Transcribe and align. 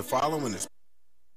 The 0.00 0.04
following 0.04 0.54
is 0.54 0.66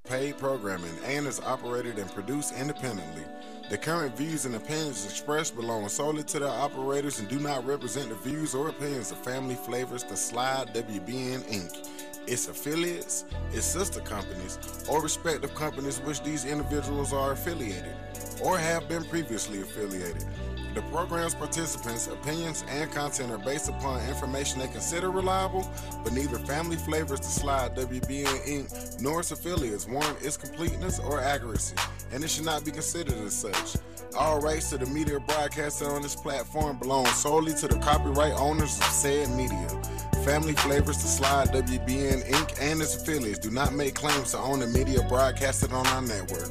paid 0.08 0.38
programming 0.38 0.98
and 1.04 1.28
is 1.28 1.42
operated 1.42 2.00
and 2.00 2.10
produced 2.14 2.54
independently. 2.58 3.26
The 3.70 3.78
current 3.78 4.16
views 4.16 4.46
and 4.46 4.56
opinions 4.56 5.04
expressed 5.04 5.58
belong 5.58 5.90
solely 5.90 6.24
to 6.24 6.40
the 6.40 6.48
operators 6.48 7.20
and 7.20 7.28
do 7.28 7.40
not 7.40 7.66
represent 7.66 8.08
the 8.08 8.16
views 8.16 8.56
or 8.56 8.70
opinions 8.70 9.12
of 9.12 9.18
Family 9.18 9.56
Flavors, 9.56 10.06
The 10.06 10.16
Slide, 10.16 10.74
WBN 10.74 11.42
Inc., 11.52 11.90
its 12.26 12.48
affiliates, 12.48 13.26
its 13.52 13.66
sister 13.66 14.00
companies, 14.00 14.58
or 14.88 15.02
respective 15.02 15.54
companies 15.56 16.00
which 16.00 16.24
these 16.24 16.46
individuals 16.46 17.12
are 17.12 17.34
affiliated 17.34 17.98
or 18.42 18.58
have 18.58 18.88
been 18.88 19.04
previously 19.04 19.60
affiliated. 19.60 20.24
The 20.74 20.82
program's 20.84 21.36
participants' 21.36 22.08
opinions 22.08 22.64
and 22.68 22.92
content 22.92 23.32
are 23.32 23.38
based 23.38 23.70
upon 23.70 24.04
information 24.10 24.60
they 24.60 24.68
consider 24.68 25.12
reliable, 25.12 25.70
but 26.04 26.14
neither 26.14 26.40
Family 26.40 26.78
Flavors 26.78 27.20
to 27.20 27.28
Slide 27.28 27.76
WBN 27.76 28.48
Inc. 28.48 29.00
nor 29.00 29.20
its 29.20 29.32
affiliates 29.32 29.88
warrant 29.88 30.20
its 30.24 30.36
completeness 30.36 30.98
or 30.98 31.22
accuracy, 31.22 31.76
and 32.12 32.24
it 32.24 32.30
should 32.32 32.46
not 32.46 32.66
be 32.66 32.72
considered 32.72 33.14
as 33.20 33.34
such. 33.34 33.78
All 34.18 34.42
rights 34.42 34.72
to 34.72 34.80
the 34.80 34.88
media 34.88 35.20
broadcasted 35.20 35.88
on 35.88 36.02
this 36.02 36.16
platform 36.16 36.80
belong 36.80 37.06
solely 37.06 37.54
to 37.54 37.68
the 37.68 37.78
copyright 37.78 38.34
owners 38.34 38.80
of 38.80 38.86
said 38.86 39.30
media. 39.30 39.68
Family 40.26 40.54
Flavors 40.54 40.98
to 40.98 41.08
Slide 41.08 41.50
WBN 41.50 42.28
Inc. 42.28 42.60
and 42.60 42.82
its 42.82 42.96
affiliates 42.96 43.38
do 43.38 43.52
not 43.52 43.76
make 43.76 43.94
claims 43.94 44.32
to 44.32 44.40
own 44.40 44.60
the 44.60 44.68
media 44.68 45.06
broadcasted 45.08 45.72
on 45.72 45.86
our 45.86 46.02
network. 46.02 46.50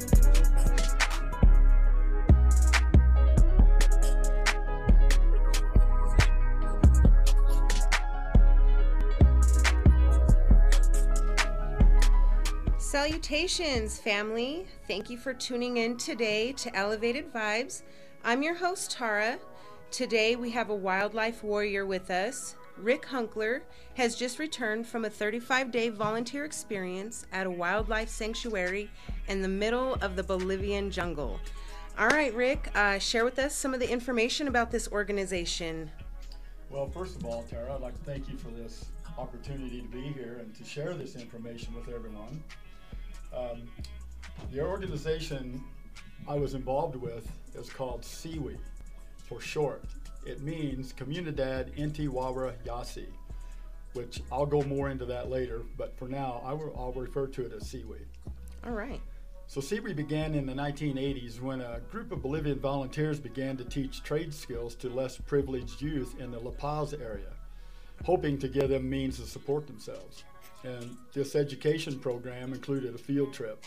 Salutations, 12.93 13.97
family. 13.97 14.67
Thank 14.87 15.09
you 15.09 15.17
for 15.17 15.33
tuning 15.33 15.77
in 15.77 15.97
today 15.97 16.51
to 16.51 16.75
Elevated 16.75 17.33
Vibes. 17.33 17.81
I'm 18.23 18.43
your 18.43 18.53
host, 18.53 18.91
Tara. 18.91 19.39
Today 19.89 20.35
we 20.35 20.51
have 20.51 20.69
a 20.69 20.75
wildlife 20.75 21.43
warrior 21.43 21.87
with 21.87 22.11
us. 22.11 22.53
Rick 22.77 23.05
Hunter 23.05 23.63
has 23.95 24.15
just 24.15 24.37
returned 24.37 24.85
from 24.85 25.05
a 25.05 25.09
35 25.09 25.71
day 25.71 25.89
volunteer 25.89 26.45
experience 26.45 27.25
at 27.31 27.47
a 27.47 27.49
wildlife 27.49 28.09
sanctuary 28.09 28.91
in 29.27 29.41
the 29.41 29.47
middle 29.47 29.95
of 29.95 30.15
the 30.15 30.21
Bolivian 30.21 30.91
jungle. 30.91 31.39
All 31.97 32.09
right, 32.09 32.33
Rick, 32.35 32.69
uh, 32.75 32.99
share 32.99 33.25
with 33.25 33.39
us 33.39 33.55
some 33.55 33.73
of 33.73 33.79
the 33.79 33.89
information 33.91 34.47
about 34.47 34.69
this 34.69 34.87
organization. 34.91 35.89
Well, 36.69 36.91
first 36.91 37.15
of 37.15 37.25
all, 37.25 37.41
Tara, 37.49 37.73
I'd 37.73 37.81
like 37.81 37.97
to 37.97 38.05
thank 38.05 38.29
you 38.29 38.37
for 38.37 38.49
this 38.49 38.85
opportunity 39.17 39.81
to 39.81 39.87
be 39.87 40.01
here 40.01 40.37
and 40.39 40.53
to 40.53 40.63
share 40.63 40.93
this 40.93 41.15
information 41.15 41.73
with 41.73 41.89
everyone. 41.89 42.43
Um, 43.35 43.69
the 44.51 44.61
organization 44.61 45.63
I 46.27 46.35
was 46.35 46.53
involved 46.53 46.95
with 46.95 47.29
is 47.55 47.69
called 47.69 48.01
CIWY 48.01 48.57
for 49.17 49.41
short. 49.41 49.83
It 50.25 50.41
means 50.41 50.93
Comunidad 50.93 51.75
Inti 51.77 52.07
Wara 52.07 52.53
Yasi, 52.65 53.07
which 53.93 54.21
I'll 54.31 54.45
go 54.45 54.61
more 54.63 54.89
into 54.89 55.05
that 55.05 55.29
later, 55.29 55.63
but 55.77 55.97
for 55.97 56.07
now 56.07 56.41
I 56.45 56.53
will, 56.53 56.73
I'll 56.77 56.93
refer 56.93 57.27
to 57.27 57.45
it 57.45 57.53
as 57.53 57.63
CIWY. 57.63 57.99
All 58.65 58.71
right. 58.71 59.01
So 59.47 59.59
CIWY 59.59 59.95
began 59.95 60.33
in 60.33 60.45
the 60.45 60.53
1980s 60.53 61.41
when 61.41 61.61
a 61.61 61.81
group 61.91 62.11
of 62.11 62.21
Bolivian 62.21 62.59
volunteers 62.59 63.19
began 63.19 63.57
to 63.57 63.65
teach 63.65 64.01
trade 64.01 64.33
skills 64.33 64.75
to 64.75 64.89
less 64.89 65.17
privileged 65.17 65.81
youth 65.81 66.19
in 66.19 66.31
the 66.31 66.39
La 66.39 66.51
Paz 66.51 66.93
area, 66.93 67.33
hoping 68.05 68.37
to 68.39 68.47
give 68.47 68.69
them 68.69 68.89
means 68.89 69.17
to 69.19 69.27
support 69.27 69.67
themselves. 69.67 70.23
And 70.63 70.95
this 71.13 71.35
education 71.35 71.99
program 71.99 72.53
included 72.53 72.95
a 72.95 72.97
field 72.97 73.33
trip. 73.33 73.63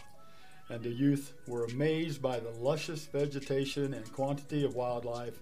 And 0.68 0.82
the 0.82 0.90
youth 0.90 1.34
were 1.46 1.64
amazed 1.64 2.20
by 2.22 2.40
the 2.40 2.50
luscious 2.50 3.06
vegetation 3.06 3.94
and 3.94 4.12
quantity 4.12 4.64
of 4.64 4.74
wildlife 4.74 5.38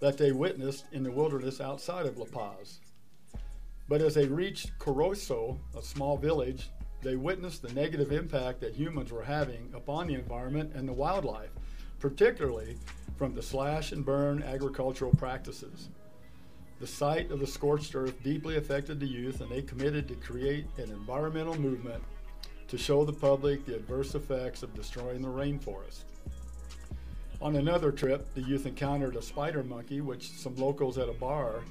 that 0.00 0.16
they 0.16 0.32
witnessed 0.32 0.86
in 0.92 1.02
the 1.02 1.10
wilderness 1.10 1.60
outside 1.60 2.06
of 2.06 2.18
La 2.18 2.26
Paz. 2.26 2.78
But 3.88 4.00
as 4.00 4.14
they 4.14 4.26
reached 4.26 4.78
Corozo, 4.78 5.58
a 5.76 5.82
small 5.82 6.16
village, 6.16 6.70
they 7.02 7.16
witnessed 7.16 7.62
the 7.62 7.72
negative 7.72 8.12
impact 8.12 8.60
that 8.60 8.74
humans 8.74 9.12
were 9.12 9.22
having 9.22 9.72
upon 9.74 10.06
the 10.06 10.14
environment 10.14 10.72
and 10.74 10.88
the 10.88 10.92
wildlife, 10.92 11.50
particularly 12.00 12.76
from 13.16 13.34
the 13.34 13.42
slash 13.42 13.92
and 13.92 14.04
burn 14.04 14.42
agricultural 14.42 15.12
practices. 15.12 15.88
The 16.78 16.86
sight 16.86 17.30
of 17.30 17.40
the 17.40 17.46
scorched 17.46 17.94
earth 17.94 18.22
deeply 18.22 18.56
affected 18.56 19.00
the 19.00 19.06
youth, 19.06 19.40
and 19.40 19.50
they 19.50 19.62
committed 19.62 20.06
to 20.08 20.14
create 20.14 20.66
an 20.76 20.90
environmental 20.90 21.58
movement 21.58 22.02
to 22.68 22.76
show 22.76 23.04
the 23.04 23.12
public 23.12 23.64
the 23.64 23.76
adverse 23.76 24.14
effects 24.14 24.62
of 24.62 24.74
destroying 24.74 25.22
the 25.22 25.28
rainforest. 25.28 26.04
On 27.40 27.56
another 27.56 27.92
trip, 27.92 28.32
the 28.34 28.42
youth 28.42 28.66
encountered 28.66 29.16
a 29.16 29.22
spider 29.22 29.62
monkey, 29.62 30.00
which 30.00 30.32
some 30.32 30.56
locals 30.56 30.98
at 30.98 31.08
a 31.08 31.14
bar 31.14 31.62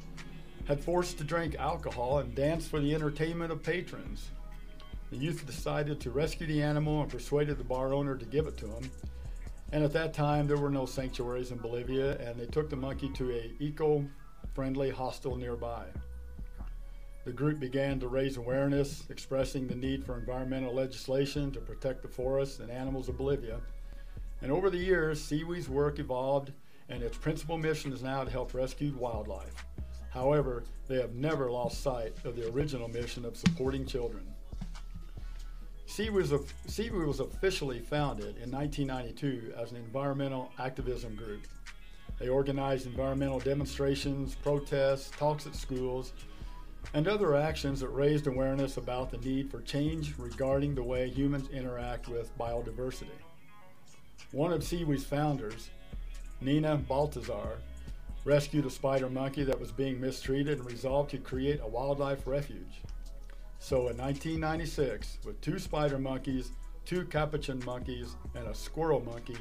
had 0.68 0.84
forced 0.84 1.18
to 1.20 1.24
drink 1.24 1.56
alcohol 1.56 2.20
and 2.20 2.34
dance 2.34 2.68
for 2.68 2.80
the 2.80 2.96
entertainment 2.96 3.52
of 3.52 3.62
patrons. 3.62 4.30
The 5.12 5.18
youth 5.18 5.46
decided 5.46 6.00
to 6.02 6.10
rescue 6.10 6.48
the 6.48 6.64
animal 6.64 7.02
and 7.02 7.12
persuaded 7.12 7.60
the 7.60 7.64
bar 7.64 7.94
owner 7.94 8.16
to 8.16 8.26
give 8.26 8.48
it 8.48 8.58
to 8.58 8.68
him. 8.68 8.90
And 9.72 9.84
at 9.84 9.94
that 9.94 10.14
time, 10.14 10.48
there 10.48 10.58
were 10.58 10.70
no 10.70 10.86
sanctuaries 10.86 11.52
in 11.52 11.58
Bolivia, 11.58 12.18
and 12.18 12.40
they 12.40 12.48
took 12.48 12.70
the 12.70 12.76
monkey 12.76 13.10
to 13.10 13.32
a 13.32 13.52
eco 13.60 14.08
friendly 14.56 14.90
hostel 14.90 15.36
nearby. 15.36 15.84
The 17.26 17.34
group 17.34 17.60
began 17.60 18.00
to 18.00 18.08
raise 18.08 18.38
awareness, 18.38 19.04
expressing 19.10 19.68
the 19.68 19.76
need 19.76 20.06
for 20.06 20.18
environmental 20.18 20.74
legislation 20.74 21.52
to 21.52 21.60
protect 21.60 22.02
the 22.02 22.08
forests 22.08 22.60
and 22.60 22.72
animals 22.72 23.10
of 23.10 23.18
Bolivia. 23.18 23.60
And 24.42 24.54
over 24.54 24.70
the 24.70 24.78
years, 24.78 25.22
CIWY's 25.22 25.68
work 25.68 26.00
evolved, 26.00 26.54
and 26.88 27.04
its 27.04 27.18
principal 27.18 27.58
mission 27.58 27.92
is 27.92 28.02
now 28.02 28.24
to 28.24 28.32
help 28.32 28.54
rescue 28.54 28.96
wildlife. 28.98 29.66
However, 30.12 30.64
they 30.88 31.02
have 31.02 31.16
never 31.16 31.52
lost 31.52 31.84
sight 31.84 32.14
of 32.24 32.38
the 32.38 32.50
original 32.52 32.88
mission 32.88 33.26
of 33.26 33.36
supporting 33.36 33.86
children. 33.86 34.26
Was, 35.98 36.32
was 36.32 37.20
officially 37.20 37.80
founded 37.80 38.38
in 38.38 38.52
1992 38.52 39.54
as 39.58 39.72
an 39.72 39.78
environmental 39.78 40.52
activism 40.60 41.16
group 41.16 41.48
they 42.20 42.30
organized 42.30 42.86
environmental 42.86 43.40
demonstrations, 43.40 44.36
protests, 44.36 45.12
talks 45.18 45.46
at 45.46 45.56
schools, 45.56 46.14
and 46.94 47.08
other 47.08 47.36
actions 47.36 47.80
that 47.82 47.90
raised 47.90 48.28
awareness 48.28 48.78
about 48.78 49.12
the 49.12 49.18
need 49.18 49.52
for 49.52 49.62
change 49.62 50.14
regarding 50.18 50.76
the 50.76 50.84
way 50.84 51.10
humans 51.10 51.50
interact 51.50 52.08
with 52.08 52.38
biodiversity. 52.38 53.08
One 54.32 54.54
of 54.54 54.62
CIWY's 54.62 55.04
founders, 55.04 55.70
Nina 56.42 56.78
Baltazar, 56.78 57.58
rescued 58.24 58.66
a 58.66 58.70
spider 58.70 59.10
monkey 59.10 59.44
that 59.44 59.60
was 59.60 59.72
being 59.72 60.00
mistreated 60.00 60.60
and 60.60 60.68
resolved 60.68 61.12
to 61.12 61.18
create 61.18 61.60
a 61.62 61.68
wildlife 61.68 62.26
refuge. 62.26 62.82
So 63.60 63.88
in 63.90 63.98
1996, 63.98 65.20
with 65.26 65.40
two 65.42 65.60
spider 65.60 66.00
monkeys, 66.00 66.52
two 66.86 67.06
capuchin 67.06 67.64
monkeys, 67.66 68.16
and 68.36 68.48
a 68.48 68.56
squirrel 68.56 69.02
monkey, 69.02 69.38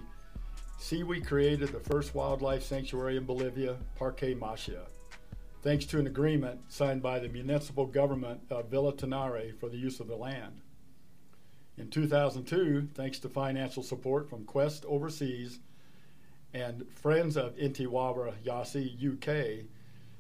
CIWY 0.84 1.24
created 1.24 1.70
the 1.70 1.80
first 1.80 2.14
wildlife 2.14 2.62
sanctuary 2.62 3.16
in 3.16 3.24
Bolivia, 3.24 3.78
Parque 3.96 4.38
Machía, 4.38 4.82
thanks 5.62 5.86
to 5.86 5.98
an 5.98 6.06
agreement 6.06 6.60
signed 6.68 7.00
by 7.00 7.18
the 7.18 7.28
municipal 7.30 7.86
government 7.86 8.42
of 8.50 8.68
Villa 8.68 8.92
Tunari 8.92 9.58
for 9.58 9.70
the 9.70 9.78
use 9.78 9.98
of 9.98 10.08
the 10.08 10.14
land. 10.14 10.60
In 11.78 11.88
2002, 11.88 12.90
thanks 12.92 13.18
to 13.20 13.30
financial 13.30 13.82
support 13.82 14.28
from 14.28 14.44
Quest 14.44 14.84
Overseas 14.84 15.58
and 16.52 16.86
Friends 17.00 17.38
of 17.38 17.56
Inti 17.56 17.86
Wara 17.86 18.34
Yasi 18.44 18.94
UK, 19.02 19.64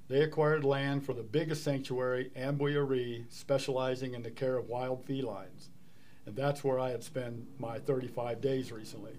they 0.08 0.22
acquired 0.22 0.64
land 0.64 1.04
for 1.04 1.12
the 1.12 1.22
biggest 1.22 1.62
sanctuary, 1.62 2.30
Ambue 2.34 2.82
Ari, 2.82 3.26
specializing 3.28 4.14
in 4.14 4.22
the 4.22 4.30
care 4.30 4.56
of 4.56 4.70
wild 4.70 5.04
felines. 5.04 5.68
And 6.24 6.34
that's 6.34 6.64
where 6.64 6.80
I 6.80 6.88
had 6.88 7.04
spent 7.04 7.60
my 7.60 7.78
35 7.80 8.40
days 8.40 8.72
recently. 8.72 9.18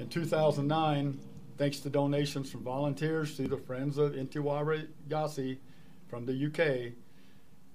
In 0.00 0.08
2009, 0.08 1.20
thanks 1.58 1.80
to 1.80 1.90
donations 1.90 2.50
from 2.50 2.64
volunteers 2.64 3.36
through 3.36 3.48
the 3.48 3.58
Friends 3.58 3.98
of 3.98 4.12
Inti 4.12 4.36
Wara 4.36 4.88
Yasi 5.10 5.60
from 6.08 6.24
the 6.24 6.46
UK, 6.46 6.94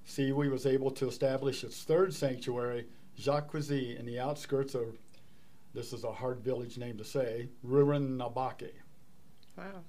CIWY 0.08 0.50
was 0.50 0.66
able 0.66 0.90
to 0.90 1.08
establish 1.08 1.64
its 1.64 1.84
third 1.84 2.16
sanctuary, 2.16 2.88
Jacques 3.16 3.54
in 3.54 4.08
the 4.08 4.20
outskirts 4.20 4.74
of, 4.74 4.98
this 5.76 5.94
is 5.94 6.04
a 6.04 6.12
hard 6.12 6.40
village 6.40 6.80
name 6.80 6.98
to 6.98 7.06
say, 7.06 7.48
Ruran 7.64 8.18
Wow. 8.20 9.84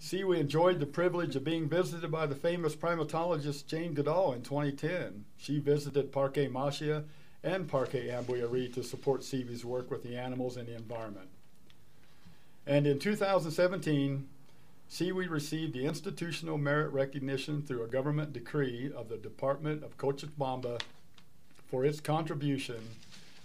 CIWY 0.00 0.40
enjoyed 0.40 0.80
the 0.80 0.86
privilege 0.86 1.36
of 1.36 1.44
being 1.44 1.68
visited 1.68 2.10
by 2.10 2.24
the 2.24 2.34
famous 2.34 2.74
primatologist 2.74 3.66
Jane 3.66 3.92
Goodall 3.92 4.32
in 4.32 4.40
2010. 4.40 5.26
She 5.36 5.58
visited 5.58 6.12
Parque 6.12 6.48
Machía 6.50 7.04
and 7.44 7.68
Parque 7.68 8.08
Ambue 8.08 8.42
Ari 8.42 8.70
to 8.70 8.82
support 8.82 9.20
CIWY's 9.20 9.66
work 9.66 9.90
with 9.90 10.02
the 10.02 10.16
animals 10.16 10.56
and 10.56 10.66
the 10.66 10.74
environment. 10.74 11.28
And 12.66 12.86
in 12.86 12.98
2017, 12.98 14.28
CIWY 14.88 15.28
received 15.28 15.74
the 15.74 15.84
institutional 15.86 16.58
merit 16.58 16.92
recognition 16.92 17.62
through 17.62 17.82
a 17.82 17.88
government 17.88 18.32
decree 18.32 18.92
of 18.94 19.08
the 19.08 19.16
Department 19.16 19.82
of 19.82 19.96
Cochabamba 19.96 20.80
for 21.70 21.84
its 21.84 22.00
contribution 22.00 22.76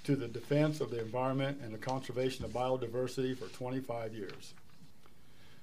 to 0.04 0.16
the 0.16 0.28
defense 0.28 0.82
of 0.82 0.92
the 0.92 1.00
environment 1.00 1.60
and 1.64 1.74
the 1.74 1.78
conservation 1.78 2.46
of 2.46 2.52
biodiversity 2.52 3.38
for 3.38 3.48
25 3.48 4.14
years. 4.14 4.54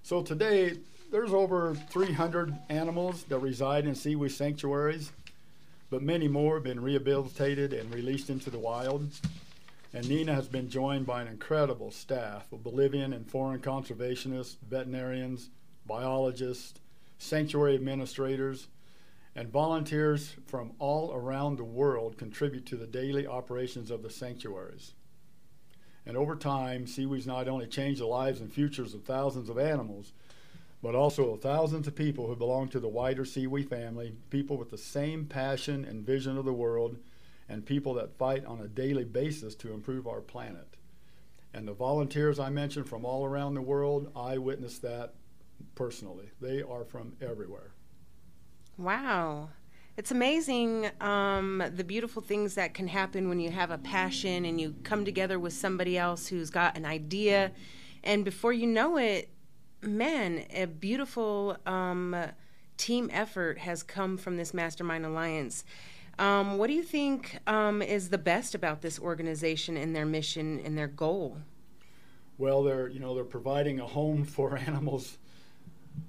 So 0.02 0.22
today, 0.22 0.78
there's 1.12 1.32
over 1.32 1.74
300 1.90 2.54
animals 2.68 3.24
that 3.24 3.38
reside 3.38 3.86
in 3.86 3.94
CIWY 3.94 4.30
sanctuaries, 4.30 5.12
but 5.90 6.02
many 6.02 6.28
more 6.28 6.54
have 6.56 6.64
been 6.64 6.82
rehabilitated 6.82 7.72
and 7.72 7.94
released 7.94 8.30
into 8.30 8.50
the 8.50 8.58
wild. 8.58 9.08
And 9.94 10.08
Nina 10.08 10.34
has 10.34 10.48
been 10.48 10.68
joined 10.68 11.06
by 11.06 11.22
an 11.22 11.28
incredible 11.28 11.92
staff 11.92 12.52
of 12.52 12.64
Bolivian 12.64 13.12
and 13.12 13.30
foreign 13.30 13.60
conservationists, 13.60 14.56
veterinarians, 14.68 15.50
biologists, 15.86 16.80
sanctuary 17.18 17.76
administrators, 17.76 18.66
and 19.36 19.52
volunteers 19.52 20.34
from 20.46 20.72
all 20.80 21.12
around 21.14 21.58
the 21.58 21.64
world 21.64 22.18
contribute 22.18 22.66
to 22.66 22.76
the 22.76 22.88
daily 22.88 23.24
operations 23.24 23.92
of 23.92 24.02
the 24.02 24.10
sanctuaries. 24.10 24.94
And 26.04 26.16
over 26.16 26.34
time, 26.34 26.86
CIWY's 26.86 27.24
not 27.28 27.46
only 27.46 27.68
change 27.68 27.98
the 27.98 28.06
lives 28.06 28.40
and 28.40 28.52
futures 28.52 28.94
of 28.94 29.04
thousands 29.04 29.48
of 29.48 29.58
animals, 29.58 30.12
but 30.82 30.96
also 30.96 31.30
of 31.30 31.40
thousands 31.40 31.86
of 31.86 31.94
people 31.94 32.26
who 32.26 32.34
belong 32.34 32.66
to 32.70 32.80
the 32.80 32.88
wider 32.88 33.24
CIWY 33.24 33.62
family, 33.68 34.16
people 34.30 34.56
with 34.56 34.70
the 34.70 34.76
same 34.76 35.24
passion 35.26 35.84
and 35.84 36.04
vision 36.04 36.36
of 36.36 36.44
the 36.44 36.52
world, 36.52 36.96
and 37.48 37.64
people 37.64 37.94
that 37.94 38.16
fight 38.16 38.44
on 38.44 38.60
a 38.60 38.68
daily 38.68 39.04
basis 39.04 39.54
to 39.56 39.72
improve 39.72 40.06
our 40.06 40.20
planet. 40.20 40.76
And 41.52 41.68
the 41.68 41.72
volunteers 41.72 42.38
I 42.38 42.50
mentioned 42.50 42.88
from 42.88 43.04
all 43.04 43.24
around 43.24 43.54
the 43.54 43.62
world, 43.62 44.10
I 44.16 44.38
witnessed 44.38 44.82
that 44.82 45.14
personally. 45.74 46.30
They 46.40 46.62
are 46.62 46.84
from 46.84 47.14
everywhere. 47.20 47.72
Wow. 48.76 49.50
It's 49.96 50.10
amazing 50.10 50.90
um, 51.00 51.62
the 51.72 51.84
beautiful 51.84 52.20
things 52.20 52.56
that 52.56 52.74
can 52.74 52.88
happen 52.88 53.28
when 53.28 53.38
you 53.38 53.50
have 53.52 53.70
a 53.70 53.78
passion 53.78 54.44
and 54.44 54.60
you 54.60 54.74
come 54.82 55.04
together 55.04 55.38
with 55.38 55.52
somebody 55.52 55.96
else 55.96 56.26
who's 56.26 56.50
got 56.50 56.76
an 56.76 56.84
idea. 56.84 57.52
And 58.02 58.24
before 58.24 58.52
you 58.52 58.66
know 58.66 58.96
it, 58.96 59.30
man, 59.80 60.46
a 60.52 60.66
beautiful 60.66 61.56
um, 61.66 62.16
team 62.76 63.08
effort 63.12 63.58
has 63.58 63.84
come 63.84 64.16
from 64.16 64.36
this 64.36 64.52
Mastermind 64.52 65.06
Alliance. 65.06 65.64
Um, 66.18 66.58
what 66.58 66.68
do 66.68 66.74
you 66.74 66.82
think 66.82 67.38
um, 67.46 67.82
is 67.82 68.10
the 68.10 68.18
best 68.18 68.54
about 68.54 68.80
this 68.80 68.98
organization 68.98 69.76
and 69.76 69.94
their 69.94 70.06
mission 70.06 70.60
and 70.64 70.76
their 70.76 70.88
goal? 70.88 71.38
Well, 72.38 72.62
they're 72.62 72.88
you 72.88 73.00
know 73.00 73.14
they're 73.14 73.24
providing 73.24 73.80
a 73.80 73.86
home 73.86 74.24
for 74.36 74.56
animals 74.56 75.18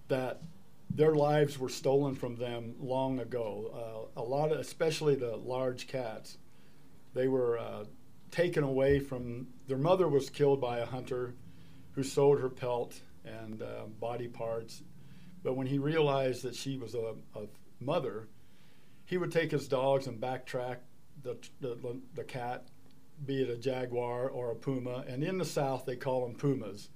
that 0.08 0.42
their 0.90 1.14
lives 1.14 1.60
were 1.60 1.70
stolen 1.70 2.16
from 2.16 2.36
them 2.36 2.76
long 2.80 3.20
ago. 3.20 4.10
Uh, 4.18 4.22
a 4.22 4.24
lot 4.24 4.52
of, 4.52 4.60
especially 4.60 5.16
the 5.16 5.36
large 5.36 5.88
cats, 5.88 6.38
they 7.14 7.28
were 7.28 7.58
uh, 7.58 7.84
taken 8.32 8.64
away 8.64 9.00
from. 9.00 9.48
Their 9.68 9.78
mother 9.78 10.08
was 10.08 10.30
killed 10.30 10.62
by 10.62 10.80
a 10.80 10.86
hunter 10.86 11.34
who 11.94 12.04
sold 12.04 12.40
her 12.40 12.50
pelt 12.50 13.00
and 13.24 13.62
uh, 13.62 13.86
body 14.00 14.28
parts. 14.28 14.84
But 15.44 15.56
when 15.56 15.68
he 15.68 15.78
realized 15.78 16.44
that 16.44 16.56
she 16.56 16.78
was 16.78 16.96
a, 16.96 17.16
a, 17.36 17.48
mother, 17.80 18.28
he 19.06 19.18
would 19.18 19.32
take 19.32 19.52
his 19.52 19.68
dogs 19.68 20.08
and 20.08 20.20
backtrack 20.20 20.78
the, 21.24 21.38
the, 21.62 22.00
the 22.14 22.24
cat, 22.24 22.68
be 23.26 23.42
it 23.42 23.50
a 23.50 23.58
jaguar 23.58 24.30
or 24.30 24.52
a 24.52 24.56
puma. 24.56 25.06
And 25.08 25.24
in 25.24 25.38
the 25.38 25.46
South, 25.46 25.86
they 25.86 25.96
call 25.96 26.26
them 26.26 26.36
pumas 26.36 26.90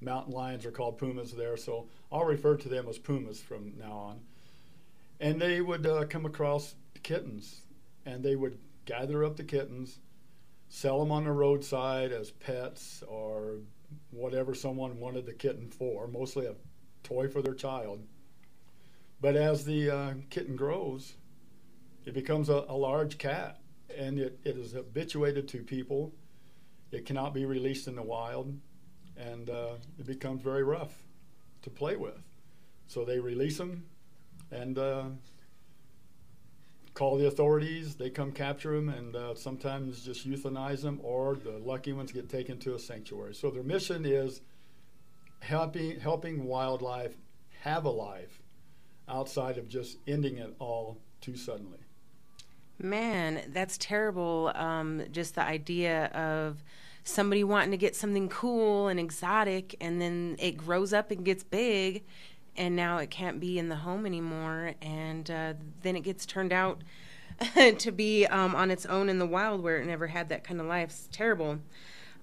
mountain 0.00 0.32
lions 0.32 0.64
are 0.64 0.70
called 0.70 0.98
pumas 0.98 1.32
there, 1.32 1.56
so 1.56 1.88
I'll 2.12 2.24
refer 2.24 2.56
to 2.56 2.68
them 2.68 2.88
as 2.88 2.98
pumas 2.98 3.40
from 3.40 3.72
now 3.78 3.92
on. 3.92 4.20
And 5.20 5.40
they 5.40 5.60
would 5.60 5.86
uh, 5.86 6.04
come 6.04 6.26
across 6.26 6.74
kittens, 7.02 7.62
and 8.06 8.22
they 8.22 8.36
would 8.36 8.58
gather 8.84 9.24
up 9.24 9.36
the 9.36 9.44
kittens, 9.44 9.98
sell 10.68 11.00
them 11.00 11.10
on 11.10 11.24
the 11.24 11.32
roadside 11.32 12.12
as 12.12 12.30
pets 12.30 13.02
or 13.08 13.56
whatever 14.10 14.54
someone 14.54 14.98
wanted 14.98 15.26
the 15.26 15.32
kitten 15.32 15.68
for, 15.68 16.06
mostly 16.06 16.46
a 16.46 16.54
toy 17.02 17.26
for 17.26 17.42
their 17.42 17.54
child. 17.54 18.02
But 19.20 19.34
as 19.34 19.64
the 19.64 19.90
uh, 19.90 20.14
kitten 20.30 20.54
grows, 20.54 21.14
it 22.08 22.14
becomes 22.14 22.48
a, 22.48 22.64
a 22.68 22.76
large 22.76 23.18
cat, 23.18 23.60
and 23.96 24.18
it, 24.18 24.38
it 24.44 24.56
is 24.56 24.72
habituated 24.72 25.46
to 25.48 25.62
people. 25.62 26.14
It 26.90 27.04
cannot 27.04 27.34
be 27.34 27.44
released 27.44 27.86
in 27.86 27.96
the 27.96 28.02
wild 28.02 28.58
and 29.18 29.50
uh, 29.50 29.74
it 29.98 30.06
becomes 30.06 30.42
very 30.42 30.62
rough 30.62 30.92
to 31.62 31.70
play 31.70 31.96
with. 31.96 32.22
So 32.86 33.04
they 33.04 33.18
release 33.18 33.58
them 33.58 33.84
and 34.50 34.78
uh, 34.78 35.04
call 36.94 37.18
the 37.18 37.26
authorities. 37.26 37.96
They 37.96 38.10
come 38.10 38.32
capture 38.32 38.74
them 38.74 38.88
and 38.88 39.16
uh, 39.16 39.34
sometimes 39.34 40.04
just 40.04 40.28
euthanize 40.28 40.82
them, 40.82 41.00
or 41.02 41.34
the 41.36 41.58
lucky 41.58 41.92
ones 41.92 42.12
get 42.12 42.28
taken 42.28 42.58
to 42.60 42.74
a 42.74 42.78
sanctuary. 42.78 43.34
So 43.34 43.50
their 43.50 43.62
mission 43.62 44.06
is 44.06 44.40
helping 45.40 46.00
helping 46.00 46.44
wildlife 46.44 47.16
have 47.60 47.84
a 47.84 47.90
life 47.90 48.40
outside 49.08 49.58
of 49.58 49.68
just 49.68 49.98
ending 50.06 50.38
it 50.38 50.54
all 50.58 50.98
too 51.20 51.36
suddenly. 51.36 51.78
Man, 52.80 53.42
that's 53.48 53.76
terrible. 53.76 54.52
Um, 54.54 55.02
just 55.10 55.34
the 55.34 55.42
idea 55.42 56.06
of 56.06 56.62
somebody 57.02 57.42
wanting 57.42 57.72
to 57.72 57.76
get 57.76 57.96
something 57.96 58.28
cool 58.28 58.88
and 58.88 59.00
exotic, 59.00 59.74
and 59.80 60.00
then 60.00 60.36
it 60.38 60.56
grows 60.56 60.92
up 60.92 61.10
and 61.10 61.24
gets 61.24 61.42
big, 61.42 62.04
and 62.56 62.76
now 62.76 62.98
it 62.98 63.10
can't 63.10 63.40
be 63.40 63.58
in 63.58 63.68
the 63.68 63.76
home 63.76 64.06
anymore, 64.06 64.74
and 64.80 65.30
uh, 65.30 65.54
then 65.82 65.96
it 65.96 66.02
gets 66.02 66.24
turned 66.24 66.52
out 66.52 66.82
to 67.78 67.90
be 67.90 68.26
um, 68.26 68.54
on 68.54 68.70
its 68.70 68.86
own 68.86 69.08
in 69.08 69.18
the 69.18 69.26
wild 69.26 69.62
where 69.62 69.78
it 69.78 69.86
never 69.86 70.08
had 70.08 70.28
that 70.28 70.44
kind 70.44 70.60
of 70.60 70.66
life. 70.66 70.90
It's 70.90 71.08
terrible. 71.10 71.58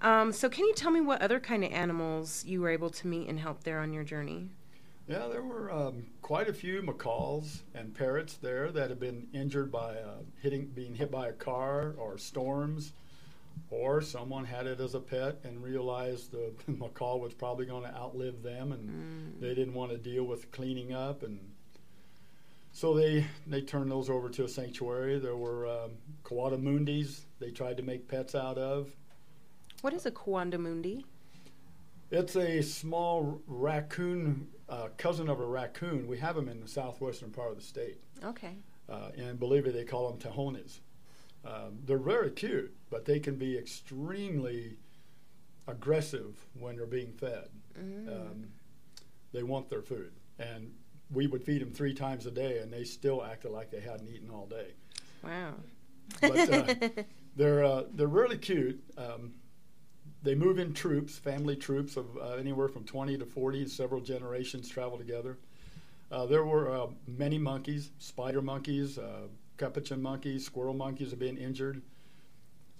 Um, 0.02 0.32
so, 0.32 0.50
can 0.50 0.66
you 0.66 0.74
tell 0.74 0.92
me 0.92 1.02
what 1.02 1.22
other 1.22 1.40
kind 1.40 1.64
of 1.64 1.72
animals 1.72 2.46
you 2.46 2.62
were 2.62 2.70
able 2.70 2.90
to 2.92 3.08
meet 3.08 3.28
and 3.28 3.40
help 3.40 3.64
there 3.64 3.80
on 3.80 3.92
your 3.92 4.04
journey? 4.04 4.50
Yeah, 5.08 5.28
there 5.28 5.44
were 5.44 5.72
um, 5.72 6.08
quite 6.24 6.50
a 6.50 6.54
few 6.54 6.82
macaws 6.82 7.62
and 7.76 7.94
parrots 7.94 8.36
there 8.36 8.72
that 8.72 8.90
had 8.90 9.00
been 9.00 9.28
injured 9.34 9.72
by 9.72 9.98
uh, 9.98 10.24
hitting, 10.42 10.66
being 10.68 10.96
hit 10.96 11.12
by 11.12 11.28
a 11.28 11.34
car 11.34 11.94
or 11.98 12.18
storms 12.18 12.94
or 13.70 14.02
someone 14.02 14.46
had 14.46 14.66
it 14.66 14.80
as 14.80 14.96
a 14.96 15.00
pet 15.00 15.38
and 15.44 15.64
realized 15.64 16.32
the 16.32 16.52
macaw 16.68 17.18
was 17.18 17.34
probably 17.34 17.66
going 17.68 17.84
to 17.84 17.96
outlive 17.96 18.42
them 18.42 18.72
and 18.72 18.90
mm. 18.90 19.42
they 19.42 19.54
didn't 19.54 19.74
want 19.76 19.92
to 19.92 19.98
deal 19.98 20.24
with 20.24 20.52
cleaning 20.52 20.94
up 20.94 21.22
and 21.22 21.40
so 22.72 22.94
they 22.94 23.26
they 23.48 23.62
turned 23.62 23.90
those 23.90 24.10
over 24.10 24.28
to 24.28 24.44
a 24.44 24.50
sanctuary. 24.50 25.18
There 25.18 25.38
were 25.38 25.66
um, 25.66 25.92
coatimundis 26.26 27.22
they 27.40 27.52
tried 27.52 27.78
to 27.78 27.84
make 27.84 28.10
pets 28.10 28.36
out 28.36 28.58
of. 28.58 28.94
What 29.82 29.94
is 29.94 30.06
a 30.06 30.12
coatimundi 30.12 31.06
it's 32.12 32.36
a 32.36 32.62
small 32.62 33.42
raccoon 33.48 34.48
uh, 34.70 34.88
cousin 34.98 35.30
of 35.30 35.40
a 35.40 35.46
raccoon 35.46 36.08
we 36.08 36.18
have 36.18 36.36
them 36.36 36.50
in 36.50 36.60
the 36.60 36.68
southwestern 36.68 37.32
part 37.32 37.52
of 37.52 37.58
the 37.58 37.64
state 37.64 38.00
okay 38.24 38.56
uh, 38.90 39.10
in 39.16 39.36
bolivia 39.36 39.72
they 39.72 39.84
call 39.84 40.10
them 40.10 40.20
tejones 40.20 40.80
um, 41.46 41.80
they're 41.86 41.98
very 41.98 42.32
cute, 42.32 42.76
but 42.90 43.06
they 43.06 43.20
can 43.20 43.36
be 43.36 43.58
extremely 43.58 44.78
aggressive 45.68 46.36
when 46.60 46.76
they're 46.76 46.86
being 46.86 47.14
fed. 47.14 47.50
Mm. 47.80 48.08
Um, 48.08 48.48
they 49.32 49.44
want 49.44 49.70
their 49.70 49.82
food, 49.82 50.12
and 50.40 50.72
we 51.12 51.28
would 51.28 51.44
feed 51.44 51.62
them 51.62 51.72
three 51.72 51.94
times 51.94 52.26
a 52.26 52.32
day, 52.32 52.60
and 52.60 52.74
they 52.74 52.84
still 52.84 53.24
acted 53.24 53.52
like 53.52 53.70
they 53.70 53.80
hadn't 53.80 54.10
eaten 54.10 54.30
all 54.32 54.48
day. 54.48 54.74
Wow. 55.24 55.54
But 56.22 56.50
uh, 56.50 56.90
they're 57.36 57.64
uh, 57.64 57.84
they're 57.94 58.08
really 58.08 58.38
cute. 58.38 58.84
Um, 58.98 59.34
they 60.26 60.36
move 60.36 60.60
in 60.60 60.74
troops, 60.74 61.18
family 61.18 61.56
troops 61.56 61.96
of 61.96 62.18
uh, 62.18 62.34
anywhere 62.34 62.68
from 62.68 62.84
20 62.84 63.18
to 63.20 63.26
40. 63.26 63.68
Several 63.68 64.02
generations 64.02 64.68
travel 64.68 64.98
together. 64.98 65.38
Uh, 66.12 66.26
there 66.26 66.44
were 66.44 66.72
uh, 66.72 66.88
many 67.08 67.38
monkeys, 67.38 67.92
spider 68.00 68.42
monkeys, 68.42 68.98
uh, 68.98 69.28
capuchin 69.58 70.02
monkeys, 70.02 70.46
squirrel 70.46 70.74
monkeys 70.74 71.12
have 71.12 71.20
been 71.20 71.38
injured. 71.38 71.82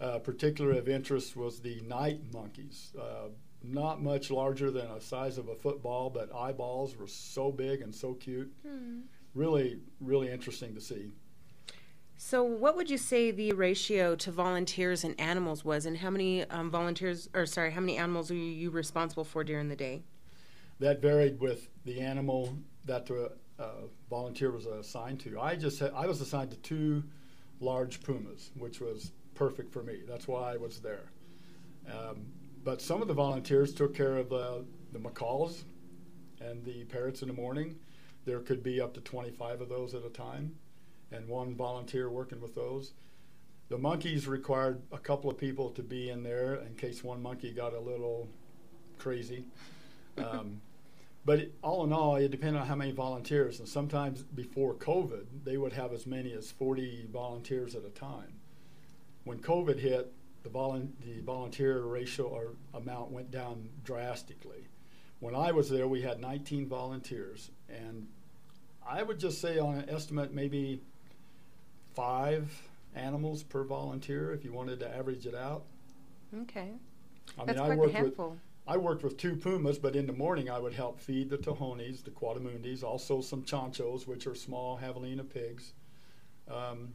Uh, 0.02 0.20
particular 0.20 0.74
of 0.74 0.90
interest 0.90 1.38
was 1.38 1.60
the 1.60 1.80
night 1.82 2.20
monkeys. 2.34 2.92
Uh, 3.00 3.30
not 3.64 4.02
much 4.02 4.30
larger 4.30 4.70
than 4.70 4.86
a 4.88 5.02
size 5.02 5.38
of 5.38 5.48
a 5.48 5.56
football, 5.56 6.10
but 6.10 6.34
eyeballs 6.36 6.98
were 6.98 7.08
so 7.08 7.52
big 7.52 7.82
and 7.82 7.94
so 7.94 8.14
cute. 8.14 8.52
Hmm. 8.68 9.02
Really, 9.34 9.80
really 10.00 10.30
interesting 10.30 10.76
to 10.76 10.82
see. 10.82 11.12
So, 12.18 12.44
what 12.44 12.78
would 12.78 12.90
you 12.90 12.98
say 12.98 13.32
the 13.32 13.52
ratio 13.52 14.16
to 14.16 14.32
volunteers 14.32 15.04
and 15.04 15.20
animals 15.20 15.66
was, 15.66 15.86
and 15.86 15.98
how 15.98 16.10
many 16.10 16.44
um, 16.46 16.72
volunteers, 16.72 17.30
or 17.34 17.46
sorry, 17.46 17.72
how 17.72 17.82
many 17.82 17.98
animals 17.98 18.32
are 18.32 18.36
you 18.36 18.70
responsible 18.70 19.26
for 19.26 19.44
during 19.44 19.68
the 19.68 19.76
day? 19.76 20.04
That 20.80 21.02
varied 21.02 21.40
with 21.40 21.68
the 21.84 22.00
animal 22.00 22.58
that 22.86 23.06
the 23.06 23.34
uh, 23.60 23.88
volunteer 24.10 24.52
was 24.52 24.66
assigned 24.66 25.20
to. 25.22 25.40
I 25.40 25.56
just 25.56 25.80
had, 25.80 25.92
I 25.94 26.08
was 26.08 26.22
assigned 26.22 26.52
to 26.52 26.58
two 26.58 27.04
large 27.60 28.02
pumas, 28.02 28.52
which 28.58 28.80
was 28.80 29.12
perfect 29.34 29.72
for 29.72 29.84
me. 29.84 30.02
That's 30.08 30.28
why 30.28 30.54
I 30.54 30.58
was 30.58 30.80
there. 30.80 31.12
Um, 31.92 32.26
but 32.64 32.82
some 32.82 33.02
of 33.02 33.08
the 33.08 33.14
volunteers 33.14 33.74
took 33.74 33.94
care 33.94 34.18
of 34.18 34.30
the 34.30 34.66
macaws 35.00 35.66
and 36.42 36.64
the 36.64 36.86
parrots 36.86 37.22
in 37.22 37.28
the 37.28 37.34
morning. 37.34 37.76
There 38.26 38.40
could 38.40 38.64
be 38.64 38.82
up 38.82 38.94
to 38.96 39.02
25 39.02 39.62
of 39.62 39.70
those 39.70 39.94
at 39.94 40.04
a 40.04 40.10
time, 40.10 40.56
and 41.16 41.28
one 41.28 41.56
volunteer 41.56 42.10
working 42.10 42.42
with 42.42 42.56
those. 42.56 42.94
The 43.70 43.78
monkeys 43.78 44.28
required 44.28 44.82
a 44.92 44.98
couple 44.98 45.30
of 45.30 45.38
people 45.38 45.72
to 45.72 45.82
be 45.82 46.10
in 46.10 46.24
there 46.24 46.56
in 46.56 46.76
case 46.76 47.04
one 47.04 47.22
monkey 47.22 47.52
got 47.52 47.74
a 47.74 47.80
little 47.80 48.28
crazy. 49.00 49.46
Um, 50.18 50.62
but 51.26 51.40
it, 51.40 51.56
all 51.62 51.84
in 51.84 51.92
all, 51.92 52.16
it 52.16 52.32
depended 52.32 52.62
on 52.62 52.68
how 52.68 52.76
many 52.76 52.94
volunteers. 52.94 53.60
And 53.60 53.68
sometimes 53.68 54.22
before 54.22 54.76
COVID, 54.76 55.26
they 55.44 55.58
would 55.58 55.74
have 55.74 55.92
as 55.92 56.08
many 56.08 56.32
as 56.32 56.52
40 56.52 57.08
volunteers 57.12 57.76
at 57.76 57.84
a 57.84 57.90
time. 57.90 58.32
When 59.26 59.40
COVID 59.40 59.78
hit, 59.78 60.14
the, 60.44 60.50
volu- 60.50 60.88
the 61.04 61.20
volunteer 61.22 61.82
ratio 61.82 62.28
or 62.28 62.54
amount 62.74 63.12
went 63.12 63.32
down 63.32 63.68
drastically. 63.84 64.68
When 65.20 65.36
I 65.36 65.52
was 65.52 65.70
there, 65.70 65.88
we 65.88 66.02
had 66.04 66.22
19 66.22 66.68
volunteers, 66.68 67.50
and 67.68 68.08
I 68.88 69.02
would 69.02 69.20
just 69.20 69.42
say 69.42 69.58
on 69.58 69.76
an 69.80 69.90
estimate 69.90 70.34
maybe 70.34 70.82
five 71.96 72.52
animals 72.96 73.44
per 73.44 73.64
volunteer 73.64 74.34
if 74.34 74.44
you 74.44 74.52
wanted 74.54 74.80
to 74.80 74.96
average 74.96 75.26
it 75.26 75.36
out. 75.36 75.64
Okay. 76.42 76.72
I 77.38 77.46
That's 77.46 77.58
mean, 77.58 77.72
I 77.72 77.76
quite 77.76 77.76
the 77.76 77.78
worked 77.78 77.94
with 77.94 77.94
handful. 77.94 78.38
I 78.68 78.78
worked 78.78 79.04
with 79.04 79.18
two 79.18 79.36
pumas, 79.36 79.78
but 79.78 79.96
in 79.96 80.08
the 80.08 80.14
morning 80.14 80.50
I 80.50 80.58
would 80.60 80.74
help 80.74 81.00
feed 81.00 81.30
the 81.30 81.38
tejones, 81.38 82.04
the 82.04 82.12
coatimundis, 82.12 82.84
also 82.84 83.22
some 83.22 83.44
chanchos, 83.44 84.08
which 84.08 84.26
are 84.26 84.36
small 84.36 84.78
javelina 84.78 85.24
pigs, 85.24 85.74
um, 86.50 86.94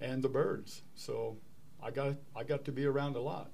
and 0.00 0.22
the 0.22 0.28
birds. 0.28 0.82
So 0.94 1.36
I 1.82 1.90
got 1.90 2.16
I 2.36 2.44
got 2.44 2.64
to 2.66 2.72
be 2.72 2.84
around 2.84 3.16
a 3.16 3.20
lot. 3.20 3.50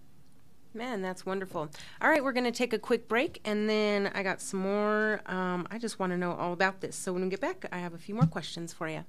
Man, 0.75 1.00
that's 1.00 1.25
wonderful. 1.25 1.70
All 2.00 2.11
right, 2.11 2.23
we're 2.23 2.32
going 2.32 2.44
to 2.44 2.52
take 2.52 2.73
a 2.73 2.78
quick 2.78 3.08
break, 3.08 3.40
and 3.44 3.68
then 3.68 4.11
I 4.14 4.23
got 4.23 4.40
some 4.40 4.61
more. 4.61 5.23
Um, 5.26 5.66
I 5.70 5.78
just 5.78 5.99
want 5.99 6.12
to 6.12 6.18
know 6.18 6.32
all 6.32 6.52
about 6.52 6.80
this. 6.80 6.94
So 6.94 7.12
when 7.12 7.23
we 7.23 7.30
get 7.30 7.40
back, 7.40 7.66
I 7.73 7.78
have 7.78 7.94
a 7.94 7.99
few 7.99 8.14
more 8.14 8.26
questions 8.26 8.73
for 8.73 8.88
you. 8.88 9.04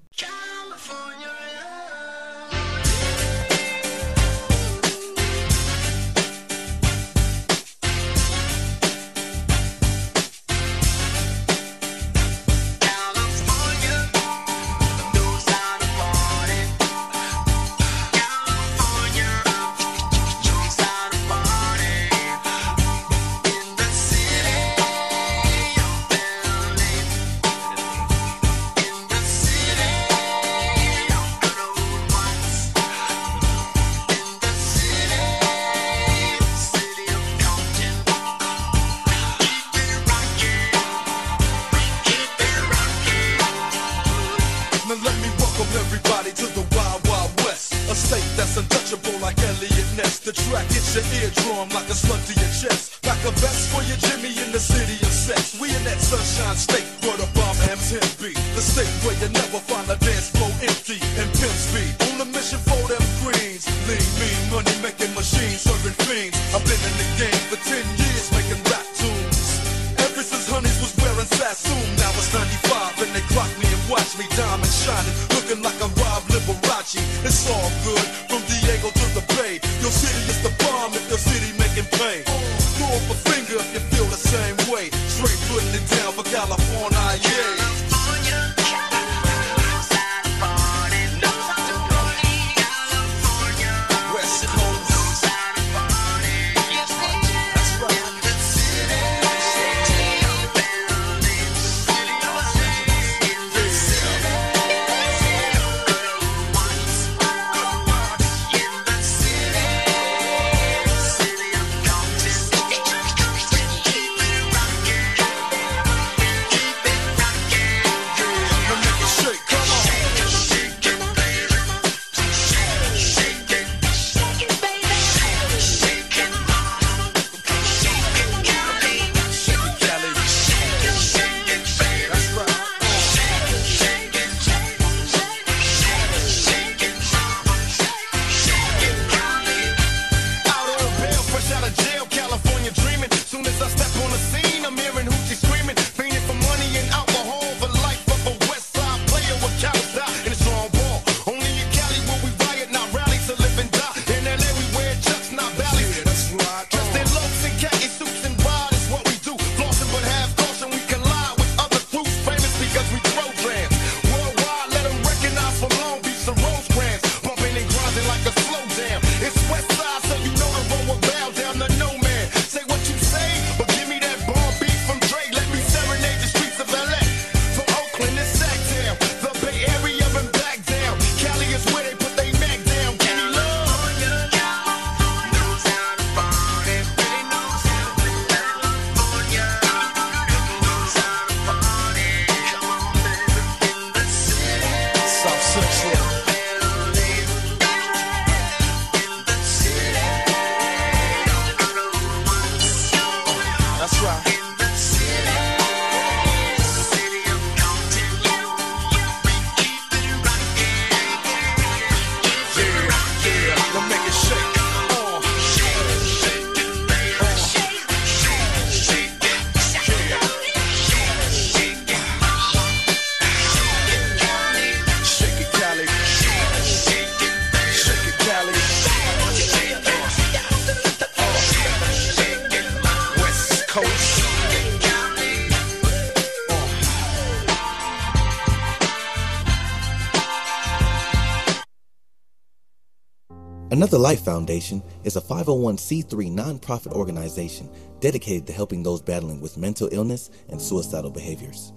Another 243.80 243.98
Life 243.98 244.26
Foundation 244.26 244.84
is 245.06 245.16
a 245.16 245.22
501c3 245.22 246.34
nonprofit 246.34 246.92
organization 246.92 247.70
dedicated 248.02 248.46
to 248.48 248.52
helping 248.52 248.84
those 248.84 249.02
battling 249.02 249.40
with 249.40 249.58
mental 249.58 249.88
illness 249.94 250.32
and 250.50 250.62
suicidal 250.62 251.10
behaviors. 251.10 251.72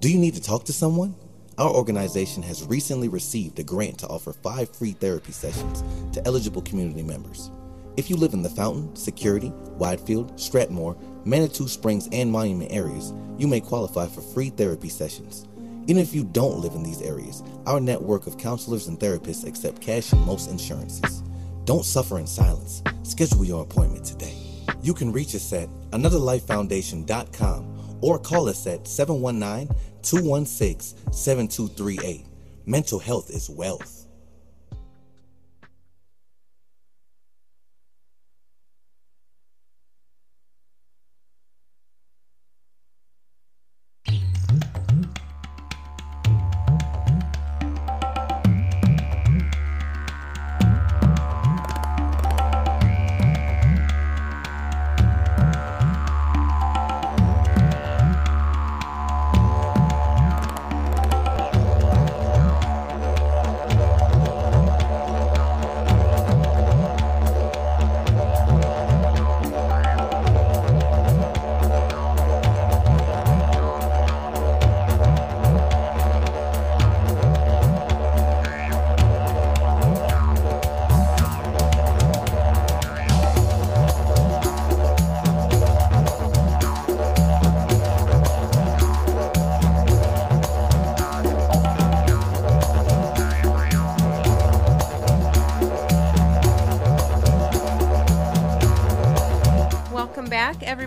Do 0.00 0.10
you 0.10 0.18
need 0.18 0.34
to 0.34 0.42
talk 0.42 0.64
to 0.64 0.72
someone? 0.72 1.14
Our 1.56 1.70
organization 1.70 2.42
has 2.42 2.64
recently 2.64 3.06
received 3.06 3.60
a 3.60 3.62
grant 3.62 3.98
to 3.98 4.08
offer 4.08 4.32
five 4.32 4.74
free 4.74 4.94
therapy 4.94 5.30
sessions 5.30 5.84
to 6.12 6.26
eligible 6.26 6.60
community 6.60 7.04
members. 7.04 7.52
If 7.96 8.10
you 8.10 8.16
live 8.16 8.34
in 8.34 8.42
the 8.42 8.50
Fountain, 8.50 8.96
Security, 8.96 9.52
Widefield, 9.78 10.32
Stratmoor, 10.32 10.98
Manitou 11.24 11.68
Springs, 11.68 12.08
and 12.10 12.32
Monument 12.32 12.72
areas, 12.72 13.12
you 13.38 13.46
may 13.46 13.60
qualify 13.60 14.08
for 14.08 14.22
free 14.22 14.50
therapy 14.50 14.88
sessions. 14.88 15.46
Even 15.86 16.02
if 16.02 16.12
you 16.12 16.24
don't 16.24 16.58
live 16.58 16.74
in 16.74 16.82
these 16.82 17.02
areas, 17.02 17.44
our 17.66 17.78
network 17.78 18.26
of 18.26 18.38
counselors 18.38 18.88
and 18.88 18.98
therapists 18.98 19.46
accept 19.46 19.80
cash 19.80 20.10
and 20.10 20.26
most 20.26 20.50
insurances. 20.50 21.22
Don't 21.64 21.84
suffer 21.84 22.18
in 22.18 22.26
silence. 22.26 22.82
Schedule 23.02 23.44
your 23.44 23.62
appointment 23.62 24.04
today. 24.04 24.36
You 24.82 24.92
can 24.92 25.12
reach 25.12 25.34
us 25.34 25.52
at 25.52 25.68
anotherlifefoundation.com 25.92 27.98
or 28.02 28.18
call 28.18 28.48
us 28.48 28.66
at 28.66 28.86
719 28.86 29.74
216 30.02 31.12
7238. 31.12 32.26
Mental 32.66 32.98
health 32.98 33.30
is 33.30 33.48
wealth. 33.48 34.03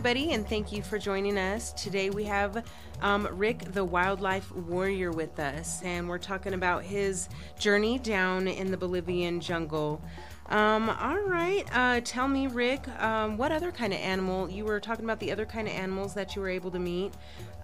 Everybody, 0.08 0.34
and 0.34 0.48
thank 0.48 0.72
you 0.72 0.82
for 0.82 0.98
joining 0.98 1.38
us. 1.38 1.74
Today 1.74 2.10
we 2.10 2.24
have 2.24 2.64
um, 3.02 3.28
Rick, 3.30 3.74
the 3.74 3.84
wildlife 3.84 4.56
warrior, 4.56 5.12
with 5.12 5.38
us, 5.38 5.82
and 5.84 6.08
we're 6.08 6.18
talking 6.18 6.54
about 6.54 6.82
his 6.82 7.28
journey 7.60 8.00
down 8.00 8.48
in 8.48 8.72
the 8.72 8.78
Bolivian 8.78 9.42
jungle. 9.42 10.02
Um, 10.46 10.90
all 10.90 11.20
right, 11.20 11.66
uh, 11.74 12.00
tell 12.06 12.30
me, 12.30 12.48
Rick, 12.48 12.88
um, 13.02 13.36
what 13.36 13.52
other 13.52 13.70
kind 13.70 13.92
of 13.92 14.00
animal? 14.00 14.50
You 14.50 14.64
were 14.64 14.80
talking 14.80 15.04
about 15.04 15.20
the 15.20 15.30
other 15.30 15.46
kind 15.46 15.68
of 15.68 15.74
animals 15.74 16.14
that 16.14 16.38
you 16.38 16.42
were 16.42 16.48
able 16.48 16.72
to 16.72 16.80
meet. 16.80 17.14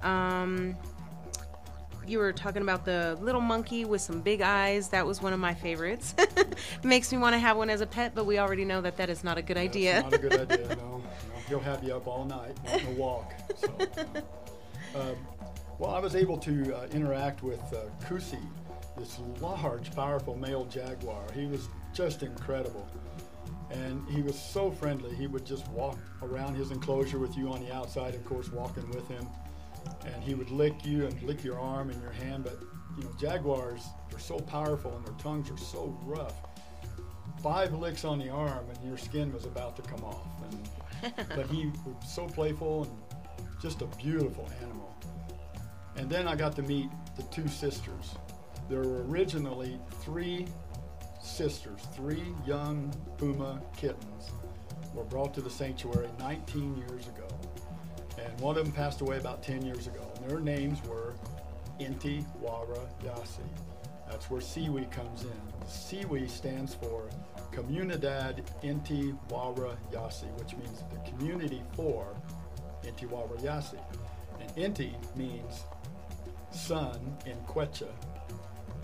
Um, 0.02 0.76
you 2.06 2.20
were 2.20 2.34
talking 2.34 2.62
about 2.62 2.84
the 2.84 3.18
little 3.22 3.40
monkey 3.40 3.86
with 3.86 4.02
some 4.02 4.20
big 4.20 4.42
eyes. 4.42 4.90
That 4.90 5.06
was 5.06 5.22
one 5.22 5.32
of 5.32 5.40
my 5.40 5.54
favorites. 5.54 6.14
Makes 6.84 7.14
me 7.14 7.20
want 7.20 7.36
to 7.36 7.40
have 7.40 7.56
one 7.56 7.70
as 7.70 7.80
a 7.80 7.88
pet, 7.88 8.12
but 8.14 8.26
we 8.26 8.38
already 8.38 8.66
know 8.66 8.82
that 8.82 8.98
that 8.98 9.10
is 9.10 9.24
not 9.24 9.38
a 9.38 9.42
good 9.42 9.56
idea. 9.56 10.00
It's 10.00 10.04
not 10.04 10.14
a 10.14 10.18
good 10.18 10.52
idea. 10.52 10.76
No. 10.76 11.02
He'll 11.48 11.60
have 11.60 11.84
you 11.84 11.96
up 11.96 12.08
all 12.08 12.26
night 12.26 12.58
wanting 12.66 12.96
to 12.96 13.02
walk. 13.02 13.34
So, 14.94 15.00
um, 15.00 15.16
well, 15.80 15.92
I 15.92 16.00
was 16.00 16.16
able 16.16 16.38
to 16.38 16.76
uh, 16.76 16.88
interact 16.92 17.44
with 17.44 17.62
uh, 17.74 17.86
Kusi, 18.06 18.40
this 18.98 19.20
large, 19.42 19.94
powerful 19.96 20.36
male 20.36 20.66
jaguar. 20.66 21.24
He 21.34 21.46
was 21.46 21.68
just 21.94 22.24
incredible. 22.24 22.88
And 23.72 24.08
he 24.10 24.22
was 24.22 24.40
so 24.40 24.70
friendly. 24.70 25.16
He 25.16 25.26
would 25.26 25.46
just 25.46 25.68
walk 25.70 25.98
around 26.22 26.56
his 26.56 26.72
enclosure 26.72 27.18
with 27.18 27.36
you 27.36 27.50
on 27.52 27.66
the 27.66 27.74
outside, 27.74 28.14
of 28.14 28.24
course, 28.24 28.52
walking 28.52 28.88
with 28.92 29.08
him. 29.08 29.28
And 30.06 30.24
he 30.24 30.36
would 30.36 30.52
lick 30.52 30.86
you 30.86 31.06
and 31.08 31.22
lick 31.24 31.44
your 31.44 31.60
arm 31.60 31.90
and 31.90 32.02
your 32.02 32.12
hand. 32.12 32.44
But, 32.44 32.60
you 32.98 33.04
know, 33.04 33.12
jaguars, 33.20 33.84
they're 34.10 34.20
so 34.20 34.38
powerful 34.38 34.96
and 34.96 35.06
their 35.06 35.16
tongues 35.16 35.50
are 35.50 35.58
so 35.58 35.98
rough. 36.04 36.36
Five 37.42 37.74
licks 37.74 38.06
on 38.06 38.20
the 38.20 38.30
arm 38.30 38.66
and 38.70 38.88
your 38.88 38.98
skin 38.98 39.34
was 39.34 39.46
about 39.46 39.76
to 39.78 39.82
come 39.82 40.04
off. 40.04 40.28
And, 40.50 40.70
but 41.36 41.48
he 41.48 41.68
was 41.86 41.96
so 42.08 42.28
playful 42.28 42.84
and 42.84 43.22
just 43.62 43.82
a 43.82 43.86
beautiful 43.98 44.50
animal. 44.62 44.96
And 45.96 46.10
then 46.10 46.28
I 46.28 46.36
got 46.36 46.56
to 46.56 46.62
meet 46.62 46.90
the 47.16 47.24
two 47.24 47.48
sisters. 47.48 48.16
There 48.70 48.80
were 48.80 49.04
originally 49.06 49.80
three 50.02 50.48
sisters, 51.22 51.82
three 51.96 52.24
young 52.46 52.94
puma 53.18 53.62
kittens 53.78 54.32
were 54.94 55.04
brought 55.04 55.34
to 55.34 55.42
the 55.42 55.50
sanctuary 55.50 56.10
19 56.20 56.78
years 56.78 57.08
ago. 57.08 57.28
And 58.24 58.40
one 58.40 58.58
of 58.58 58.64
them 58.64 58.74
passed 58.74 59.02
away 59.02 59.18
about 59.18 59.42
10 59.42 59.66
years 59.66 59.88
ago. 59.88 60.12
And 60.16 60.30
their 60.30 60.40
names 60.40 60.80
were 60.84 61.14
Inti, 61.80 62.24
Wara, 62.42 62.80
Yasi. 63.04 63.42
That's 64.10 64.30
where 64.30 64.42
CIWY 64.42 64.92
comes 64.92 65.24
in. 65.24 65.53
CIWY 65.68 66.30
stands 66.30 66.74
for 66.74 67.10
Comunidad 67.52 68.44
Inti 68.64 69.18
Wara 69.30 69.78
Yasi, 69.92 70.28
which 70.38 70.56
means 70.56 70.84
the 70.92 71.10
community 71.10 71.62
for 71.76 72.16
Inti 72.84 73.08
Wara 73.08 73.42
Yasi. 73.44 73.78
And 74.40 74.76
Inti 74.76 74.94
means 75.16 75.64
sun 76.52 77.16
in 77.26 77.38
Quechua. 77.48 77.92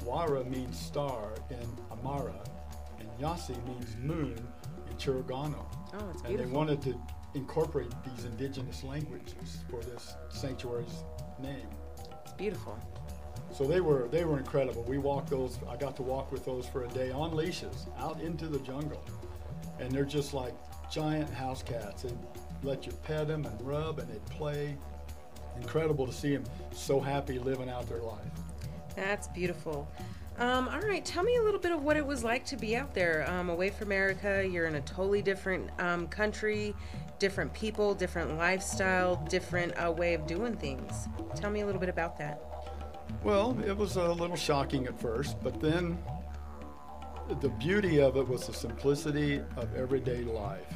Wara 0.04 0.48
means 0.50 0.78
star 0.78 1.34
in 1.50 1.68
Aymara. 1.92 2.46
And 3.00 3.10
Yasi 3.20 3.56
means 3.68 3.96
moon 4.02 4.38
in 4.90 4.98
Chiriguano. 4.98 5.66
Oh, 5.94 6.10
it's 6.14 6.22
And 6.24 6.40
they 6.40 6.46
wanted 6.46 6.82
to 6.84 7.00
incorporate 7.36 7.92
these 8.06 8.26
indigenous 8.26 8.84
languages 8.84 9.60
for 9.70 9.82
this 9.82 10.16
sanctuary's 10.30 11.04
name. 11.42 11.68
It's 12.24 12.34
beautiful. 12.34 12.78
So 13.52 13.66
they 13.66 13.82
were 13.82 14.08
they 14.10 14.26
were 14.26 14.38
incredible. 14.38 14.84
We 14.84 14.98
walked 14.98 15.30
those. 15.30 15.60
I 15.70 15.76
got 15.76 15.96
to 15.98 16.04
walk 16.04 16.32
with 16.32 16.46
those 16.46 16.66
for 16.66 16.86
a 16.86 16.88
day 16.90 17.12
on 17.12 17.36
leashes 17.36 17.88
out 18.00 18.22
into 18.22 18.48
the 18.48 18.60
jungle, 18.60 19.04
and 19.80 19.92
they're 19.92 20.06
just 20.06 20.34
like 20.34 20.54
giant 20.92 21.34
house 21.34 21.64
cats. 21.64 22.04
They 22.04 22.14
let 22.64 22.86
you 22.86 22.92
pet 23.04 23.28
them 23.28 23.46
and 23.46 23.62
rub, 23.62 24.00
and 24.00 24.10
they 24.10 24.20
play. 24.30 24.78
Incredible 25.58 26.06
to 26.06 26.14
see 26.14 26.36
them 26.36 26.46
so 26.72 27.02
happy 27.02 27.38
living 27.38 27.70
out 27.70 27.90
their 27.90 28.00
life. 28.02 28.32
That's 28.96 29.28
beautiful. 29.28 29.90
Um, 30.38 30.70
all 30.70 30.80
right, 30.80 31.04
tell 31.04 31.24
me 31.24 31.36
a 31.36 31.42
little 31.42 31.60
bit 31.60 31.74
of 31.74 31.84
what 31.84 31.98
it 31.98 32.06
was 32.06 32.24
like 32.24 32.46
to 32.46 32.56
be 32.56 32.78
out 32.78 32.94
there, 32.94 33.30
um, 33.30 33.50
away 33.50 33.72
from 33.72 33.88
America. 33.88 34.48
You're 34.50 34.68
in 34.68 34.76
a 34.76 34.82
totally 34.82 35.22
different 35.22 35.70
um, 35.80 36.08
country, 36.08 36.74
different 37.20 37.54
people, 37.54 37.94
different 37.94 38.38
lifestyle, 38.38 39.18
different 39.30 39.74
uh, 39.74 39.92
way 39.92 40.14
of 40.14 40.26
doing 40.26 40.56
things. 40.56 41.10
Tell 41.36 41.50
me 41.50 41.60
a 41.60 41.66
little 41.66 41.82
bit 41.82 41.90
about 41.90 42.18
that. 42.20 42.49
Well, 43.24 43.58
it 43.66 43.76
was 43.76 43.96
a 43.98 44.12
little 44.14 44.36
shocking 44.36 44.88
at 44.88 45.00
first, 45.00 45.42
but 45.44 45.60
then 45.60 45.98
the 47.42 47.50
beauty 47.50 48.00
of 48.00 48.18
it 48.18 48.28
was 48.28 48.48
the 48.48 48.54
simplicity 48.54 49.42
of 49.58 49.76
everyday 49.76 50.24
life. 50.24 50.74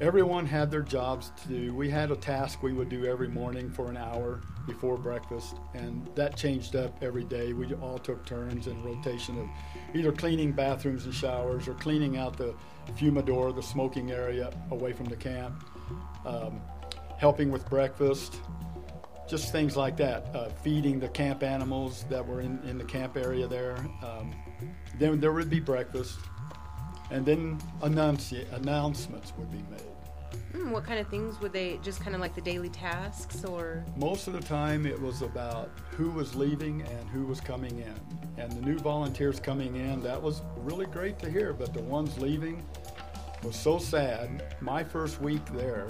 Everyone 0.00 0.44
had 0.44 0.70
their 0.70 0.82
jobs 0.82 1.32
to 1.42 1.48
do. 1.48 1.74
We 1.74 1.88
had 1.88 2.10
a 2.10 2.16
task 2.16 2.62
we 2.62 2.74
would 2.74 2.90
do 2.90 3.06
every 3.06 3.28
morning 3.28 3.70
for 3.70 3.88
an 3.88 3.96
hour 3.96 4.42
before 4.66 4.98
breakfast, 4.98 5.56
and 5.72 6.06
that 6.14 6.36
changed 6.36 6.76
up 6.76 7.02
every 7.02 7.24
day. 7.24 7.54
We 7.54 7.72
all 7.74 7.98
took 7.98 8.26
turns 8.26 8.66
in 8.66 8.82
rotation 8.82 9.38
of 9.38 9.48
either 9.94 10.12
cleaning 10.12 10.52
bathrooms 10.52 11.06
and 11.06 11.14
showers 11.14 11.66
or 11.66 11.74
cleaning 11.74 12.18
out 12.18 12.36
the 12.36 12.54
fumidor, 12.96 13.54
the 13.54 13.62
smoking 13.62 14.10
area 14.12 14.52
away 14.70 14.92
from 14.92 15.06
the 15.06 15.16
camp, 15.16 15.64
um, 16.26 16.60
helping 17.16 17.50
with 17.50 17.68
breakfast, 17.70 18.36
just 19.28 19.52
things 19.52 19.76
like 19.76 19.96
that. 19.96 20.26
Uh, 20.34 20.48
feeding 20.62 21.00
the 21.00 21.08
camp 21.08 21.42
animals 21.42 22.04
that 22.08 22.26
were 22.26 22.40
in, 22.40 22.60
in 22.68 22.78
the 22.78 22.84
camp 22.84 23.16
area 23.16 23.46
there. 23.46 23.76
Um, 24.02 24.34
then 24.98 25.20
there 25.20 25.32
would 25.32 25.50
be 25.50 25.60
breakfast, 25.60 26.18
and 27.10 27.26
then 27.26 27.58
annunci- 27.82 28.50
announcements 28.52 29.32
would 29.36 29.50
be 29.50 29.62
made. 29.70 29.82
Mm, 30.52 30.70
what 30.70 30.84
kind 30.84 30.98
of 30.98 31.08
things 31.08 31.40
would 31.40 31.52
they 31.52 31.78
just 31.82 32.00
kind 32.00 32.14
of 32.14 32.20
like 32.20 32.34
the 32.34 32.40
daily 32.40 32.68
tasks 32.68 33.44
or? 33.44 33.84
Most 33.96 34.26
of 34.26 34.32
the 34.32 34.40
time, 34.40 34.86
it 34.86 35.00
was 35.00 35.22
about 35.22 35.70
who 35.90 36.10
was 36.10 36.34
leaving 36.34 36.82
and 36.82 37.08
who 37.10 37.26
was 37.26 37.40
coming 37.40 37.78
in. 37.78 38.42
And 38.42 38.52
the 38.52 38.62
new 38.62 38.78
volunteers 38.78 39.40
coming 39.40 39.76
in, 39.76 40.02
that 40.02 40.20
was 40.20 40.42
really 40.58 40.86
great 40.86 41.18
to 41.20 41.30
hear. 41.30 41.52
But 41.52 41.74
the 41.74 41.82
ones 41.82 42.18
leaving 42.18 42.64
was 43.42 43.56
so 43.56 43.78
sad. 43.78 44.56
My 44.60 44.82
first 44.82 45.20
week 45.20 45.44
there, 45.52 45.88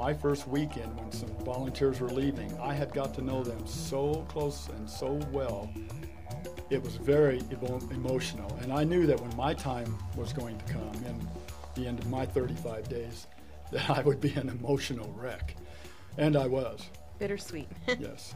my 0.00 0.14
first 0.14 0.48
weekend 0.48 0.98
when 0.98 1.12
some 1.12 1.28
volunteers 1.44 2.00
were 2.00 2.08
leaving, 2.08 2.50
I 2.58 2.72
had 2.72 2.90
got 2.94 3.12
to 3.16 3.20
know 3.20 3.44
them 3.44 3.66
so 3.66 4.24
close 4.30 4.66
and 4.70 4.88
so 4.88 5.20
well. 5.30 5.70
It 6.70 6.82
was 6.82 6.96
very 6.96 7.42
emotional. 7.90 8.50
And 8.62 8.72
I 8.72 8.82
knew 8.82 9.06
that 9.06 9.20
when 9.20 9.36
my 9.36 9.52
time 9.52 9.94
was 10.16 10.32
going 10.32 10.56
to 10.56 10.64
come, 10.72 10.90
in 11.04 11.28
the 11.74 11.86
end 11.86 11.98
of 11.98 12.08
my 12.08 12.24
35 12.24 12.88
days, 12.88 13.26
that 13.72 13.90
I 13.90 14.00
would 14.00 14.22
be 14.22 14.32
an 14.32 14.48
emotional 14.48 15.14
wreck. 15.18 15.54
And 16.16 16.34
I 16.34 16.46
was, 16.46 16.80
Bittersweet. 17.18 17.68
yes. 17.98 18.34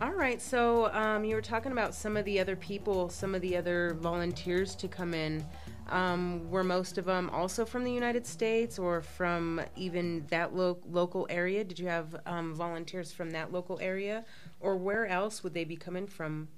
All 0.00 0.12
right, 0.12 0.40
so 0.40 0.92
um, 0.92 1.24
you 1.24 1.34
were 1.34 1.42
talking 1.42 1.72
about 1.72 1.96
some 1.96 2.16
of 2.16 2.24
the 2.24 2.38
other 2.38 2.54
people, 2.54 3.08
some 3.08 3.34
of 3.34 3.42
the 3.42 3.56
other 3.56 3.96
volunteers 4.00 4.76
to 4.76 4.86
come 4.86 5.14
in. 5.14 5.44
Um, 5.88 6.50
were 6.50 6.64
most 6.64 6.96
of 6.98 7.04
them 7.04 7.28
also 7.30 7.64
from 7.64 7.84
the 7.84 7.92
United 7.92 8.26
States 8.26 8.78
or 8.78 9.02
from 9.02 9.60
even 9.76 10.26
that 10.30 10.54
lo- 10.54 10.78
local 10.90 11.26
area? 11.28 11.62
Did 11.64 11.78
you 11.78 11.86
have 11.88 12.16
um, 12.26 12.54
volunteers 12.54 13.12
from 13.12 13.30
that 13.32 13.52
local 13.52 13.78
area, 13.80 14.24
or 14.60 14.76
where 14.76 15.06
else 15.06 15.42
would 15.42 15.54
they 15.54 15.64
be 15.64 15.76
coming 15.76 16.06
from? 16.06 16.48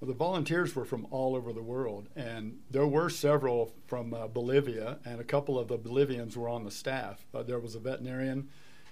Well, 0.00 0.06
the 0.06 0.14
volunteers 0.14 0.76
were 0.76 0.84
from 0.84 1.08
all 1.10 1.34
over 1.34 1.52
the 1.52 1.62
world, 1.62 2.08
and 2.14 2.60
there 2.70 2.86
were 2.86 3.10
several 3.10 3.72
from 3.88 4.14
uh, 4.14 4.28
Bolivia, 4.28 4.98
and 5.04 5.20
a 5.20 5.24
couple 5.24 5.58
of 5.58 5.66
the 5.66 5.76
Bolivians 5.76 6.36
were 6.36 6.48
on 6.48 6.62
the 6.62 6.70
staff. 6.70 7.26
Uh, 7.34 7.42
there 7.42 7.58
was 7.58 7.74
a 7.74 7.80
veterinarian 7.80 8.48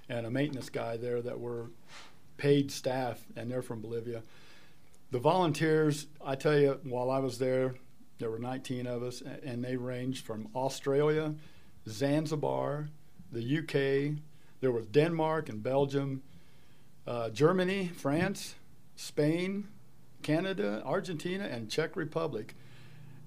and 0.08 0.26
a 0.26 0.30
maintenance 0.30 0.68
guy 0.68 0.96
there 0.96 1.22
that 1.22 1.38
were 1.38 1.70
paid 2.38 2.72
staff, 2.72 3.24
and 3.36 3.50
they're 3.50 3.62
from 3.62 3.80
Bolivia. 3.80 4.22
The 5.12 5.20
volunteers, 5.20 6.08
I 6.24 6.34
tell 6.34 6.58
you, 6.58 6.80
while 6.82 7.10
I 7.10 7.20
was 7.20 7.38
there, 7.38 7.76
there 8.18 8.30
were 8.30 8.38
19 8.38 8.86
of 8.86 9.02
us, 9.02 9.22
and 9.44 9.62
they 9.62 9.76
ranged 9.76 10.24
from 10.24 10.48
Australia, 10.54 11.34
Zanzibar, 11.88 12.88
the 13.32 13.58
UK, 13.58 14.18
there 14.60 14.72
was 14.72 14.86
Denmark 14.86 15.48
and 15.48 15.62
Belgium, 15.62 16.22
uh, 17.06 17.30
Germany, 17.30 17.88
France, 17.94 18.54
Spain, 18.96 19.68
Canada, 20.22 20.82
Argentina, 20.84 21.44
and 21.44 21.70
Czech 21.70 21.94
Republic, 21.94 22.54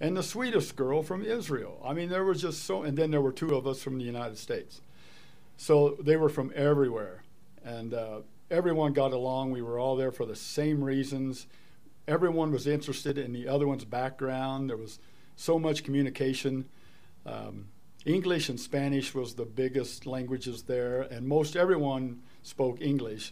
and 0.01 0.17
the 0.17 0.23
Swedish 0.23 0.71
girl 0.71 1.03
from 1.03 1.23
Israel. 1.23 1.81
I 1.85 1.93
mean, 1.93 2.09
there 2.09 2.25
was 2.25 2.41
just 2.41 2.63
so, 2.63 2.83
and 2.83 2.97
then 2.97 3.11
there 3.11 3.21
were 3.21 3.31
two 3.31 3.55
of 3.55 3.67
us 3.67 3.81
from 3.81 3.97
the 3.97 4.03
United 4.03 4.37
States. 4.37 4.81
So 5.57 5.97
they 6.01 6.17
were 6.17 6.29
from 6.29 6.51
everywhere, 6.55 7.23
and 7.63 7.93
uh, 7.93 8.21
everyone 8.49 8.93
got 8.93 9.13
along. 9.13 9.51
We 9.51 9.61
were 9.61 9.77
all 9.77 9.95
there 9.95 10.11
for 10.11 10.25
the 10.25 10.35
same 10.35 10.83
reasons. 10.83 11.47
Everyone 12.09 12.51
was 12.51 12.65
interested 12.65 13.19
in 13.19 13.33
the 13.33 13.47
other 13.47 13.67
one's 13.67 13.85
background. 13.85 14.67
There 14.67 14.77
was 14.77 14.97
so 15.35 15.59
much 15.59 15.83
communication. 15.83 16.67
Um, 17.23 17.67
English 18.03 18.49
and 18.49 18.59
Spanish 18.59 19.13
was 19.13 19.35
the 19.35 19.45
biggest 19.45 20.07
languages 20.07 20.63
there, 20.63 21.01
and 21.01 21.27
most 21.27 21.55
everyone 21.55 22.23
spoke 22.41 22.81
English. 22.81 23.31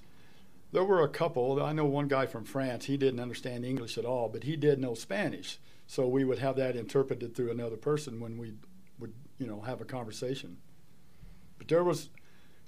There 0.73 0.83
were 0.83 1.01
a 1.01 1.09
couple. 1.09 1.59
I 1.63 1.73
know 1.73 1.85
one 1.85 2.07
guy 2.07 2.27
from 2.27 2.45
France. 2.45 2.85
He 2.85 2.97
didn't 2.97 3.19
understand 3.19 3.65
English 3.65 3.97
at 3.97 4.05
all, 4.05 4.29
but 4.29 4.43
he 4.43 4.55
did 4.55 4.79
know 4.79 4.93
Spanish. 4.93 5.57
So 5.87 6.07
we 6.07 6.23
would 6.23 6.37
have 6.37 6.55
that 6.57 6.75
interpreted 6.75 7.35
through 7.35 7.49
another 7.49 7.77
person 7.77 8.19
when 8.19 8.37
we 8.37 8.53
would, 8.99 9.13
you 9.39 9.47
know, 9.47 9.61
have 9.61 9.81
a 9.81 9.85
conversation. 9.85 10.57
But 11.57 11.67
there 11.67 11.83
was 11.83 12.09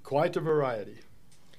quite 0.02 0.36
a 0.36 0.42
variety, 0.42 0.98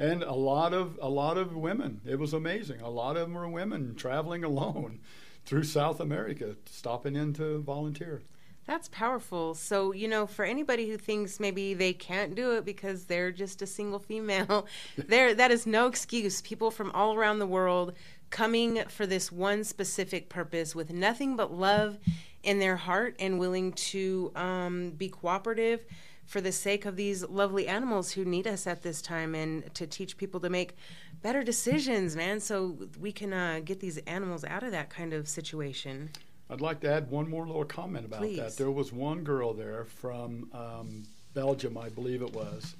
and 0.00 0.22
a 0.22 0.32
lot 0.32 0.72
of 0.72 0.98
a 1.00 1.08
lot 1.08 1.36
of 1.36 1.54
women. 1.54 2.00
It 2.06 2.18
was 2.18 2.32
amazing. 2.32 2.80
A 2.80 2.88
lot 2.88 3.16
of 3.16 3.28
them 3.28 3.34
were 3.34 3.48
women 3.48 3.94
traveling 3.94 4.42
alone 4.42 5.00
through 5.44 5.64
South 5.64 6.00
America, 6.00 6.56
stopping 6.64 7.14
in 7.14 7.34
to 7.34 7.60
volunteer. 7.60 8.22
That's 8.66 8.88
powerful. 8.88 9.54
So, 9.54 9.92
you 9.92 10.06
know, 10.06 10.26
for 10.26 10.44
anybody 10.44 10.88
who 10.88 10.96
thinks 10.96 11.40
maybe 11.40 11.74
they 11.74 11.92
can't 11.92 12.34
do 12.34 12.52
it 12.52 12.64
because 12.64 13.04
they're 13.04 13.32
just 13.32 13.62
a 13.62 13.66
single 13.66 13.98
female, 13.98 14.66
there 14.96 15.34
that 15.34 15.50
is 15.50 15.66
no 15.66 15.86
excuse. 15.86 16.40
People 16.40 16.70
from 16.70 16.90
all 16.92 17.14
around 17.14 17.38
the 17.38 17.46
world 17.46 17.92
coming 18.30 18.84
for 18.88 19.06
this 19.06 19.30
one 19.30 19.64
specific 19.64 20.28
purpose 20.28 20.74
with 20.74 20.90
nothing 20.92 21.36
but 21.36 21.52
love 21.52 21.98
in 22.42 22.58
their 22.58 22.76
heart 22.76 23.16
and 23.18 23.38
willing 23.38 23.72
to 23.72 24.32
um, 24.34 24.90
be 24.92 25.08
cooperative 25.08 25.84
for 26.30 26.40
the 26.40 26.52
sake 26.52 26.86
of 26.86 26.94
these 26.94 27.28
lovely 27.28 27.66
animals 27.66 28.12
who 28.12 28.24
need 28.24 28.46
us 28.46 28.64
at 28.64 28.82
this 28.82 29.02
time 29.02 29.34
and 29.34 29.74
to 29.74 29.84
teach 29.84 30.16
people 30.16 30.38
to 30.38 30.48
make 30.48 30.76
better 31.22 31.42
decisions, 31.42 32.14
man, 32.14 32.38
so 32.38 32.78
we 33.00 33.10
can 33.10 33.32
uh, 33.32 33.60
get 33.64 33.80
these 33.80 33.98
animals 34.06 34.44
out 34.44 34.62
of 34.62 34.70
that 34.70 34.90
kind 34.90 35.12
of 35.12 35.26
situation. 35.26 36.08
I'd 36.48 36.60
like 36.60 36.78
to 36.82 36.88
add 36.92 37.10
one 37.10 37.28
more 37.28 37.48
little 37.48 37.64
comment 37.64 38.06
about 38.06 38.20
Please. 38.20 38.36
that. 38.36 38.56
There 38.56 38.70
was 38.70 38.92
one 38.92 39.24
girl 39.24 39.52
there 39.52 39.86
from 39.86 40.48
um, 40.54 41.02
Belgium, 41.34 41.76
I 41.76 41.88
believe 41.88 42.22
it 42.22 42.32
was. 42.32 42.76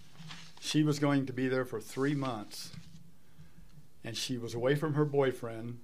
She 0.61 0.85
was 0.85 1.01
going 1.01 1.27
to 1.27 1.33
be 1.33 1.49
there 1.49 1.65
for 1.65 1.81
three 1.81 2.15
months, 2.15 2.71
and 4.05 4.17
she 4.17 4.39
was 4.39 4.55
away 4.55 4.77
from 4.77 4.95
her 4.95 5.05
boyfriend. 5.05 5.81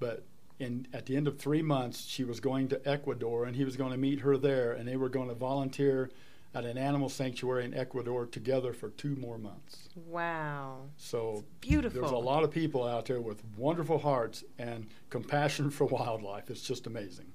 But 0.00 0.24
in 0.58 0.88
at 0.92 1.06
the 1.06 1.16
end 1.16 1.28
of 1.28 1.38
three 1.38 1.62
months, 1.62 2.04
she 2.08 2.24
was 2.24 2.40
going 2.40 2.66
to 2.70 2.88
Ecuador, 2.88 3.44
and 3.44 3.54
he 3.54 3.64
was 3.64 3.76
going 3.76 3.92
to 3.92 3.98
meet 3.98 4.18
her 4.20 4.36
there, 4.36 4.72
and 4.72 4.88
they 4.88 4.96
were 4.96 5.08
going 5.08 5.28
to 5.28 5.34
volunteer 5.36 6.10
at 6.54 6.64
an 6.64 6.78
animal 6.78 7.08
sanctuary 7.08 7.64
in 7.64 7.74
Ecuador 7.74 8.26
together 8.26 8.72
for 8.72 8.90
two 8.90 9.14
more 9.16 9.38
months. 9.38 9.88
Wow. 9.94 10.86
So 10.96 11.44
Beautiful. 11.60 12.00
there's 12.00 12.12
a 12.12 12.16
lot 12.16 12.42
of 12.42 12.50
people 12.50 12.86
out 12.86 13.06
there 13.06 13.20
with 13.20 13.42
wonderful 13.56 13.98
hearts 13.98 14.44
and 14.58 14.86
compassion 15.10 15.70
for 15.70 15.86
wildlife. 15.86 16.50
It's 16.50 16.62
just 16.62 16.86
amazing. 16.86 17.26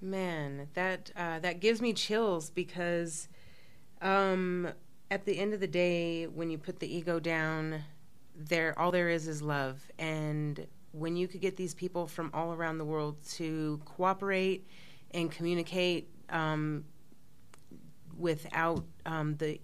Man, 0.00 0.68
that 0.74 1.12
uh, 1.16 1.38
that 1.40 1.60
gives 1.60 1.80
me 1.80 1.92
chills 1.92 2.50
because 2.50 3.28
um, 4.00 4.68
at 5.10 5.24
the 5.24 5.38
end 5.38 5.54
of 5.54 5.60
the 5.60 5.68
day, 5.68 6.26
when 6.26 6.50
you 6.50 6.58
put 6.58 6.80
the 6.80 6.92
ego 6.92 7.20
down, 7.20 7.84
there 8.34 8.76
all 8.78 8.90
there 8.90 9.10
is 9.10 9.28
is 9.28 9.42
love. 9.42 9.80
And 9.98 10.66
when 10.92 11.16
you 11.16 11.28
could 11.28 11.40
get 11.40 11.56
these 11.56 11.74
people 11.74 12.06
from 12.06 12.30
all 12.34 12.52
around 12.52 12.78
the 12.78 12.84
world 12.84 13.16
to 13.34 13.80
cooperate 13.84 14.66
and 15.12 15.30
communicate 15.30 16.08
um, 16.30 16.84
without 18.22 18.84
um, 19.04 19.36
the 19.36 19.60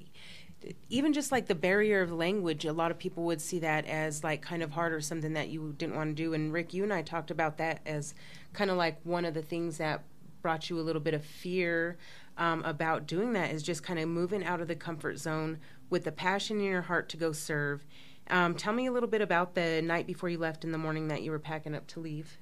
even 0.91 1.13
just 1.13 1.31
like 1.31 1.47
the 1.47 1.55
barrier 1.55 2.03
of 2.03 2.13
language, 2.13 2.65
a 2.65 2.73
lot 2.73 2.91
of 2.91 2.99
people 2.99 3.23
would 3.23 3.41
see 3.41 3.61
that 3.61 3.87
as 3.87 4.25
like 4.25 4.43
kind 4.43 4.63
of 4.63 4.73
hard 4.73 4.93
or 4.93 5.01
something 5.01 5.35
that 5.35 5.49
you 5.49 5.75
didn't 5.79 5.95
want 5.95 6.11
to 6.11 6.23
do. 6.23 6.35
And 6.35 6.53
Rick, 6.53 6.75
you 6.75 6.83
and 6.83 6.93
I 6.93 7.03
talked 7.03 7.31
about 7.31 7.59
that 7.59 7.81
as 7.87 8.13
kind 8.53 8.71
of 8.71 8.77
like 8.77 8.99
one 9.05 9.25
of 9.25 9.35
the 9.35 9.43
things 9.43 9.79
that 9.79 10.03
brought 10.43 10.69
you 10.69 10.79
a 10.79 10.83
little 10.83 11.01
bit 11.01 11.15
of 11.15 11.25
fear 11.25 11.97
um, 12.37 12.63
about 12.65 13.07
doing 13.07 13.33
that 13.35 13.53
is 13.53 13.63
just 13.63 13.83
kind 13.83 13.99
of 13.99 14.09
moving 14.09 14.45
out 14.45 14.61
of 14.61 14.69
the 14.69 14.75
comfort 14.75 15.19
zone 15.19 15.59
with 15.91 16.05
the 16.05 16.13
passion 16.13 16.59
in 16.59 16.65
your 16.65 16.83
heart 16.83 17.09
to 17.11 17.17
go 17.17 17.33
serve. 17.33 17.85
Um, 18.29 18.55
tell 18.55 18.73
me 18.73 18.87
a 18.87 18.93
little 18.93 19.09
bit 19.09 19.23
about 19.23 19.55
the 19.55 19.81
night 19.81 20.07
before 20.07 20.29
you 20.29 20.39
left 20.39 20.65
in 20.65 20.73
the 20.73 20.79
morning 20.79 21.09
that 21.09 21.23
you 21.23 21.31
were 21.31 21.39
packing 21.39 21.75
up 21.75 21.87
to 21.89 22.01
leave. 22.01 22.39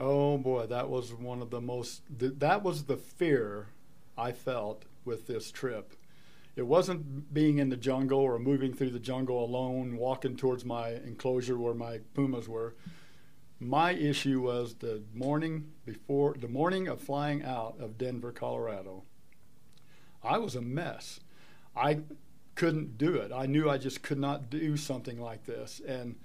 Oh 0.00 0.38
boy, 0.38 0.66
that 0.66 0.88
was 0.88 1.12
one 1.12 1.42
of 1.42 1.50
the 1.50 1.60
most. 1.60 2.02
Th- 2.18 2.34
that 2.38 2.62
was 2.62 2.84
the 2.84 2.96
fear 2.96 3.66
I 4.16 4.32
felt 4.32 4.84
with 5.08 5.26
this 5.26 5.50
trip. 5.50 5.94
It 6.54 6.66
wasn't 6.66 7.32
being 7.32 7.58
in 7.58 7.70
the 7.70 7.76
jungle 7.76 8.20
or 8.20 8.38
moving 8.38 8.74
through 8.74 8.90
the 8.90 8.98
jungle 9.00 9.42
alone, 9.44 9.96
walking 9.96 10.36
towards 10.36 10.64
my 10.64 10.90
enclosure 10.90 11.56
where 11.56 11.74
my 11.74 12.00
pumas 12.14 12.48
were. 12.48 12.74
My 13.58 13.92
issue 13.92 14.40
was 14.42 14.74
the 14.74 15.02
morning 15.14 15.72
before, 15.84 16.36
the 16.38 16.46
morning 16.46 16.86
of 16.86 17.00
flying 17.00 17.42
out 17.42 17.76
of 17.80 17.96
Denver, 17.96 18.32
Colorado. 18.32 19.04
I 20.22 20.38
was 20.38 20.54
a 20.54 20.60
mess. 20.60 21.20
I 21.74 22.00
couldn't 22.54 22.98
do 22.98 23.14
it. 23.14 23.32
I 23.32 23.46
knew 23.46 23.70
I 23.70 23.78
just 23.78 24.02
could 24.02 24.18
not 24.18 24.50
do 24.50 24.76
something 24.76 25.20
like 25.20 25.44
this, 25.46 25.80
and 25.86 26.16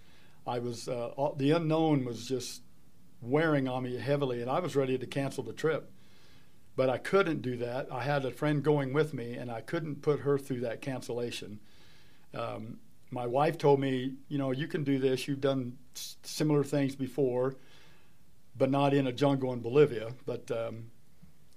I 0.46 0.60
was 0.60 0.88
uh, 0.90 1.10
all- 1.16 1.36
the 1.36 1.52
unknown 1.52 2.06
was 2.06 2.28
just 2.28 2.64
wearing 3.22 3.68
on 3.68 3.84
me 3.84 3.98
heavily, 3.98 4.42
and 4.42 4.50
I 4.50 4.60
was 4.60 4.76
ready 4.76 4.98
to 4.98 5.06
cancel 5.06 5.44
the 5.44 5.54
trip. 5.54 5.92
But 6.76 6.90
I 6.90 6.98
couldn't 6.98 7.42
do 7.42 7.58
that. 7.58 7.88
I 7.92 8.04
had 8.04 8.26
a 8.26 8.32
friend 8.32 8.64
going 8.64 8.94
with 8.94 9.14
me, 9.14 9.34
and 9.34 9.52
I 9.52 9.62
couldn't 9.62 10.02
put 10.02 10.22
her 10.22 10.38
through 10.38 10.62
that 10.62 10.82
cancellation. 10.82 11.60
Um, 12.34 12.80
my 13.12 13.28
wife 13.28 13.58
told 13.60 13.80
me, 13.80 14.14
you 14.28 14.40
know, 14.40 14.52
you 14.52 14.68
can 14.68 14.84
do 14.84 14.98
this. 14.98 15.28
You've 15.28 15.42
done 15.42 15.78
s- 15.96 16.18
similar 16.24 16.64
things 16.64 16.96
before, 16.96 17.56
but 18.58 18.72
not 18.72 18.94
in 18.94 19.06
a 19.06 19.12
jungle 19.14 19.54
in 19.54 19.62
Bolivia. 19.62 20.14
But 20.26 20.50
um, 20.50 20.86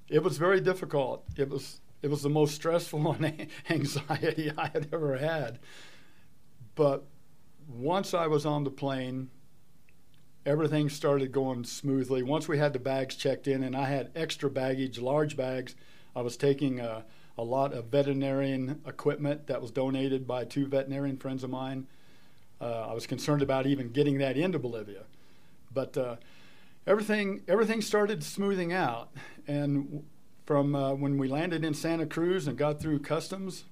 it 0.08 0.22
was 0.22 0.36
very 0.36 0.60
difficult. 0.60 1.24
It 1.36 1.48
was 1.48 1.80
it 2.02 2.10
was 2.10 2.22
the 2.22 2.28
most 2.28 2.54
stressful 2.54 3.12
and 3.20 3.48
anxiety 3.70 4.52
I 4.56 4.68
had 4.68 4.88
ever 4.92 5.16
had. 5.16 5.58
But 6.74 7.06
once 7.68 8.14
I 8.14 8.26
was 8.26 8.44
on 8.44 8.64
the 8.64 8.70
plane, 8.70 9.30
everything 10.46 10.88
started 10.88 11.32
going 11.32 11.64
smoothly. 11.64 12.22
Once 12.22 12.46
we 12.46 12.56
had 12.56 12.72
the 12.72 12.78
bags 12.78 13.16
checked 13.16 13.48
in, 13.48 13.64
and 13.64 13.76
I 13.76 13.86
had 13.86 14.10
extra 14.14 14.48
baggage, 14.48 14.98
large 14.98 15.36
bags, 15.36 15.74
I 16.14 16.22
was 16.22 16.36
taking 16.36 16.78
a, 16.78 17.04
a 17.36 17.42
lot 17.42 17.74
of 17.74 17.86
veterinarian 17.86 18.80
equipment 18.86 19.48
that 19.48 19.60
was 19.60 19.72
donated 19.72 20.26
by 20.26 20.44
two 20.44 20.66
veterinarian 20.66 21.16
friends 21.16 21.42
of 21.42 21.50
mine. 21.50 21.88
Uh, 22.60 22.86
I 22.88 22.94
was 22.94 23.06
concerned 23.06 23.42
about 23.42 23.66
even 23.66 23.90
getting 23.90 24.18
that 24.18 24.36
into 24.36 24.58
Bolivia, 24.58 25.02
but 25.74 25.98
uh, 25.98 26.16
everything 26.86 27.42
everything 27.48 27.82
started 27.82 28.24
smoothing 28.24 28.72
out. 28.72 29.10
And 29.46 30.04
from 30.46 30.74
uh, 30.74 30.94
when 30.94 31.18
we 31.18 31.28
landed 31.28 31.64
in 31.64 31.74
Santa 31.74 32.06
Cruz 32.06 32.46
and 32.46 32.56
got 32.56 32.80
through 32.80 33.00
customs, 33.00 33.64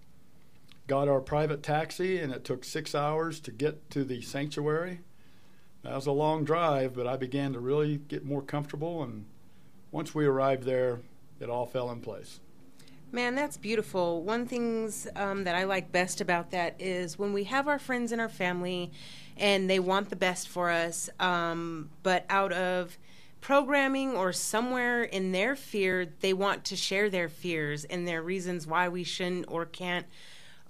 got 0.86 1.08
our 1.08 1.20
private 1.20 1.62
taxi, 1.62 2.18
and 2.18 2.30
it 2.30 2.44
took 2.44 2.64
six 2.64 2.94
hours 2.94 3.40
to 3.40 3.50
get 3.52 3.88
to 3.90 4.04
the 4.04 4.20
sanctuary. 4.20 5.00
That 5.84 5.94
was 5.94 6.06
a 6.06 6.12
long 6.12 6.44
drive, 6.44 6.94
but 6.94 7.06
I 7.06 7.16
began 7.16 7.52
to 7.52 7.60
really 7.60 7.98
get 8.08 8.24
more 8.24 8.42
comfortable. 8.42 9.02
And 9.02 9.26
once 9.90 10.14
we 10.14 10.24
arrived 10.24 10.64
there, 10.64 11.02
it 11.40 11.50
all 11.50 11.66
fell 11.66 11.90
in 11.90 12.00
place. 12.00 12.40
Man, 13.12 13.34
that's 13.34 13.58
beautiful. 13.58 14.22
One 14.22 14.46
things 14.46 15.06
um, 15.14 15.44
that 15.44 15.54
I 15.54 15.64
like 15.64 15.92
best 15.92 16.20
about 16.20 16.50
that 16.50 16.74
is 16.80 17.18
when 17.18 17.32
we 17.32 17.44
have 17.44 17.68
our 17.68 17.78
friends 17.78 18.12
and 18.12 18.20
our 18.20 18.30
family, 18.30 18.90
and 19.36 19.68
they 19.68 19.78
want 19.78 20.08
the 20.08 20.16
best 20.16 20.48
for 20.48 20.70
us, 20.70 21.10
um, 21.20 21.90
but 22.02 22.24
out 22.28 22.52
of 22.52 22.98
programming 23.42 24.16
or 24.16 24.32
somewhere 24.32 25.04
in 25.04 25.32
their 25.32 25.54
fear, 25.54 26.08
they 26.20 26.32
want 26.32 26.64
to 26.64 26.76
share 26.76 27.10
their 27.10 27.28
fears 27.28 27.84
and 27.84 28.08
their 28.08 28.22
reasons 28.22 28.66
why 28.66 28.88
we 28.88 29.04
shouldn't 29.04 29.44
or 29.48 29.66
can't 29.66 30.06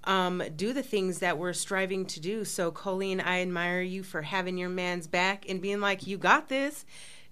um, 0.05 0.43
do 0.55 0.73
the 0.73 0.83
things 0.83 1.19
that 1.19 1.37
we're 1.37 1.53
striving 1.53 2.05
to 2.05 2.19
do. 2.19 2.45
So, 2.45 2.71
Colleen, 2.71 3.19
I 3.19 3.41
admire 3.41 3.81
you 3.81 4.03
for 4.03 4.21
having 4.21 4.57
your 4.57 4.69
man's 4.69 5.07
back 5.07 5.45
and 5.49 5.61
being 5.61 5.81
like, 5.81 6.07
you 6.07 6.17
got 6.17 6.49
this. 6.49 6.85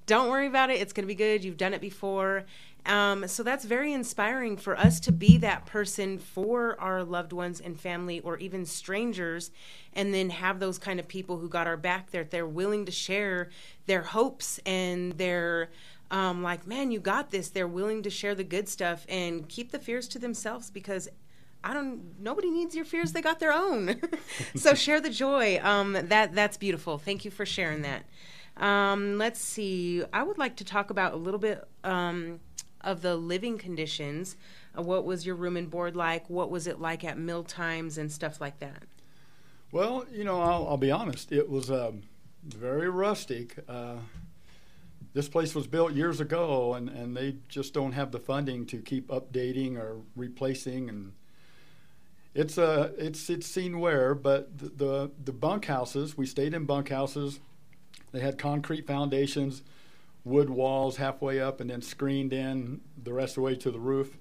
Don't 0.06 0.30
worry 0.30 0.48
about 0.48 0.70
it. 0.70 0.82
It's 0.82 0.92
going 0.92 1.04
to 1.04 1.08
be 1.08 1.16
good. 1.16 1.44
You've 1.44 1.58
done 1.58 1.74
it 1.74 1.82
before. 1.82 2.44
Um, 2.86 3.28
so 3.30 3.44
that's 3.44 3.64
very 3.64 3.94
inspiring 3.94 4.58
for 4.58 4.78
us 4.78 5.00
to 5.02 5.14
be 5.14 5.38
that 5.38 5.66
person 5.66 6.18
for 6.18 6.80
our 6.82 7.04
loved 7.04 7.32
ones 7.32 7.62
and 7.62 7.80
family 7.80 8.20
or 8.20 8.38
even 8.38 8.66
strangers, 8.66 9.52
and 9.94 10.14
then 10.14 10.30
have 10.32 10.60
those 10.60 10.78
kind 10.78 11.00
of 11.00 11.08
people 11.08 11.38
who 11.38 11.48
got 11.48 11.66
our 11.66 11.78
back 11.78 12.12
there. 12.12 12.26
They're 12.26 12.46
willing 12.46 12.86
to 12.86 12.92
share 12.92 13.50
their 13.86 14.02
hopes 14.02 14.60
and 14.66 15.14
their 15.14 15.70
um, 16.12 16.44
like, 16.44 16.68
man, 16.68 16.92
you 16.92 17.00
got 17.00 17.32
this. 17.32 17.50
They're 17.50 17.68
willing 17.68 18.04
to 18.04 18.10
share 18.10 18.36
the 18.36 18.44
good 18.44 18.70
stuff 18.70 19.06
and 19.10 19.50
keep 19.50 19.72
the 19.72 19.80
fears 19.80 20.08
to 20.10 20.20
themselves 20.20 20.70
because 20.70 21.10
I 21.64 21.74
don't. 21.74 22.20
Nobody 22.20 22.50
needs 22.50 22.76
your 22.76 22.86
fears; 22.86 23.14
they 23.14 23.22
got 23.22 23.40
their 23.40 23.54
own. 23.54 24.02
so 24.56 24.74
share 24.74 25.00
the 25.00 25.10
joy. 25.10 25.60
Um, 25.64 25.94
that 25.94 26.36
that's 26.36 26.58
beautiful. 26.58 26.98
Thank 26.98 27.26
you 27.26 27.32
for 27.32 27.46
sharing 27.46 27.84
that. 27.84 28.04
Um, 28.58 29.18
let's 29.18 29.40
see. 29.40 30.04
I 30.12 30.24
would 30.24 30.38
like 30.38 30.58
to 30.58 30.66
talk 30.66 30.90
about 30.90 31.14
a 31.14 31.18
little 31.18 31.40
bit 31.40 31.64
um, 31.84 32.40
of 32.82 33.02
the 33.02 33.16
living 33.16 33.58
conditions. 33.58 34.36
Uh, 34.78 34.82
what 34.82 35.06
was 35.06 35.26
your 35.26 35.36
room 35.36 35.58
and 35.58 35.70
board 35.70 35.96
like? 35.96 36.30
What 36.30 36.50
was 36.50 36.68
it 36.68 36.80
like 36.80 37.04
at 37.04 37.18
meal 37.18 37.44
times 37.44 37.98
and 37.98 38.12
stuff 38.12 38.42
like 38.42 38.60
that? 38.60 38.84
Well, 39.72 40.06
you 40.12 40.24
know, 40.24 40.40
I'll, 40.42 40.68
I'll 40.68 40.78
be 40.78 40.92
honest. 40.92 41.32
It 41.32 41.50
was 41.50 41.72
um, 41.72 42.04
very 42.44 42.90
rustic. 42.90 43.58
Uh, 43.68 43.96
this 45.14 45.30
place 45.30 45.56
was 45.56 45.66
built 45.68 45.94
years 45.94 46.20
ago, 46.20 46.74
and, 46.74 46.90
and 46.90 47.16
they 47.16 47.38
just 47.48 47.74
don't 47.74 47.94
have 47.94 48.12
the 48.12 48.20
funding 48.20 48.66
to 48.68 48.78
keep 48.78 49.08
updating 49.08 49.78
or 49.78 49.98
replacing 50.16 50.90
and 50.90 51.14
it's 52.36 52.58
uh, 52.58 52.92
it's 52.98 53.30
it's 53.30 53.48
seen 53.48 53.80
where, 53.80 54.16
but 54.16 54.58
the, 54.58 54.70
the 54.70 55.12
the 55.26 55.32
bunkhouses 55.32 56.18
we 56.18 56.26
stayed 56.26 56.54
in 56.54 56.66
bunkhouses. 56.66 57.40
They 58.12 58.20
had 58.20 58.38
concrete 58.38 58.86
foundations, 58.86 59.64
wood 60.24 60.50
walls 60.50 60.98
halfway 60.98 61.40
up, 61.40 61.60
and 61.60 61.70
then 61.70 61.82
screened 61.82 62.32
in 62.32 62.82
the 63.02 63.14
rest 63.14 63.32
of 63.32 63.36
the 63.36 63.42
way 63.42 63.56
to 63.56 63.72
the 63.72 63.80
roof. 63.80 64.18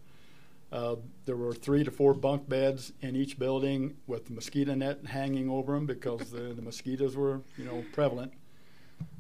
Uh, 0.71 0.97
there 1.27 1.37
were 1.37 1.53
three 1.53 1.85
to 1.85 1.91
four 1.91 2.15
bunk 2.15 2.49
beds 2.49 2.95
in 3.03 3.15
each 3.15 3.39
building 3.39 3.95
with 4.07 4.31
mosquito 4.31 4.75
net 4.75 5.05
hanging 5.05 5.51
over 5.51 5.75
them 5.75 5.85
because 5.85 6.31
the, 6.31 6.55
the 6.55 6.63
mosquitoes 6.63 7.15
were 7.15 7.43
you 7.59 7.65
know 7.65 7.85
prevalent. 7.93 8.33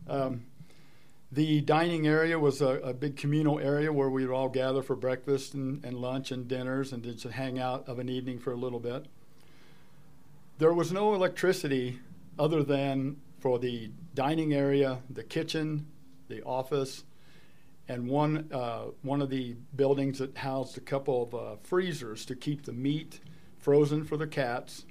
Um, 0.08 0.44
the 1.32 1.62
dining 1.62 2.06
area 2.06 2.38
was 2.38 2.60
a, 2.60 2.78
a, 2.80 2.92
big 2.92 3.16
communal 3.16 3.58
area 3.58 3.90
where 3.90 4.10
we 4.10 4.26
would 4.26 4.34
all 4.34 4.50
gather 4.50 4.82
for 4.82 4.94
breakfast 4.94 5.54
and, 5.54 5.82
and 5.82 5.96
lunch 5.96 6.30
and 6.30 6.46
dinners 6.46 6.92
and 6.92 7.02
just 7.02 7.24
hang 7.24 7.58
out 7.58 7.88
of 7.88 7.98
an 7.98 8.10
evening 8.10 8.38
for 8.38 8.52
a 8.52 8.56
little 8.56 8.78
bit. 8.78 9.06
There 10.58 10.74
was 10.74 10.92
no 10.92 11.14
electricity 11.14 12.00
other 12.38 12.62
than 12.62 13.16
for 13.40 13.58
the 13.58 13.90
dining 14.14 14.52
area, 14.52 14.98
the 15.08 15.24
kitchen, 15.24 15.86
the 16.28 16.42
office, 16.42 17.04
and 17.88 18.08
one, 18.08 18.50
uh, 18.52 18.84
one 19.00 19.22
of 19.22 19.30
the 19.30 19.56
buildings 19.74 20.18
that 20.18 20.36
housed 20.36 20.76
a 20.76 20.82
couple 20.82 21.22
of 21.22 21.34
uh, 21.34 21.56
freezers 21.62 22.26
to 22.26 22.36
keep 22.36 22.66
the 22.66 22.72
meat 22.72 23.20
frozen 23.58 24.04
for 24.04 24.18
the 24.18 24.26
cats 24.26 24.84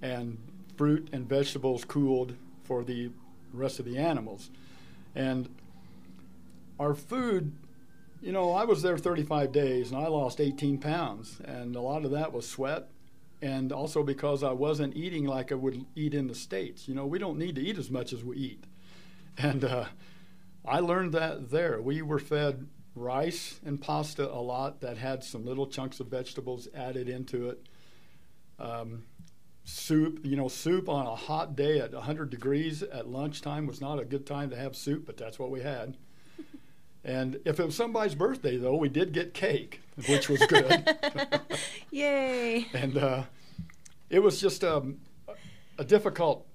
and 0.00 0.38
fruit 0.76 1.08
and 1.12 1.28
vegetables 1.28 1.84
cooled 1.84 2.36
for 2.62 2.84
the 2.84 3.10
rest 3.52 3.80
of 3.80 3.84
the 3.84 3.98
animals. 3.98 4.50
And 5.16 5.48
our 6.78 6.94
food, 6.94 7.56
you 8.20 8.32
know, 8.32 8.52
I 8.52 8.64
was 8.64 8.82
there 8.82 8.98
35 8.98 9.50
days 9.50 9.90
and 9.90 9.98
I 9.98 10.08
lost 10.08 10.40
18 10.40 10.78
pounds. 10.78 11.40
And 11.42 11.74
a 11.74 11.80
lot 11.80 12.04
of 12.04 12.10
that 12.12 12.32
was 12.32 12.46
sweat. 12.46 12.88
And 13.40 13.72
also 13.72 14.02
because 14.02 14.42
I 14.42 14.52
wasn't 14.52 14.94
eating 14.94 15.24
like 15.24 15.50
I 15.50 15.56
would 15.56 15.86
eat 15.94 16.14
in 16.14 16.26
the 16.26 16.34
States. 16.34 16.86
You 16.86 16.94
know, 16.94 17.06
we 17.06 17.18
don't 17.18 17.38
need 17.38 17.54
to 17.56 17.62
eat 17.62 17.78
as 17.78 17.90
much 17.90 18.12
as 18.12 18.22
we 18.22 18.36
eat. 18.36 18.64
And 19.38 19.64
uh, 19.64 19.84
I 20.64 20.80
learned 20.80 21.12
that 21.12 21.50
there. 21.50 21.78
We 21.78 22.00
were 22.00 22.18
fed 22.18 22.68
rice 22.94 23.60
and 23.66 23.78
pasta 23.78 24.26
a 24.26 24.40
lot 24.40 24.80
that 24.80 24.96
had 24.96 25.22
some 25.22 25.44
little 25.44 25.66
chunks 25.66 26.00
of 26.00 26.06
vegetables 26.06 26.68
added 26.74 27.06
into 27.06 27.50
it. 27.50 27.66
Um, 28.58 29.04
soup, 29.66 30.20
you 30.22 30.36
know, 30.36 30.46
soup 30.46 30.88
on 30.88 31.06
a 31.06 31.14
hot 31.16 31.56
day 31.56 31.80
at 31.80 31.92
100 31.92 32.30
degrees 32.30 32.84
at 32.84 33.08
lunchtime 33.08 33.66
was 33.66 33.80
not 33.80 33.98
a 33.98 34.04
good 34.04 34.24
time 34.24 34.48
to 34.48 34.56
have 34.56 34.76
soup, 34.76 35.04
but 35.04 35.16
that's 35.16 35.38
what 35.38 35.50
we 35.50 35.60
had. 35.60 35.98
And 37.04 37.38
if 37.44 37.60
it 37.60 37.66
was 37.66 37.76
somebody's 37.76 38.16
birthday, 38.16 38.56
though, 38.56 38.74
we 38.74 38.88
did 38.88 39.12
get 39.12 39.32
cake, 39.32 39.80
which 40.08 40.28
was 40.28 40.44
good. 40.46 40.96
Yay! 41.92 42.66
and 42.74 42.98
uh, 42.98 43.22
it 44.10 44.18
was 44.18 44.40
just 44.40 44.64
um, 44.64 44.96
a 45.78 45.84
difficult 45.84 46.48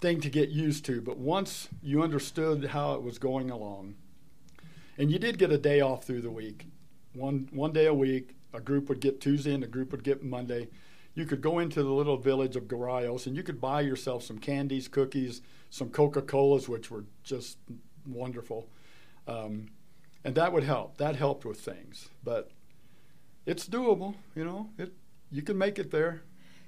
thing 0.00 0.20
to 0.22 0.28
get 0.28 0.48
used 0.48 0.84
to, 0.86 1.00
but 1.00 1.16
once 1.16 1.68
you 1.80 2.02
understood 2.02 2.64
how 2.64 2.94
it 2.94 3.04
was 3.04 3.18
going 3.18 3.50
along, 3.52 3.94
and 4.98 5.12
you 5.12 5.20
did 5.20 5.38
get 5.38 5.52
a 5.52 5.58
day 5.58 5.80
off 5.80 6.02
through 6.02 6.22
the 6.22 6.30
week, 6.30 6.66
one 7.12 7.48
one 7.52 7.72
day 7.72 7.86
a 7.86 7.94
week, 7.94 8.34
a 8.52 8.60
group 8.60 8.88
would 8.88 8.98
get 8.98 9.20
Tuesday 9.20 9.54
and 9.54 9.62
a 9.62 9.68
group 9.68 9.92
would 9.92 10.02
get 10.02 10.24
Monday 10.24 10.70
you 11.14 11.26
could 11.26 11.40
go 11.40 11.58
into 11.58 11.82
the 11.82 11.90
little 11.90 12.16
village 12.16 12.56
of 12.56 12.64
Guarayos 12.64 13.26
and 13.26 13.36
you 13.36 13.42
could 13.42 13.60
buy 13.60 13.82
yourself 13.82 14.22
some 14.22 14.38
candies, 14.38 14.88
cookies, 14.88 15.42
some 15.70 15.90
Coca 15.90 16.22
Colas, 16.22 16.68
which 16.68 16.90
were 16.90 17.04
just 17.22 17.58
wonderful. 18.06 18.68
Um, 19.28 19.68
and 20.24 20.34
that 20.34 20.52
would 20.52 20.64
help. 20.64 20.96
That 20.98 21.16
helped 21.16 21.44
with 21.44 21.60
things. 21.60 22.08
But 22.24 22.50
it's 23.44 23.68
doable, 23.68 24.14
you 24.34 24.44
know, 24.44 24.70
it, 24.78 24.92
you 25.30 25.42
can 25.42 25.58
make 25.58 25.78
it 25.78 25.90
there. 25.90 26.22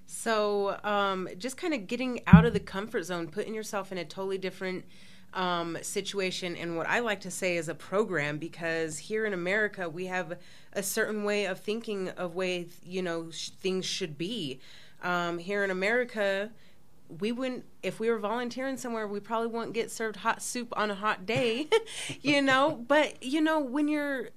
So, 0.07 0.79
um, 0.85 1.29
just 1.39 1.57
kind 1.57 1.73
of 1.73 1.87
getting 1.87 2.21
out 2.27 2.45
of 2.45 2.53
the 2.53 2.61
comfort 2.61 3.05
zone, 3.05 3.29
putting 3.29 3.55
yourself 3.55 3.91
in 3.91 3.97
a 3.97 4.05
totally 4.05 4.37
different 4.37 4.85
um, 5.35 5.77
situation 5.83 6.57
and 6.57 6.77
what 6.77 6.89
I 6.89 7.01
like 7.01 7.21
to 7.21 7.31
say 7.31 7.57
is 7.57 7.69
a 7.69 7.75
program 7.75 8.39
because 8.39 8.99
here 8.99 9.27
in 9.27 9.33
America 9.33 9.89
we 9.89 10.07
have 10.07 10.39
a 10.75 10.83
certain 10.83 11.25
way 11.25 11.47
of 11.47 11.61
thinking 11.61 12.09
of 12.11 12.35
way 12.35 12.67
you 12.85 13.03
know 13.03 13.31
sh- 13.31 13.51
things 13.51 13.85
should 13.85 14.19
be. 14.19 14.61
Um, 15.03 15.39
here 15.39 15.63
in 15.63 15.71
America, 15.71 16.51
we 17.21 17.33
wouldn't 17.33 17.65
if 17.83 18.01
we 18.01 18.11
were 18.11 18.19
volunteering 18.19 18.77
somewhere 18.77 19.07
we 19.07 19.21
probably 19.21 19.49
wouldn't 19.49 19.75
get 19.75 19.91
served 19.91 20.17
hot 20.17 20.43
soup 20.43 20.73
on 20.77 20.91
a 20.91 20.95
hot 20.95 21.27
day 21.27 21.69
you 22.23 22.41
know? 22.41 22.83
But 22.89 23.23
you 23.23 23.41
know 23.41 23.61
when 23.61 23.89
you're 23.89 24.31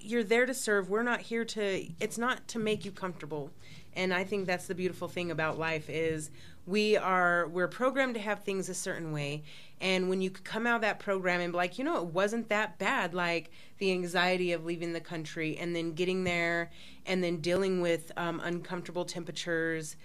you're 0.00 0.24
there 0.24 0.46
to 0.46 0.54
serve 0.54 0.90
we're 0.90 1.02
not 1.02 1.20
here 1.20 1.44
to 1.44 1.86
it's 1.98 2.18
not 2.18 2.46
to 2.48 2.58
make 2.58 2.84
you 2.84 2.92
comfortable. 2.92 3.50
And 3.94 4.14
i 4.14 4.22
think 4.22 4.46
that's 4.46 4.66
the 4.66 4.74
beautiful 4.74 5.08
thing 5.08 5.30
about 5.30 5.58
life 5.58 5.88
is 5.88 6.30
we 6.66 6.96
are 6.96 7.48
we're 7.48 7.68
programmed 7.68 8.14
to 8.14 8.20
have 8.20 8.44
things 8.44 8.68
a 8.68 8.74
certain 8.74 9.12
way 9.12 9.42
and 9.80 10.08
when 10.08 10.20
you 10.20 10.30
come 10.30 10.66
out 10.66 10.76
of 10.76 10.80
that 10.82 10.98
program 10.98 11.40
and 11.40 11.52
be 11.52 11.56
like 11.56 11.78
you 11.78 11.84
know 11.84 11.96
it 11.98 12.06
wasn't 12.06 12.48
that 12.48 12.78
bad 12.78 13.14
like 13.14 13.50
the 13.78 13.92
anxiety 13.92 14.52
of 14.52 14.64
leaving 14.64 14.92
the 14.92 15.00
country 15.00 15.56
and 15.58 15.74
then 15.74 15.92
getting 15.92 16.24
there 16.24 16.70
and 17.06 17.22
then 17.22 17.38
dealing 17.38 17.80
with 17.80 18.12
um, 18.16 18.40
uncomfortable 18.44 19.04
temperatures 19.04 19.96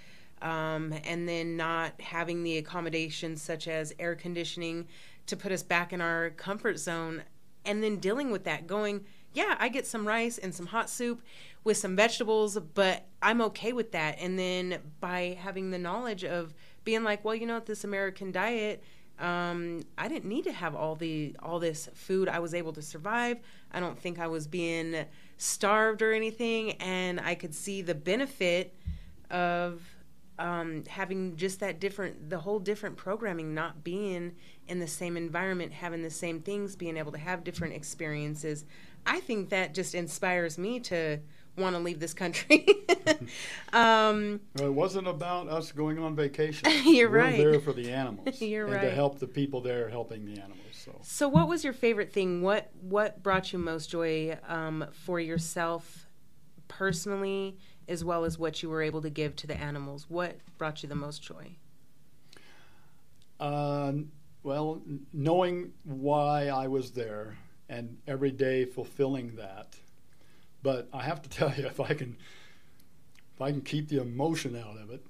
um, 0.41 0.93
and 1.05 1.27
then 1.27 1.55
not 1.55 1.99
having 2.01 2.43
the 2.43 2.57
accommodations 2.57 3.41
such 3.41 3.67
as 3.67 3.93
air 3.99 4.15
conditioning 4.15 4.87
to 5.25 5.37
put 5.37 5.51
us 5.51 5.63
back 5.63 5.93
in 5.93 6.01
our 6.01 6.31
comfort 6.31 6.77
zone 6.77 7.23
and 7.65 7.83
then 7.83 7.97
dealing 7.97 8.29
with 8.29 8.43
that 8.43 8.67
going 8.67 9.03
yeah 9.33 9.55
i 9.59 9.69
get 9.69 9.87
some 9.87 10.07
rice 10.07 10.37
and 10.37 10.53
some 10.53 10.67
hot 10.67 10.89
soup 10.89 11.21
with 11.63 11.77
some 11.77 11.95
vegetables, 11.95 12.57
but 12.57 13.05
I'm 13.21 13.41
okay 13.41 13.73
with 13.73 13.91
that. 13.93 14.17
And 14.19 14.37
then 14.37 14.79
by 14.99 15.37
having 15.39 15.71
the 15.71 15.79
knowledge 15.79 16.23
of 16.23 16.53
being 16.83 17.03
like, 17.03 17.23
well, 17.23 17.35
you 17.35 17.45
know, 17.45 17.59
this 17.59 17.83
American 17.83 18.31
diet, 18.31 18.83
um, 19.23 19.83
I 19.97 20.09
didn't 20.09 20.25
need 20.25 20.43
to 20.43 20.51
have 20.51 20.75
all 20.75 20.95
the 20.95 21.33
all 21.41 21.57
this 21.57 21.87
food. 21.93 22.27
I 22.27 22.39
was 22.39 22.53
able 22.53 22.73
to 22.73 22.81
survive. 22.81 23.37
I 23.71 23.79
don't 23.79 23.97
think 23.97 24.19
I 24.19 24.27
was 24.27 24.47
being 24.47 25.05
starved 25.37 26.01
or 26.01 26.11
anything, 26.11 26.73
and 26.73 27.21
I 27.21 27.33
could 27.35 27.55
see 27.55 27.81
the 27.81 27.95
benefit 27.95 28.75
of 29.31 29.81
um, 30.37 30.83
having 30.89 31.37
just 31.37 31.61
that 31.61 31.79
different, 31.79 32.29
the 32.29 32.39
whole 32.39 32.59
different 32.59 32.97
programming, 32.97 33.53
not 33.53 33.81
being 33.81 34.33
in 34.67 34.79
the 34.79 34.87
same 34.87 35.15
environment, 35.15 35.71
having 35.71 36.01
the 36.01 36.09
same 36.09 36.41
things, 36.41 36.75
being 36.75 36.97
able 36.97 37.13
to 37.13 37.17
have 37.17 37.45
different 37.45 37.75
experiences. 37.75 38.65
I 39.05 39.21
think 39.21 39.49
that 39.49 39.73
just 39.73 39.95
inspires 39.95 40.57
me 40.57 40.81
to 40.81 41.19
want 41.57 41.75
to 41.75 41.81
leave 41.81 41.99
this 41.99 42.13
country. 42.13 42.65
um, 43.73 44.41
Well, 44.55 44.67
it 44.67 44.73
wasn't 44.73 45.07
about 45.07 45.47
us 45.47 45.71
going 45.71 45.99
on 45.99 46.15
vacation. 46.15 46.69
You're 46.85 47.09
right. 47.09 47.37
We're 47.37 47.45
right. 47.45 47.51
there 47.51 47.59
for 47.59 47.73
the 47.73 47.91
animals. 47.91 48.41
You're 48.41 48.65
and 48.65 48.75
right. 48.75 48.81
to 48.81 48.91
help 48.91 49.19
the 49.19 49.27
people 49.27 49.61
there 49.61 49.89
helping 49.89 50.25
the 50.25 50.41
animals. 50.41 50.59
So 50.73 50.99
so, 51.01 51.29
what 51.29 51.47
was 51.47 51.63
your 51.63 51.73
favorite 51.73 52.11
thing? 52.11 52.41
What 52.41 52.69
what 52.81 53.23
brought 53.23 53.53
you 53.53 53.59
most 53.59 53.89
joy 53.89 54.37
um, 54.47 54.85
for 54.91 55.19
yourself 55.19 56.07
personally, 56.67 57.57
as 57.87 58.03
well 58.03 58.25
as 58.25 58.37
what 58.37 58.61
you 58.61 58.69
were 58.69 58.81
able 58.81 59.01
to 59.01 59.09
give 59.09 59.35
to 59.37 59.47
the 59.47 59.55
animals? 59.55 60.09
What 60.09 60.37
brought 60.57 60.83
you 60.83 60.89
the 60.89 60.95
most 60.95 61.21
joy? 61.21 61.55
Uh, 63.39 63.93
well, 64.43 64.81
knowing 65.13 65.71
why 65.83 66.47
I 66.47 66.67
was 66.67 66.91
there 66.91 67.37
and 67.69 67.97
every 68.07 68.31
day 68.31 68.65
fulfilling 68.65 69.35
that. 69.35 69.75
But 70.63 70.87
I 70.93 71.03
have 71.03 71.21
to 71.21 71.29
tell 71.37 71.53
you, 71.53 71.67
if 71.67 71.79
I 71.79 71.93
can, 71.93 72.17
if 73.35 73.41
I 73.41 73.51
can 73.51 73.61
keep 73.61 73.89
the 73.89 74.01
emotion 74.01 74.55
out 74.55 74.81
of 74.81 74.89
it, 74.89 75.05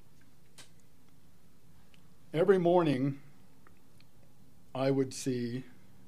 every 2.33 2.57
morning 2.57 3.19
I 4.75 4.91
would 4.91 5.13
see 5.13 5.63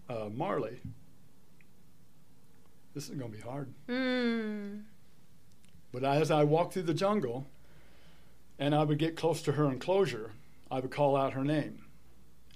uh, 0.09 0.29
Marley. 0.33 0.81
This 2.93 3.09
is 3.09 3.15
going 3.15 3.31
to 3.31 3.37
be 3.37 3.43
hard. 3.43 3.73
Mm. 3.87 4.83
But 5.91 6.03
as 6.03 6.31
I 6.31 6.43
walked 6.43 6.73
through 6.73 6.83
the 6.83 6.93
jungle 6.93 7.45
and 8.57 8.73
I 8.73 8.83
would 8.83 8.97
get 8.97 9.15
close 9.15 9.41
to 9.43 9.53
her 9.53 9.65
enclosure, 9.65 10.31
I 10.71 10.79
would 10.79 10.91
call 10.91 11.15
out 11.15 11.33
her 11.33 11.43
name. 11.43 11.83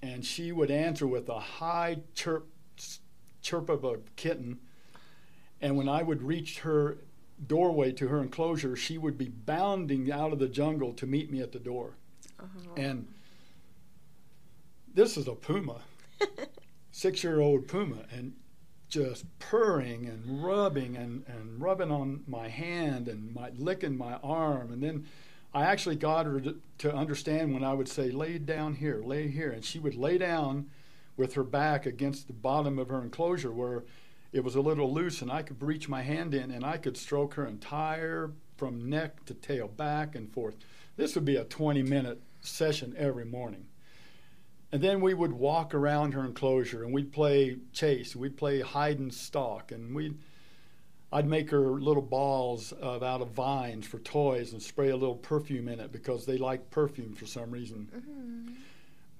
And 0.01 0.25
she 0.25 0.51
would 0.51 0.71
answer 0.71 1.05
with 1.05 1.27
a 1.27 1.39
high 1.39 1.97
chirp, 2.15 2.47
chirp 3.41 3.69
of 3.69 3.83
a 3.83 3.97
kitten. 4.15 4.59
And 5.61 5.75
when 5.75 5.89
I 5.89 6.03
would 6.03 6.21
reach 6.21 6.59
her 6.59 6.97
doorway 7.45 7.91
to 7.93 8.07
her 8.07 8.21
enclosure, 8.21 8.75
she 8.75 8.97
would 8.97 9.17
be 9.17 9.29
bounding 9.29 10.11
out 10.11 10.33
of 10.33 10.39
the 10.39 10.47
jungle 10.47 10.93
to 10.93 11.07
meet 11.07 11.31
me 11.31 11.41
at 11.41 11.51
the 11.51 11.59
door. 11.59 11.93
Uh-huh. 12.39 12.69
And 12.77 13.07
this 14.93 15.17
is 15.17 15.27
a 15.27 15.35
puma, 15.35 15.81
six 16.91 17.23
year 17.23 17.39
old 17.39 17.67
puma. 17.67 18.03
And 18.11 18.33
just 18.89 19.25
purring 19.37 20.07
and 20.07 20.43
rubbing 20.43 20.97
and, 20.97 21.23
and 21.27 21.61
rubbing 21.61 21.91
on 21.91 22.23
my 22.27 22.49
hand 22.49 23.07
and 23.07 23.33
my 23.33 23.51
licking 23.55 23.95
my 23.95 24.15
arm 24.23 24.73
and 24.73 24.81
then 24.81 25.05
I 25.53 25.63
actually 25.63 25.95
got 25.95 26.25
her 26.25 26.39
to, 26.41 26.57
to 26.79 26.93
understand 26.93 27.53
when 27.53 27.63
I 27.63 27.73
would 27.73 27.87
say 27.87 28.09
lay 28.09 28.39
down 28.39 28.73
here 28.73 29.01
lay 29.03 29.27
here 29.27 29.51
and 29.51 29.63
she 29.63 29.77
would 29.77 29.95
lay 29.95 30.17
down 30.17 30.71
with 31.17 31.35
her 31.35 31.43
back 31.43 31.85
against 31.85 32.27
the 32.27 32.33
bottom 32.33 32.79
of 32.79 32.89
her 32.89 33.01
enclosure 33.01 33.51
where 33.51 33.83
it 34.31 34.43
was 34.43 34.55
a 34.55 34.61
little 34.61 34.93
loose 34.93 35.21
and 35.21 35.31
I 35.31 35.41
could 35.41 35.61
reach 35.61 35.89
my 35.89 36.01
hand 36.01 36.33
in 36.33 36.51
and 36.51 36.65
I 36.65 36.77
could 36.77 36.97
stroke 36.97 37.33
her 37.35 37.45
entire 37.45 38.31
from 38.57 38.89
neck 38.89 39.25
to 39.25 39.33
tail 39.33 39.67
back 39.67 40.15
and 40.15 40.31
forth. 40.31 40.55
This 40.97 41.15
would 41.15 41.25
be 41.25 41.37
a 41.37 41.45
20 41.45 41.81
minute 41.83 42.21
session 42.41 42.93
every 42.97 43.25
morning. 43.25 43.65
And 44.71 44.81
then 44.81 45.01
we 45.01 45.13
would 45.13 45.33
walk 45.33 45.73
around 45.73 46.13
her 46.13 46.23
enclosure 46.23 46.83
and 46.83 46.93
we'd 46.93 47.11
play 47.11 47.57
chase, 47.73 48.15
we'd 48.15 48.37
play 48.37 48.61
hide 48.61 48.99
and 48.99 49.13
stalk, 49.13 49.71
and 49.71 49.95
we'd 49.95 50.17
I'd 51.11 51.27
make 51.27 51.49
her 51.49 51.59
little 51.59 52.03
balls 52.03 52.71
of, 52.71 53.01
out 53.01 53.21
of 53.21 53.29
vines 53.29 53.87
for 53.87 53.97
toys 53.99 54.53
and 54.53 54.61
spray 54.61 54.89
a 54.89 54.95
little 54.95 55.15
perfume 55.15 55.67
in 55.67 55.79
it 55.79 55.91
because 55.91 56.25
they 56.25 56.37
like 56.37 56.69
perfume 56.69 57.13
for 57.15 57.25
some 57.25 57.49
reason. 57.49 57.89
Mm-hmm. 57.95 58.53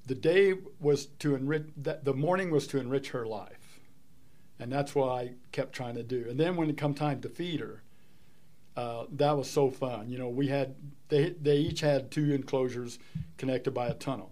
The 0.06 0.16
day 0.16 0.54
was 0.80 1.08
to 1.20 1.36
enrich 1.36 1.66
the 1.78 2.14
morning 2.14 2.52
was 2.52 2.68
to 2.68 2.80
enrich 2.80 3.10
her 3.10 3.26
life, 3.26 3.59
and 4.60 4.72
that's 4.72 4.94
what 4.94 5.10
I 5.10 5.32
kept 5.52 5.74
trying 5.74 5.96
to 5.96 6.04
do. 6.04 6.26
And 6.30 6.40
then 6.40 6.56
when 6.56 6.70
it 6.70 6.78
come 6.78 6.94
time 6.94 7.22
to 7.22 7.30
feed 7.30 7.60
her, 7.60 7.84
uh, 8.76 9.06
that 9.12 9.38
was 9.38 9.50
so 9.50 9.70
fun. 9.70 10.10
You 10.10 10.18
know, 10.18 10.30
we 10.30 10.48
had 10.48 10.76
they 11.10 11.30
they 11.30 11.58
each 11.58 11.82
had 11.82 12.12
two 12.12 12.34
enclosures 12.34 13.00
connected 13.38 13.72
by 13.72 13.88
a 13.88 13.94
tunnel 13.94 14.32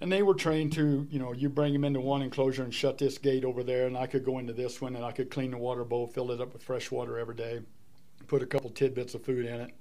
and 0.00 0.10
they 0.10 0.22
were 0.22 0.34
trained 0.34 0.72
to, 0.72 1.06
you 1.10 1.18
know, 1.18 1.32
you 1.32 1.48
bring 1.48 1.72
them 1.72 1.84
into 1.84 2.00
one 2.00 2.22
enclosure 2.22 2.62
and 2.62 2.72
shut 2.72 2.96
this 2.96 3.18
gate 3.18 3.44
over 3.44 3.62
there, 3.62 3.86
and 3.86 3.96
I 3.96 4.06
could 4.06 4.24
go 4.24 4.38
into 4.38 4.52
this 4.52 4.80
one 4.80 4.96
and 4.96 5.04
I 5.04 5.12
could 5.12 5.30
clean 5.30 5.50
the 5.50 5.58
water 5.58 5.84
bowl, 5.84 6.06
fill 6.06 6.30
it 6.30 6.40
up 6.40 6.54
with 6.54 6.62
fresh 6.62 6.90
water 6.90 7.18
every 7.18 7.34
day, 7.34 7.60
put 8.26 8.42
a 8.42 8.46
couple 8.46 8.70
tidbits 8.70 9.14
of 9.14 9.22
food 9.22 9.44
in 9.44 9.60
it, 9.60 9.74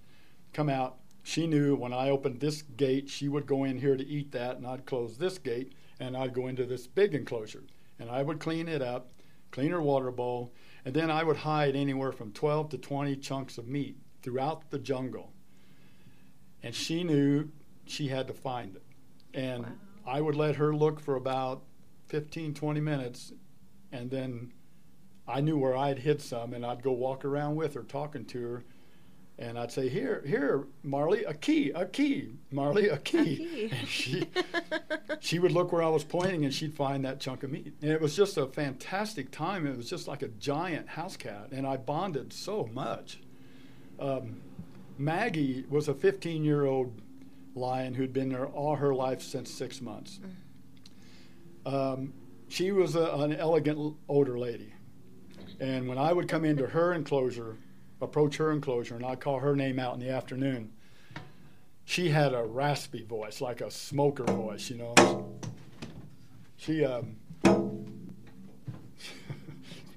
come 0.53 0.69
out. 0.69 0.97
She 1.23 1.47
knew 1.47 1.75
when 1.75 1.93
I 1.93 2.09
opened 2.09 2.39
this 2.39 2.62
gate, 2.62 3.09
she 3.09 3.29
would 3.29 3.45
go 3.45 3.63
in 3.63 3.79
here 3.79 3.95
to 3.95 4.05
eat 4.05 4.31
that, 4.33 4.57
and 4.57 4.67
I'd 4.67 4.85
close 4.85 5.17
this 5.17 5.38
gate 5.38 5.73
and 6.01 6.15
I'd 6.15 6.33
go 6.33 6.47
into 6.47 6.65
this 6.65 6.88
big 6.88 7.13
enclosure, 7.13 7.63
and 7.99 8.09
I 8.09 8.23
would 8.23 8.39
clean 8.39 8.67
it 8.67 8.81
up, 8.81 9.12
clean 9.51 9.71
her 9.71 9.81
water 9.81 10.12
bowl, 10.12 10.53
and 10.85 10.93
then 10.95 11.12
I 11.12 11.23
would 11.23 11.38
hide 11.38 11.75
anywhere 11.75 12.12
from 12.12 12.31
12 12.31 12.69
to 12.69 12.77
20 12.77 13.15
chunks 13.17 13.57
of 13.57 13.67
meat 13.67 13.97
throughout 14.21 14.69
the 14.71 14.79
jungle. 14.79 15.33
And 16.63 16.73
she 16.73 17.03
knew 17.03 17.49
she 17.85 18.07
had 18.07 18.27
to 18.27 18.33
find 18.33 18.75
it. 18.75 18.83
And 19.33 19.63
Wow. 19.65 19.71
I 20.05 20.21
would 20.21 20.35
let 20.35 20.55
her 20.55 20.75
look 20.75 20.99
for 20.99 21.15
about 21.15 21.63
15, 22.07 22.53
20 22.53 22.79
minutes, 22.79 23.33
and 23.91 24.09
then 24.09 24.53
I 25.27 25.41
knew 25.41 25.57
where 25.57 25.75
I'd 25.75 25.99
hid 25.99 26.21
some, 26.21 26.53
and 26.53 26.65
I'd 26.65 26.81
go 26.81 26.91
walk 26.91 27.23
around 27.23 27.55
with 27.55 27.75
her, 27.75 27.83
talking 27.83 28.25
to 28.25 28.41
her, 28.41 28.63
and 29.39 29.58
I'd 29.58 29.71
say, 29.71 29.88
"Here, 29.88 30.21
here, 30.28 30.65
Marley, 30.84 31.23
a 31.23 31.34
key, 31.34 31.71
a 31.71 31.86
key, 31.86 32.30
Marley, 32.52 32.89
a 32.89 32.97
key." 32.97 33.36
key. 33.38 33.71
And 33.71 33.88
she, 33.88 34.28
she 35.21 35.39
would 35.39 35.54
look 35.54 35.71
where 35.71 35.82
I 35.82 35.88
was 35.88 36.04
pointing, 36.04 36.43
and 36.43 36.54
she'd 36.54 36.75
find 36.75 37.06
that 37.06 37.19
chunk 37.19 37.43
of 37.43 37.52
meat. 37.52 37.73
And 37.82 37.91
it 37.91 38.02
was 38.02 38.15
just 38.15 38.38
a 38.38 38.47
fantastic 38.47 39.32
time. 39.32 39.65
It 39.65 39.78
was 39.78 39.89
just 39.89 40.08
like 40.08 40.21
a 40.21 40.28
giant 40.28 40.89
house 40.89 41.15
cat, 41.15 41.47
and 41.52 41.65
I 41.65 41.78
bonded 41.78 42.34
so 42.34 42.69
much. 42.73 43.19
Um, 43.99 44.41
Maggie 44.97 45.65
was 45.69 45.88
a 45.88 45.93
15-year-old 45.93 47.02
lion 47.56 47.93
who'd 47.93 48.13
been 48.13 48.30
there 48.30 48.47
all 48.47 48.75
her 48.75 48.93
life 48.93 49.21
since 49.21 49.49
six 49.49 49.82
months. 49.82 50.19
Um, 51.65 52.13
she 52.49 52.71
was 52.71 52.95
a, 52.95 53.06
an 53.06 53.34
elegant 53.34 53.95
older 54.08 54.38
lady. 54.38 54.73
And 55.60 55.88
when 55.88 55.97
I 55.97 56.12
would 56.12 56.28
come 56.28 56.45
into 56.45 56.67
her 56.67 56.93
enclosure, 56.93 57.58
approach 58.01 58.38
her 58.38 58.51
enclosure, 58.51 58.95
and 58.95 59.05
I'd 59.05 59.19
call 59.19 59.39
her 59.39 59.55
name 59.55 59.79
out 59.79 59.93
in 59.93 59.99
the 59.99 60.09
afternoon, 60.09 60.71
she 61.85 62.09
had 62.09 62.33
a 62.33 62.43
raspy 62.43 63.03
voice, 63.03 63.41
like 63.41 63.62
a 63.62 63.71
smoker 63.71 64.23
voice, 64.23 64.69
you 64.69 64.77
know. 64.77 65.39
She, 66.57 66.85
um, 66.85 67.15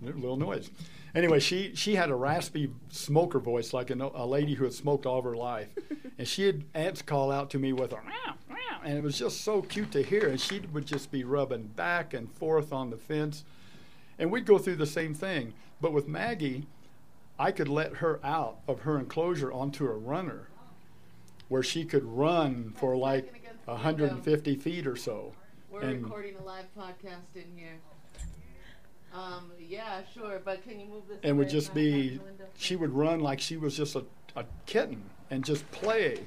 little 0.01 0.37
noise. 0.37 0.71
Anyway, 1.15 1.39
she, 1.39 1.75
she 1.75 1.95
had 1.95 2.09
a 2.09 2.15
raspy 2.15 2.71
smoker 2.89 3.39
voice, 3.39 3.75
like 3.75 3.91
a, 3.91 4.11
a 4.15 4.27
lady 4.27 4.55
who 4.55 4.65
had 4.65 4.73
smoked 4.73 5.05
all 5.05 5.19
of 5.19 5.25
her 5.25 5.37
life. 5.37 5.69
and 6.19 6.27
she'd 6.27 6.65
ants 6.75 7.03
call 7.03 7.31
out 7.31 7.51
to 7.51 7.59
me 7.59 7.73
with 7.73 7.93
a 7.93 7.97
meow, 7.97 8.35
meow, 8.49 8.81
and 8.83 8.97
it 8.97 9.03
was 9.03 9.19
just 9.19 9.43
so 9.43 9.61
cute 9.61 9.93
to 9.93 10.03
hear. 10.03 10.29
And 10.29 10.41
she 10.41 10.61
would 10.73 10.87
just 10.87 11.11
be 11.11 11.25
rubbing 11.25 11.65
back 11.65 12.15
and 12.15 12.33
forth 12.33 12.73
on 12.73 12.89
the 12.89 12.97
fence. 12.97 13.45
And 14.19 14.31
we'd 14.31 14.47
go 14.47 14.57
through 14.57 14.77
the 14.77 14.87
same 14.87 15.13
thing. 15.13 15.53
But 15.81 15.93
with 15.93 16.09
Maggie, 16.09 16.67
I 17.39 17.51
could 17.53 17.69
let 17.69 17.97
her 17.97 18.21
out 18.25 18.59
of 18.69 18.81
her 18.81 18.99
enclosure 18.99 19.53
onto 19.53 19.87
a 19.87 19.97
runner 19.97 20.49
where 21.49 21.63
she 21.63 21.85
could 21.85 22.05
run 22.05 22.73
for 22.77 22.97
like 22.97 23.25
against 23.35 23.67
150 23.67 24.57
feet 24.57 24.87
or 24.87 24.97
so. 24.97 25.33
We're 25.71 25.83
And- 25.83 26.05
recording 26.05 26.37
a 26.37 26.43
live 26.43 26.67
podcast 26.79 27.35
in 27.35 27.57
here. 27.57 27.79
Um, 29.15 29.51
yeah, 29.59 30.01
sure, 30.15 30.41
but 30.43 30.63
can 30.65 30.81
you 30.81 30.87
move 30.87 31.03
this? 31.07 31.19
and 31.23 31.37
would 31.37 31.51
just 31.51 31.75
be 31.75 32.19
she 32.57 32.77
would 32.77 32.93
run 32.95 33.21
like 33.21 33.41
she 33.41 33.59
was 33.59 33.77
just 33.77 33.95
a, 33.95 34.05
a 34.37 34.45
kitten 34.65 35.03
and 35.31 35.45
just 35.45 35.71
play 35.71 36.21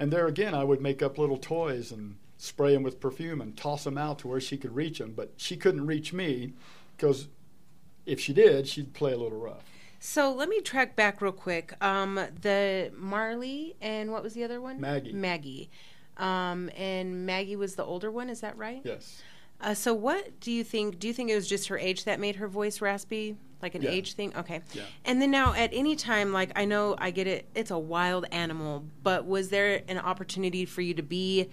and 0.00 0.12
there 0.12 0.26
again 0.26 0.52
i 0.54 0.64
would 0.64 0.80
make 0.80 1.00
up 1.02 1.16
little 1.18 1.36
toys 1.36 1.92
and 1.92 2.16
spray 2.38 2.72
them 2.74 2.82
with 2.82 2.98
perfume 2.98 3.40
and 3.40 3.56
toss 3.56 3.84
them 3.84 3.96
out 3.96 4.18
to 4.18 4.26
where 4.28 4.40
she 4.40 4.56
could 4.56 4.74
reach 4.74 4.98
them 4.98 5.12
but 5.14 5.32
she 5.36 5.56
couldn't 5.56 5.86
reach 5.86 6.12
me 6.12 6.52
because 6.96 7.28
if 8.04 8.18
she 8.18 8.32
did 8.32 8.66
she'd 8.66 8.92
play 8.94 9.12
a 9.12 9.16
little 9.16 9.38
rough 9.38 9.62
So 10.04 10.32
let 10.34 10.48
me 10.48 10.60
track 10.60 10.96
back 10.96 11.22
real 11.22 11.30
quick. 11.30 11.74
Um, 11.80 12.16
the 12.40 12.90
Marley 12.98 13.76
and 13.80 14.10
what 14.10 14.24
was 14.24 14.34
the 14.34 14.42
other 14.42 14.60
one? 14.60 14.80
Maggie. 14.80 15.12
Maggie. 15.12 15.70
Um, 16.16 16.70
and 16.76 17.24
Maggie 17.24 17.54
was 17.54 17.76
the 17.76 17.84
older 17.84 18.10
one. 18.10 18.28
Is 18.28 18.40
that 18.40 18.56
right? 18.58 18.80
yes 18.84 19.22
Uh, 19.60 19.74
so 19.74 19.94
what 19.94 20.40
do 20.40 20.50
you 20.50 20.64
think? 20.64 20.98
Do 20.98 21.06
you 21.06 21.14
think 21.14 21.30
it 21.30 21.36
was 21.36 21.46
just 21.48 21.68
her 21.68 21.78
age 21.78 22.02
that 22.02 22.18
made 22.18 22.34
her 22.36 22.48
voice 22.48 22.80
raspy, 22.80 23.36
like 23.62 23.76
an 23.76 23.82
Yeah. 23.82 23.90
age 23.90 24.14
thing? 24.14 24.36
Okay. 24.36 24.60
Yeah. 24.74 24.82
And 25.04 25.22
then 25.22 25.30
now, 25.30 25.52
at 25.54 25.70
any 25.72 25.94
time, 25.94 26.32
like 26.32 26.50
I 26.56 26.64
know 26.64 26.96
I 26.98 27.12
get 27.12 27.28
it, 27.28 27.46
it's 27.54 27.70
a 27.70 27.78
wild 27.78 28.26
animal, 28.32 28.84
but 29.04 29.24
was 29.24 29.50
there 29.50 29.82
an 29.86 29.98
opportunity 29.98 30.64
for 30.64 30.80
you 30.80 30.94
to 30.94 31.02
be 31.04 31.48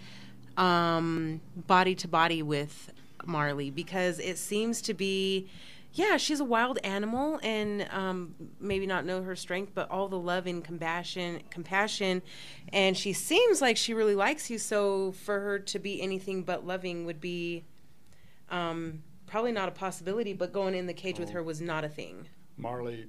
um, 0.58 1.40
body 1.68 1.94
to 1.96 2.08
body 2.08 2.42
with 2.42 2.92
Marley? 3.28 3.70
Because 3.70 4.18
it 4.18 4.40
seems 4.40 4.82
to 4.82 4.96
be, 4.96 5.48
yeah, 5.94 6.18
she's 6.18 6.40
a 6.40 6.46
wild 6.46 6.78
animal, 6.84 7.40
and 7.44 7.88
um, 7.92 8.36
maybe 8.60 8.86
not 8.86 9.06
know 9.06 9.24
her 9.24 9.36
strength, 9.36 9.72
but 9.74 9.90
all 9.90 10.08
the 10.08 10.20
love 10.20 10.46
and 10.48 10.64
compassion, 10.64 11.42
compassion, 11.50 12.22
and 12.72 12.96
she 12.96 13.12
seems 13.14 13.62
like 13.62 13.76
she 13.78 13.94
really 13.94 14.16
likes 14.16 14.50
you. 14.50 14.58
So 14.58 15.12
for 15.14 15.40
her 15.40 15.60
to 15.60 15.80
be 15.80 16.02
anything 16.02 16.44
but 16.44 16.66
loving 16.66 17.06
would 17.06 17.20
be, 17.20 17.66
um, 18.50 19.02
probably 19.26 19.52
not 19.52 19.68
a 19.68 19.72
possibility. 19.72 20.34
But 20.34 20.54
going 20.54 20.76
in 20.76 20.86
the 20.86 20.94
cage 20.94 21.20
with 21.20 21.30
Oh. 21.30 21.34
her 21.34 21.44
was 21.44 21.60
not 21.62 21.84
a 21.84 21.90
thing. 21.90 22.28
Marley, 22.58 23.08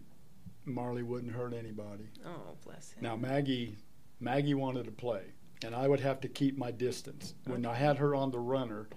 Marley 0.65 1.03
wouldn't 1.03 1.33
hurt 1.33 1.53
anybody. 1.53 2.05
Oh, 2.25 2.57
bless 2.65 2.93
him. 2.93 3.03
Now 3.03 3.17
Maggie, 3.17 3.77
Maggie 4.21 4.55
wanted 4.55 4.85
to 4.87 4.93
play, 4.93 5.33
and 5.65 5.75
I 5.75 5.87
would 5.89 6.01
have 6.01 6.21
to 6.23 6.29
keep 6.29 6.57
my 6.57 6.71
distance. 6.71 7.35
When 7.47 7.67
I 7.67 7.75
had 7.75 7.99
her 7.99 8.15
on 8.15 8.31
the 8.31 8.39
runner, 8.39 8.89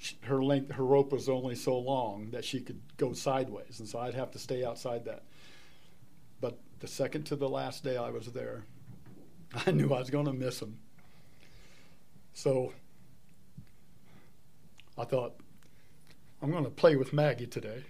sh 0.00 0.14
her 0.22 0.42
length, 0.42 0.72
her 0.72 0.84
rope 0.84 1.12
was 1.12 1.28
only 1.28 1.54
so 1.54 1.78
long 1.78 2.30
that 2.30 2.44
she 2.44 2.60
could 2.60 2.80
go 2.96 3.12
sideways, 3.12 3.78
and 3.78 3.88
so 3.88 3.98
I'd 4.00 4.14
have 4.14 4.30
to 4.32 4.38
stay 4.38 4.64
outside 4.64 5.04
that. 5.04 5.24
But 6.40 6.58
the 6.80 6.88
second 6.88 7.24
to 7.24 7.36
the 7.36 7.48
last 7.48 7.84
day 7.84 7.96
I 7.96 8.10
was 8.10 8.26
there, 8.28 8.64
I 9.66 9.70
knew 9.70 9.92
I 9.92 9.98
was 9.98 10.10
going 10.10 10.26
to 10.26 10.32
miss 10.32 10.60
him. 10.60 10.78
So 12.32 12.72
I 14.96 15.04
thought, 15.04 15.34
I'm 16.42 16.50
going 16.50 16.64
to 16.64 16.70
play 16.70 16.96
with 16.96 17.12
Maggie 17.12 17.46
today. 17.46 17.84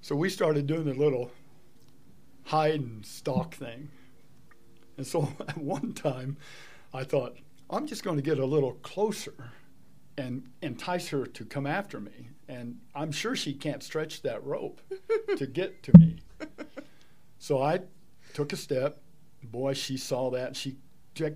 So 0.00 0.14
we 0.14 0.30
started 0.30 0.68
doing 0.68 0.84
the 0.84 0.94
little 0.94 1.32
hide 2.44 2.80
and 2.80 3.04
stalk 3.04 3.54
thing. 3.54 3.90
And 4.96 5.06
so 5.06 5.28
at 5.48 5.58
one 5.58 5.94
time, 5.94 6.36
I 6.94 7.02
thought, 7.02 7.36
I'm 7.68 7.88
just 7.88 8.04
going 8.04 8.16
to 8.16 8.22
get 8.22 8.38
a 8.38 8.46
little 8.46 8.74
closer 8.74 9.34
and 10.18 10.42
entice 10.60 11.08
her 11.08 11.24
to 11.24 11.44
come 11.44 11.66
after 11.66 12.00
me. 12.00 12.30
And 12.48 12.80
I'm 12.94 13.12
sure 13.12 13.36
she 13.36 13.54
can't 13.54 13.82
stretch 13.82 14.22
that 14.22 14.44
rope 14.44 14.80
to 15.36 15.46
get 15.52 15.82
to 15.84 15.96
me. 15.96 16.16
So 17.38 17.62
I 17.62 17.80
took 18.34 18.52
a 18.52 18.56
step. 18.56 19.00
Boy, 19.42 19.74
she 19.74 19.96
saw 19.96 20.30
that. 20.30 20.56
She 20.56 20.76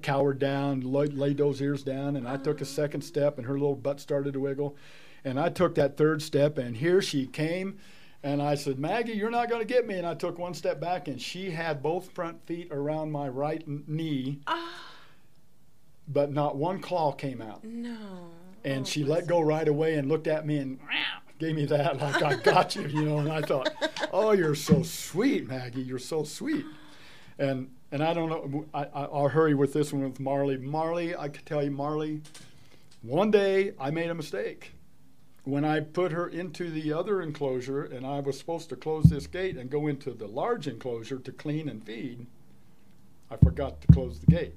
cowered 0.02 0.38
down, 0.38 0.80
laid, 0.80 1.14
laid 1.14 1.38
those 1.38 1.60
ears 1.60 1.82
down, 1.82 2.16
and 2.16 2.28
I 2.28 2.36
took 2.36 2.60
a 2.60 2.64
ah. 2.64 2.66
second 2.66 3.02
step, 3.02 3.38
and 3.38 3.46
her 3.46 3.54
little 3.54 3.76
butt 3.76 4.00
started 4.00 4.34
to 4.34 4.40
wiggle. 4.40 4.76
And 5.24 5.38
I 5.38 5.48
took 5.48 5.76
that 5.76 5.96
third 5.96 6.20
step, 6.20 6.58
and 6.58 6.76
here 6.76 7.00
she 7.00 7.26
came. 7.26 7.78
And 8.24 8.40
I 8.42 8.54
said, 8.54 8.78
Maggie, 8.78 9.12
you're 9.12 9.30
not 9.30 9.48
going 9.48 9.60
to 9.60 9.66
get 9.66 9.86
me. 9.86 9.96
And 9.96 10.06
I 10.06 10.14
took 10.14 10.38
one 10.38 10.54
step 10.54 10.80
back, 10.80 11.08
and 11.08 11.20
she 11.20 11.50
had 11.50 11.82
both 11.82 12.12
front 12.12 12.44
feet 12.46 12.68
around 12.70 13.12
my 13.12 13.28
right 13.28 13.62
knee, 13.88 14.40
ah. 14.46 14.80
but 16.08 16.32
not 16.32 16.56
one 16.56 16.80
claw 16.80 17.12
came 17.12 17.42
out. 17.42 17.64
No. 17.64 18.30
And 18.64 18.82
Oh, 18.82 18.84
she 18.84 19.04
let 19.04 19.26
go 19.26 19.40
right 19.40 19.66
away 19.66 19.94
and 19.94 20.08
looked 20.08 20.26
at 20.26 20.46
me 20.46 20.58
and 20.58 20.78
gave 21.38 21.56
me 21.56 21.64
that, 21.66 21.98
like, 21.98 22.22
I 22.22 22.34
got 22.42 22.76
you, 22.76 22.86
you 22.86 23.02
know. 23.02 23.18
And 23.18 23.32
I 23.32 23.42
thought, 23.42 23.70
oh, 24.12 24.32
you're 24.32 24.54
so 24.54 24.82
sweet, 24.82 25.48
Maggie. 25.48 25.82
You're 25.82 25.98
so 25.98 26.24
sweet. 26.24 26.64
And 27.38 27.70
and 27.90 28.02
I 28.02 28.14
don't 28.14 28.30
know, 28.30 28.64
I, 28.72 28.84
I, 28.84 29.04
I'll 29.04 29.28
hurry 29.28 29.54
with 29.54 29.74
this 29.74 29.92
one 29.92 30.04
with 30.04 30.18
Marley. 30.18 30.56
Marley, 30.56 31.14
I 31.14 31.28
could 31.28 31.44
tell 31.44 31.62
you, 31.62 31.70
Marley, 31.70 32.22
one 33.02 33.30
day 33.30 33.72
I 33.78 33.90
made 33.90 34.08
a 34.08 34.14
mistake 34.14 34.72
when 35.44 35.64
I 35.64 35.80
put 35.80 36.12
her 36.12 36.28
into 36.28 36.70
the 36.70 36.92
other 36.92 37.20
enclosure 37.20 37.84
and 37.84 38.06
I 38.06 38.20
was 38.20 38.38
supposed 38.38 38.68
to 38.68 38.76
close 38.76 39.04
this 39.04 39.26
gate 39.26 39.56
and 39.56 39.68
go 39.68 39.88
into 39.88 40.12
the 40.12 40.28
large 40.28 40.68
enclosure 40.68 41.18
to 41.18 41.32
clean 41.32 41.68
and 41.68 41.84
feed, 41.84 42.26
I 43.30 43.36
forgot 43.36 43.80
to 43.80 43.86
close 43.88 44.20
the 44.20 44.26
gate. 44.26 44.54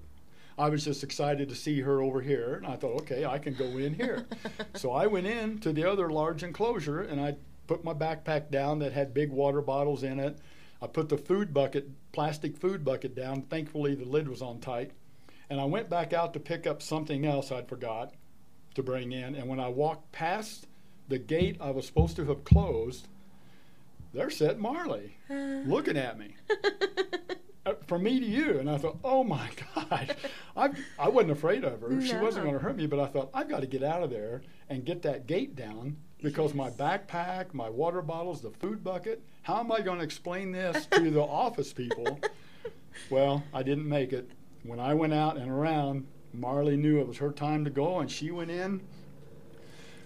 I 0.57 0.69
was 0.69 0.85
just 0.85 1.03
excited 1.03 1.49
to 1.49 1.55
see 1.55 1.81
her 1.81 2.01
over 2.01 2.21
here, 2.21 2.55
and 2.55 2.65
I 2.65 2.77
thought, 2.77 3.01
okay, 3.01 3.25
I 3.25 3.39
can 3.39 3.55
go 3.55 3.65
in 3.65 3.93
here. 3.93 4.25
so 4.75 4.91
I 4.91 5.07
went 5.07 5.27
in 5.27 5.59
to 5.59 5.73
the 5.73 5.89
other 5.89 6.09
large 6.09 6.43
enclosure 6.43 7.01
and 7.01 7.19
I 7.19 7.35
put 7.67 7.83
my 7.83 7.93
backpack 7.93 8.51
down 8.51 8.79
that 8.79 8.93
had 8.93 9.13
big 9.13 9.31
water 9.31 9.61
bottles 9.61 10.03
in 10.03 10.19
it. 10.19 10.37
I 10.81 10.87
put 10.87 11.09
the 11.09 11.17
food 11.17 11.53
bucket, 11.53 11.89
plastic 12.11 12.57
food 12.57 12.85
bucket 12.85 13.15
down. 13.15 13.41
Thankfully, 13.43 13.95
the 13.95 14.05
lid 14.05 14.27
was 14.27 14.41
on 14.41 14.59
tight. 14.59 14.91
And 15.49 15.59
I 15.59 15.65
went 15.65 15.89
back 15.89 16.13
out 16.13 16.33
to 16.33 16.39
pick 16.39 16.65
up 16.65 16.81
something 16.81 17.25
else 17.25 17.51
I'd 17.51 17.67
forgot 17.67 18.13
to 18.75 18.83
bring 18.83 19.11
in. 19.11 19.35
And 19.35 19.47
when 19.47 19.59
I 19.59 19.67
walked 19.67 20.11
past 20.11 20.67
the 21.07 21.17
gate 21.17 21.57
I 21.59 21.71
was 21.71 21.85
supposed 21.85 22.15
to 22.17 22.25
have 22.25 22.43
closed, 22.43 23.07
there 24.13 24.29
sat 24.29 24.59
Marley 24.59 25.17
looking 25.29 25.97
at 25.97 26.17
me. 26.17 26.35
Uh, 27.65 27.73
From 27.87 28.03
me 28.03 28.19
to 28.19 28.25
you, 28.25 28.59
and 28.59 28.69
I 28.69 28.77
thought, 28.77 28.97
"Oh 29.03 29.23
my 29.23 29.49
gosh!" 29.75 30.09
I 30.55 30.69
I 30.99 31.09
wasn't 31.09 31.31
afraid 31.31 31.63
of 31.63 31.81
her. 31.81 32.01
She 32.01 32.15
wasn't 32.15 32.45
going 32.45 32.57
to 32.57 32.63
hurt 32.63 32.75
me, 32.77 32.85
but 32.85 32.99
I 32.99 33.07
thought 33.07 33.29
I've 33.33 33.49
got 33.49 33.61
to 33.61 33.67
get 33.67 33.83
out 33.83 34.03
of 34.03 34.09
there 34.09 34.41
and 34.69 34.85
get 34.85 35.01
that 35.03 35.25
gate 35.27 35.55
down 35.55 35.97
because 36.21 36.53
my 36.53 36.69
backpack, 36.69 37.53
my 37.53 37.69
water 37.69 38.01
bottles, 38.01 38.41
the 38.41 38.51
food 38.51 38.83
bucket. 38.83 39.21
How 39.43 39.59
am 39.59 39.71
I 39.71 39.81
going 39.81 39.97
to 39.99 40.03
explain 40.03 40.51
this 40.51 40.85
to 40.87 41.09
the 41.11 41.21
office 41.23 41.73
people? 41.73 42.19
Well, 43.09 43.43
I 43.53 43.63
didn't 43.63 43.87
make 43.87 44.13
it. 44.13 44.29
When 44.63 44.79
I 44.79 44.93
went 44.93 45.13
out 45.13 45.37
and 45.37 45.51
around, 45.51 46.07
Marley 46.33 46.77
knew 46.77 46.99
it 46.99 47.07
was 47.07 47.17
her 47.17 47.31
time 47.31 47.63
to 47.65 47.69
go, 47.69 47.99
and 47.99 48.09
she 48.09 48.31
went 48.31 48.49
in. 48.51 48.81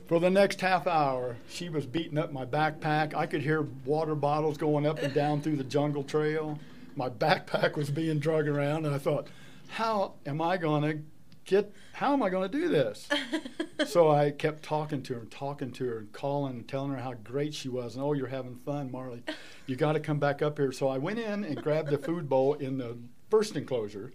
For 0.08 0.20
the 0.20 0.30
next 0.30 0.60
half 0.60 0.88
hour, 0.88 1.38
she 1.48 1.70
was 1.70 1.86
beating 1.86 2.18
up 2.18 2.34
my 2.34 2.46
backpack. 2.46 3.14
I 3.14 3.26
could 3.28 3.42
hear 3.42 3.68
water 3.86 4.16
bottles 4.16 4.58
going 4.58 4.86
up 4.88 5.00
and 5.00 5.14
down 5.14 5.42
through 5.42 5.58
the 5.58 5.64
jungle 5.64 6.04
trail. 6.04 6.60
My 6.96 7.10
backpack 7.10 7.76
was 7.76 7.90
being 7.90 8.20
dragged 8.20 8.48
around, 8.48 8.86
and 8.86 8.94
I 8.94 8.98
thought, 8.98 9.28
how 9.70 10.14
am 10.26 10.42
I 10.42 10.58
going 10.58 10.82
to 10.84 11.00
get, 11.46 11.74
how 11.94 12.14
am 12.14 12.24
I 12.24 12.30
going 12.30 12.50
to 12.50 12.58
do 12.58 12.68
this? 12.70 13.08
so 13.88 14.12
I 14.12 14.32
kept 14.32 14.64
talking 14.64 15.02
to 15.04 15.14
her 15.16 15.20
and 15.22 15.32
talking 15.32 15.72
to 15.74 15.86
her 15.86 15.98
and 16.00 16.12
calling 16.12 16.54
and 16.56 16.68
telling 16.68 16.92
her 16.92 16.98
how 16.98 17.14
great 17.14 17.54
she 17.54 17.70
was. 17.70 17.96
And 17.96 18.04
oh, 18.04 18.14
you're 18.14 18.28
having 18.28 18.56
fun, 18.56 18.92
Marley. 18.92 19.24
You 19.68 19.76
got 19.76 19.94
to 19.94 20.00
come 20.00 20.20
back 20.20 20.42
up 20.42 20.58
here. 20.58 20.72
So 20.72 20.88
I 20.88 20.98
went 20.98 21.20
in 21.20 21.44
and 21.44 21.62
grabbed 21.62 21.90
the 21.90 21.98
food 21.98 22.30
bowl 22.30 22.56
in 22.56 22.78
the 22.78 22.98
first 23.30 23.56
enclosure. 23.56 24.12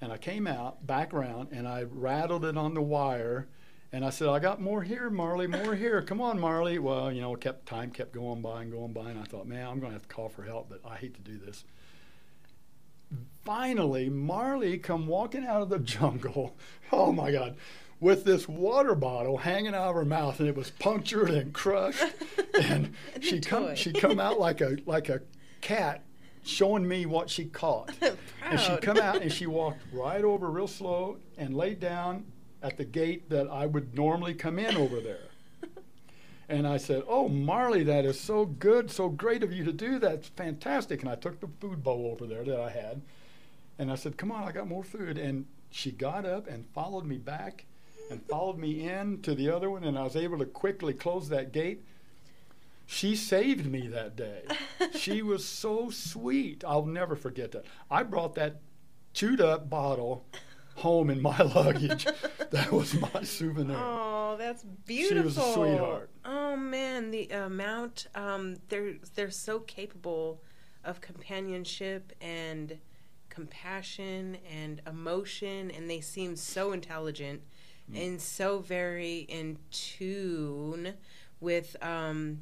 And 0.00 0.12
I 0.12 0.16
came 0.16 0.46
out, 0.46 0.86
back 0.86 1.12
around, 1.12 1.48
and 1.50 1.66
I 1.66 1.82
rattled 1.82 2.44
it 2.44 2.56
on 2.56 2.74
the 2.74 2.82
wire. 2.82 3.48
And 3.90 4.04
I 4.04 4.10
said, 4.10 4.28
I 4.28 4.38
got 4.38 4.60
more 4.60 4.82
here, 4.82 5.10
Marley, 5.10 5.46
more 5.46 5.74
here. 5.74 6.02
Come 6.02 6.20
on, 6.20 6.38
Marley. 6.38 6.78
Well, 6.78 7.10
you 7.10 7.20
know, 7.20 7.34
kept 7.34 7.66
time 7.66 7.90
kept 7.90 8.12
going 8.12 8.42
by 8.42 8.62
and 8.62 8.70
going 8.70 8.92
by. 8.92 9.10
And 9.10 9.18
I 9.18 9.24
thought, 9.24 9.46
man, 9.46 9.66
I'm 9.66 9.80
going 9.80 9.90
to 9.90 9.98
have 9.98 10.06
to 10.06 10.14
call 10.14 10.28
for 10.28 10.42
help, 10.42 10.68
but 10.68 10.80
I 10.88 10.96
hate 10.96 11.14
to 11.14 11.20
do 11.20 11.38
this. 11.38 11.64
Finally, 13.44 14.10
Marley 14.10 14.78
come 14.78 15.06
walking 15.06 15.46
out 15.46 15.62
of 15.62 15.68
the 15.68 15.78
jungle. 15.96 16.56
Oh 16.92 17.12
my 17.12 17.32
God. 17.32 17.56
With 18.00 18.24
this 18.24 18.46
water 18.46 18.94
bottle 18.94 19.38
hanging 19.38 19.74
out 19.74 19.88
of 19.88 19.94
her 19.96 20.04
mouth, 20.04 20.38
and 20.38 20.48
it 20.48 20.54
was 20.54 20.70
punctured 20.70 21.30
and 21.30 21.52
crushed, 21.52 22.04
and 22.62 22.92
she 23.20 23.40
come 23.40 23.74
she 23.74 23.92
come 23.92 24.20
out 24.20 24.38
like 24.38 24.60
a 24.60 24.76
like 24.86 25.08
a 25.08 25.22
cat, 25.60 26.04
showing 26.44 26.86
me 26.86 27.06
what 27.06 27.28
she 27.28 27.46
caught. 27.46 27.90
And 28.50 28.58
she 28.58 28.76
come 28.78 28.96
out 28.96 29.20
and 29.20 29.30
she 29.30 29.46
walked 29.46 29.82
right 29.92 30.24
over 30.24 30.48
real 30.50 30.68
slow 30.68 31.18
and 31.36 31.54
laid 31.54 31.80
down 31.80 32.24
at 32.62 32.78
the 32.78 32.84
gate 32.84 33.28
that 33.28 33.46
I 33.48 33.66
would 33.66 33.94
normally 33.94 34.32
come 34.32 34.58
in 34.58 34.74
over 34.76 35.00
there. 35.00 35.27
And 36.48 36.66
I 36.66 36.78
said, 36.78 37.02
"Oh, 37.06 37.28
Marley, 37.28 37.82
that 37.84 38.04
is 38.04 38.18
so 38.18 38.46
good, 38.46 38.90
so 38.90 39.08
great 39.08 39.42
of 39.42 39.52
you 39.52 39.64
to 39.64 39.72
do 39.72 39.98
that. 39.98 40.14
It's 40.14 40.28
fantastic." 40.28 41.02
And 41.02 41.10
I 41.10 41.14
took 41.14 41.40
the 41.40 41.48
food 41.60 41.82
bowl 41.82 42.10
over 42.10 42.26
there 42.26 42.44
that 42.44 42.60
I 42.60 42.70
had, 42.70 43.02
and 43.78 43.90
I 43.90 43.96
said, 43.96 44.16
"Come 44.16 44.32
on, 44.32 44.44
I 44.44 44.52
got 44.52 44.66
more 44.68 44.84
food." 44.84 45.18
And 45.18 45.46
she 45.70 45.90
got 45.90 46.24
up 46.24 46.48
and 46.48 46.66
followed 46.74 47.04
me 47.04 47.18
back, 47.18 47.66
and 48.10 48.22
followed 48.22 48.58
me 48.58 48.88
in 48.88 49.20
to 49.22 49.34
the 49.34 49.50
other 49.50 49.70
one, 49.70 49.84
and 49.84 49.98
I 49.98 50.04
was 50.04 50.16
able 50.16 50.38
to 50.38 50.46
quickly 50.46 50.94
close 50.94 51.28
that 51.28 51.52
gate. 51.52 51.84
She 52.86 53.16
saved 53.16 53.66
me 53.66 53.86
that 53.88 54.16
day. 54.16 54.44
she 54.94 55.20
was 55.20 55.44
so 55.44 55.90
sweet. 55.90 56.64
I'll 56.66 56.86
never 56.86 57.14
forget 57.14 57.52
that. 57.52 57.66
I 57.90 58.02
brought 58.02 58.34
that 58.36 58.62
chewed 59.12 59.42
up 59.42 59.68
bottle 59.68 60.24
home 60.78 61.10
in 61.10 61.20
my 61.22 61.38
luggage. 61.54 62.06
that 62.50 62.72
was 62.72 62.94
my 62.94 63.22
souvenir. 63.22 63.76
Oh, 63.78 64.36
that's 64.38 64.64
beautiful. 64.86 65.18
She 65.18 65.24
was 65.24 65.38
a 65.38 65.52
sweetheart. 65.52 66.10
Oh 66.24 66.56
man, 66.56 67.10
the 67.10 67.28
amount 67.30 68.06
um, 68.14 68.56
they're 68.68 68.94
they're 69.14 69.30
so 69.30 69.60
capable 69.60 70.42
of 70.84 71.00
companionship 71.00 72.12
and 72.20 72.78
compassion 73.28 74.38
and 74.50 74.80
emotion, 74.86 75.70
and 75.70 75.88
they 75.90 76.00
seem 76.00 76.36
so 76.36 76.72
intelligent 76.72 77.42
Mm. 77.90 78.06
and 78.06 78.20
so 78.20 78.58
very 78.58 79.20
in 79.20 79.56
tune 79.70 80.92
with. 81.40 81.74
Um, 81.82 82.40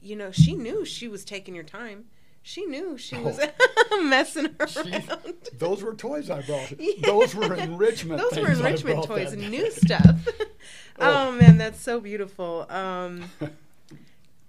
you 0.00 0.16
know, 0.16 0.30
she 0.30 0.52
knew 0.54 0.84
she 0.84 1.08
was 1.08 1.24
taking 1.24 1.54
your 1.54 1.64
time. 1.64 2.04
She 2.46 2.66
knew 2.66 2.98
she 2.98 3.16
was 3.16 3.40
messing 4.02 4.54
around. 4.60 4.70
She- 4.70 5.56
those 5.56 5.82
were 5.82 5.94
toys 5.94 6.28
I 6.28 6.42
brought. 6.42 6.74
Those 7.02 7.34
were 7.34 7.54
enrichment. 7.54 8.20
Those 8.20 8.38
were 8.38 8.48
things 8.48 8.60
I 8.60 8.68
enrichment 8.68 9.04
toys 9.04 9.32
and 9.32 9.50
new 9.50 9.70
stuff. 9.70 10.28
oh. 10.98 11.32
man, 11.32 11.56
that's 11.56 11.80
so 11.80 12.00
beautiful. 12.00 12.66
Um, 12.68 13.30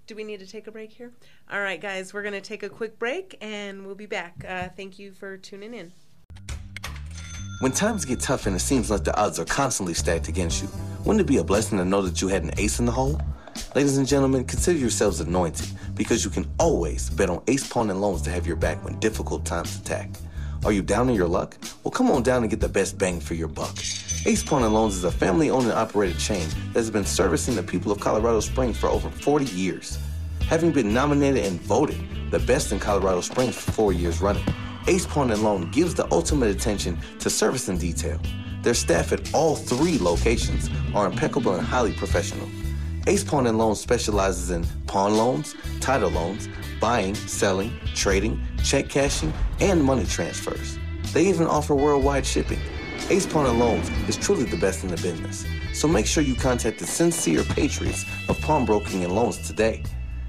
do 0.06 0.14
we 0.14 0.24
need 0.24 0.40
to 0.40 0.46
take 0.46 0.66
a 0.66 0.70
break 0.70 0.92
here? 0.92 1.10
All 1.50 1.58
right, 1.58 1.80
guys, 1.80 2.12
we're 2.12 2.20
going 2.20 2.34
to 2.34 2.42
take 2.42 2.62
a 2.62 2.68
quick 2.68 2.98
break 2.98 3.38
and 3.40 3.86
we'll 3.86 3.94
be 3.94 4.04
back. 4.04 4.44
Uh, 4.46 4.68
thank 4.76 4.98
you 4.98 5.12
for 5.12 5.38
tuning 5.38 5.72
in. 5.72 5.90
When 7.60 7.72
times 7.72 8.04
get 8.04 8.20
tough 8.20 8.44
and 8.44 8.54
it 8.54 8.60
seems 8.60 8.90
like 8.90 9.04
the 9.04 9.18
odds 9.18 9.38
are 9.38 9.46
constantly 9.46 9.94
stacked 9.94 10.28
against 10.28 10.62
you, 10.62 10.68
wouldn't 11.06 11.22
it 11.22 11.26
be 11.26 11.38
a 11.38 11.44
blessing 11.44 11.78
to 11.78 11.84
know 11.86 12.02
that 12.02 12.20
you 12.20 12.28
had 12.28 12.42
an 12.42 12.50
ace 12.58 12.78
in 12.78 12.84
the 12.84 12.92
hole? 12.92 13.18
Ladies 13.76 13.98
and 13.98 14.08
gentlemen, 14.08 14.46
consider 14.46 14.78
yourselves 14.78 15.20
anointed 15.20 15.68
because 15.94 16.24
you 16.24 16.30
can 16.30 16.46
always 16.58 17.10
bet 17.10 17.28
on 17.28 17.42
Ace 17.46 17.68
Pawn 17.70 17.90
and 17.90 18.00
Loans 18.00 18.22
to 18.22 18.30
have 18.30 18.46
your 18.46 18.56
back 18.56 18.82
when 18.82 18.98
difficult 19.00 19.44
times 19.44 19.78
attack. 19.78 20.08
Are 20.64 20.72
you 20.72 20.80
down 20.80 21.10
in 21.10 21.14
your 21.14 21.28
luck? 21.28 21.58
Well, 21.84 21.92
come 21.92 22.10
on 22.10 22.22
down 22.22 22.40
and 22.40 22.48
get 22.48 22.60
the 22.60 22.70
best 22.70 22.96
bang 22.96 23.20
for 23.20 23.34
your 23.34 23.48
buck. 23.48 23.76
Ace 24.24 24.42
Pawn 24.42 24.62
and 24.62 24.72
Loans 24.72 24.96
is 24.96 25.04
a 25.04 25.10
family 25.10 25.50
owned 25.50 25.64
and 25.64 25.74
operated 25.74 26.18
chain 26.18 26.48
that 26.72 26.78
has 26.78 26.90
been 26.90 27.04
servicing 27.04 27.54
the 27.54 27.62
people 27.62 27.92
of 27.92 28.00
Colorado 28.00 28.40
Springs 28.40 28.78
for 28.78 28.86
over 28.86 29.10
40 29.10 29.44
years. 29.54 29.98
Having 30.48 30.72
been 30.72 30.94
nominated 30.94 31.44
and 31.44 31.60
voted 31.60 32.00
the 32.30 32.38
best 32.38 32.72
in 32.72 32.80
Colorado 32.80 33.20
Springs 33.20 33.56
for 33.56 33.72
four 33.72 33.92
years 33.92 34.22
running, 34.22 34.46
Ace 34.86 35.04
Pawn 35.04 35.30
and 35.30 35.42
Loan 35.42 35.70
gives 35.70 35.92
the 35.92 36.10
ultimate 36.10 36.48
attention 36.48 36.98
to 37.18 37.28
service 37.28 37.68
and 37.68 37.78
detail. 37.78 38.18
Their 38.62 38.72
staff 38.72 39.12
at 39.12 39.34
all 39.34 39.54
three 39.54 39.98
locations 39.98 40.70
are 40.94 41.04
impeccable 41.04 41.56
and 41.56 41.66
highly 41.66 41.92
professional. 41.92 42.48
Ace 43.08 43.22
Pawn 43.22 43.46
and 43.46 43.56
Loan 43.56 43.76
specializes 43.76 44.50
in 44.50 44.66
pawn 44.88 45.16
loans, 45.16 45.54
title 45.80 46.10
loans, 46.10 46.48
buying, 46.80 47.14
selling, 47.14 47.72
trading, 47.94 48.44
check 48.64 48.88
cashing, 48.88 49.32
and 49.60 49.82
money 49.82 50.04
transfers. 50.04 50.76
They 51.12 51.26
even 51.28 51.46
offer 51.46 51.76
worldwide 51.76 52.26
shipping. 52.26 52.58
Ace 53.08 53.24
Pawn 53.24 53.46
and 53.46 53.60
Loans 53.60 53.88
is 54.08 54.16
truly 54.16 54.42
the 54.42 54.56
best 54.56 54.82
in 54.82 54.90
the 54.90 54.96
business. 54.96 55.46
So 55.72 55.86
make 55.86 56.06
sure 56.06 56.24
you 56.24 56.34
contact 56.34 56.80
the 56.80 56.86
sincere 56.86 57.44
patriots 57.44 58.04
of 58.28 58.40
pawnbroking 58.40 59.04
and 59.04 59.14
loans 59.14 59.38
today. 59.46 59.84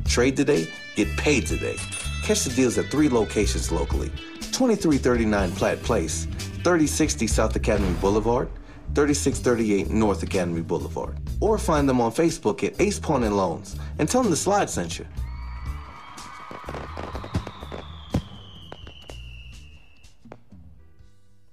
Trade 0.05 0.35
today, 0.35 0.67
get 0.95 1.07
paid 1.17 1.47
today. 1.47 1.77
Catch 2.21 2.43
the 2.43 2.53
deals 2.53 2.77
at 2.77 2.91
three 2.91 3.09
locations 3.09 3.71
locally 3.71 4.09
2339 4.51 5.51
Platt 5.53 5.81
Place, 5.81 6.25
3060 6.63 7.25
South 7.25 7.55
Academy 7.55 7.93
Boulevard, 7.99 8.49
3638 8.95 9.89
North 9.89 10.23
Academy 10.23 10.61
Boulevard. 10.61 11.17
Or 11.39 11.57
find 11.57 11.87
them 11.87 12.01
on 12.01 12.11
Facebook 12.11 12.63
at 12.63 12.79
Ace 12.81 12.99
Pawn 12.99 13.23
and 13.23 13.35
Loans 13.35 13.77
and 13.99 14.09
tell 14.09 14.21
them 14.21 14.31
the 14.31 14.37
slide 14.37 14.69
sent 14.69 14.99
you. 14.99 15.05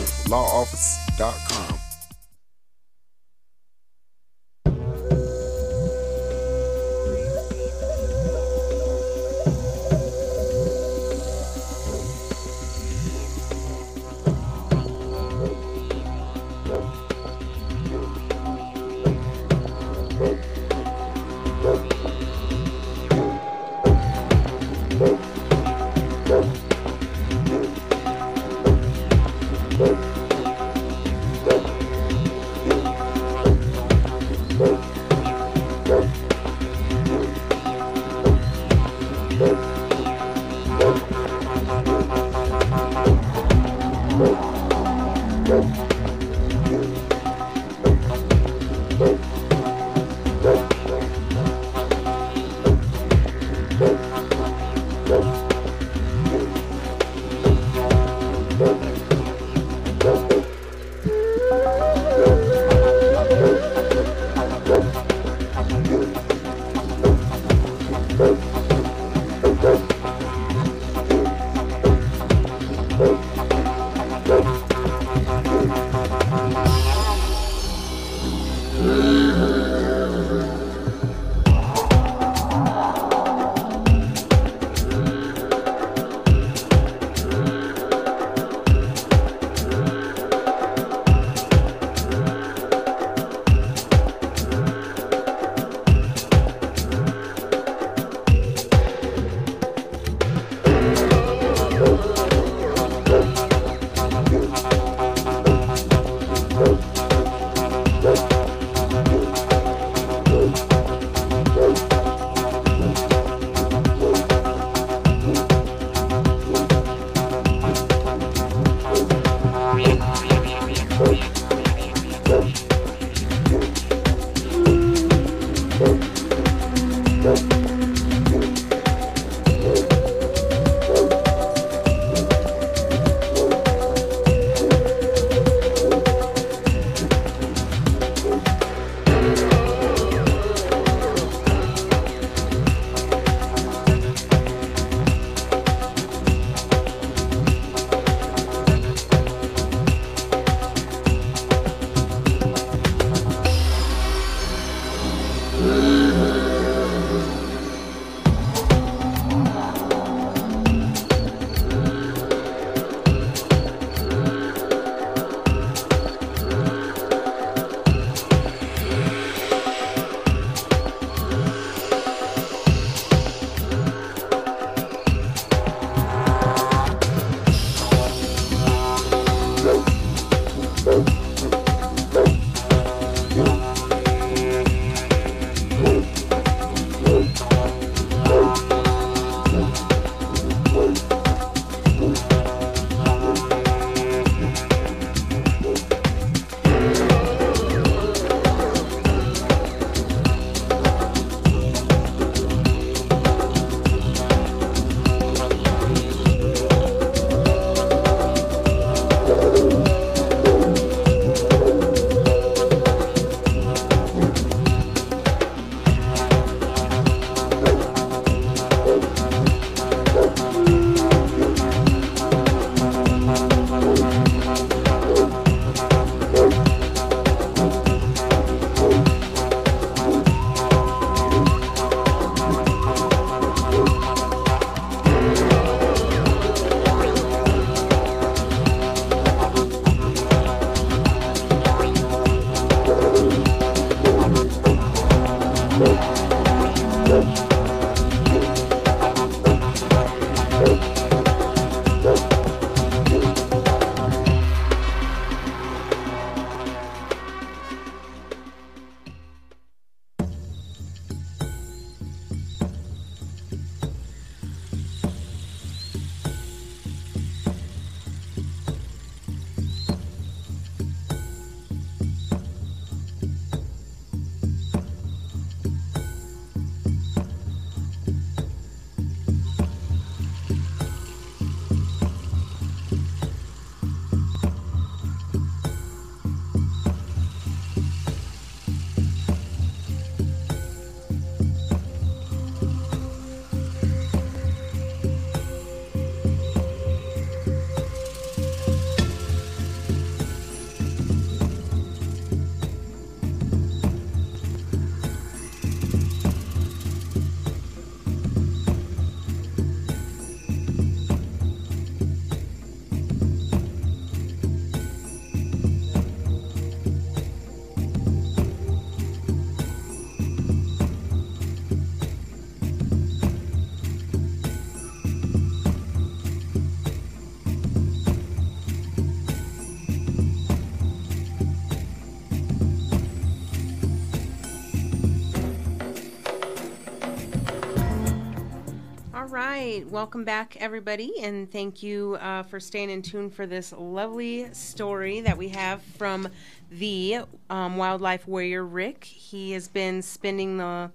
right, 339.32 339.88
welcome 339.89 340.25
back, 340.25 340.57
everybody, 340.59 341.13
and 341.21 341.49
thank 341.49 341.82
you 341.82 342.17
uh, 342.19 342.43
for 342.43 342.59
staying 342.59 342.89
in 342.89 343.01
tune 343.01 343.29
for 343.29 343.47
this 343.47 343.71
lovely 343.71 344.53
story 344.53 345.21
that 345.21 345.38
we 345.38 345.47
have 345.47 345.82
from 345.82 346.27
the 346.69 347.19
um, 347.49 347.77
wildlife 347.77 348.27
warrior 348.27 348.65
Rick. 348.65 349.05
He 349.05 349.53
has 349.53 349.69
been 349.69 350.01
spending 350.01 350.57
the 350.57 350.91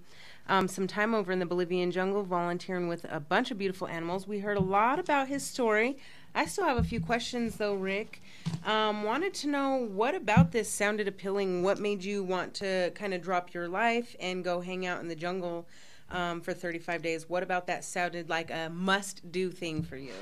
um, 0.47 0.67
some 0.67 0.85
time 0.85 1.15
over 1.15 1.31
in 1.31 1.39
the 1.39 1.47
Bolivian 1.47 1.89
jungle 1.89 2.21
volunteering 2.21 2.87
with 2.87 3.07
a 3.09 3.19
bunch 3.19 3.49
of 3.49 3.57
beautiful 3.57 3.87
animals. 3.87 4.27
We 4.27 4.37
heard 4.37 4.57
a 4.57 4.61
lot 4.61 4.99
about 4.99 5.27
his 5.27 5.43
story. 5.43 5.97
I 6.35 6.45
still 6.45 6.65
have 6.65 6.77
a 6.77 6.83
few 6.83 7.01
questions 7.01 7.55
though, 7.55 7.73
Rick. 7.73 8.21
Um, 8.67 9.01
wanted 9.01 9.33
to 9.33 9.47
know 9.47 9.77
what 9.77 10.13
about 10.13 10.51
this 10.51 10.69
sounded 10.69 11.07
appealing? 11.07 11.63
What 11.63 11.79
made 11.79 12.03
you 12.03 12.23
want 12.23 12.53
to 12.55 12.91
kind 12.93 13.15
of 13.15 13.23
drop 13.23 13.55
your 13.55 13.67
life 13.67 14.15
and 14.19 14.43
go 14.43 14.61
hang 14.61 14.85
out 14.85 15.01
in 15.01 15.07
the 15.07 15.15
jungle 15.15 15.65
um, 16.11 16.41
for 16.41 16.53
35 16.53 17.01
days? 17.01 17.29
What 17.29 17.43
about 17.43 17.67
that 17.67 17.83
sounded 17.83 18.29
like 18.29 18.51
a 18.51 18.69
must 18.69 19.31
do 19.31 19.51
thing 19.51 19.83
for 19.83 19.97
you? 19.97 20.13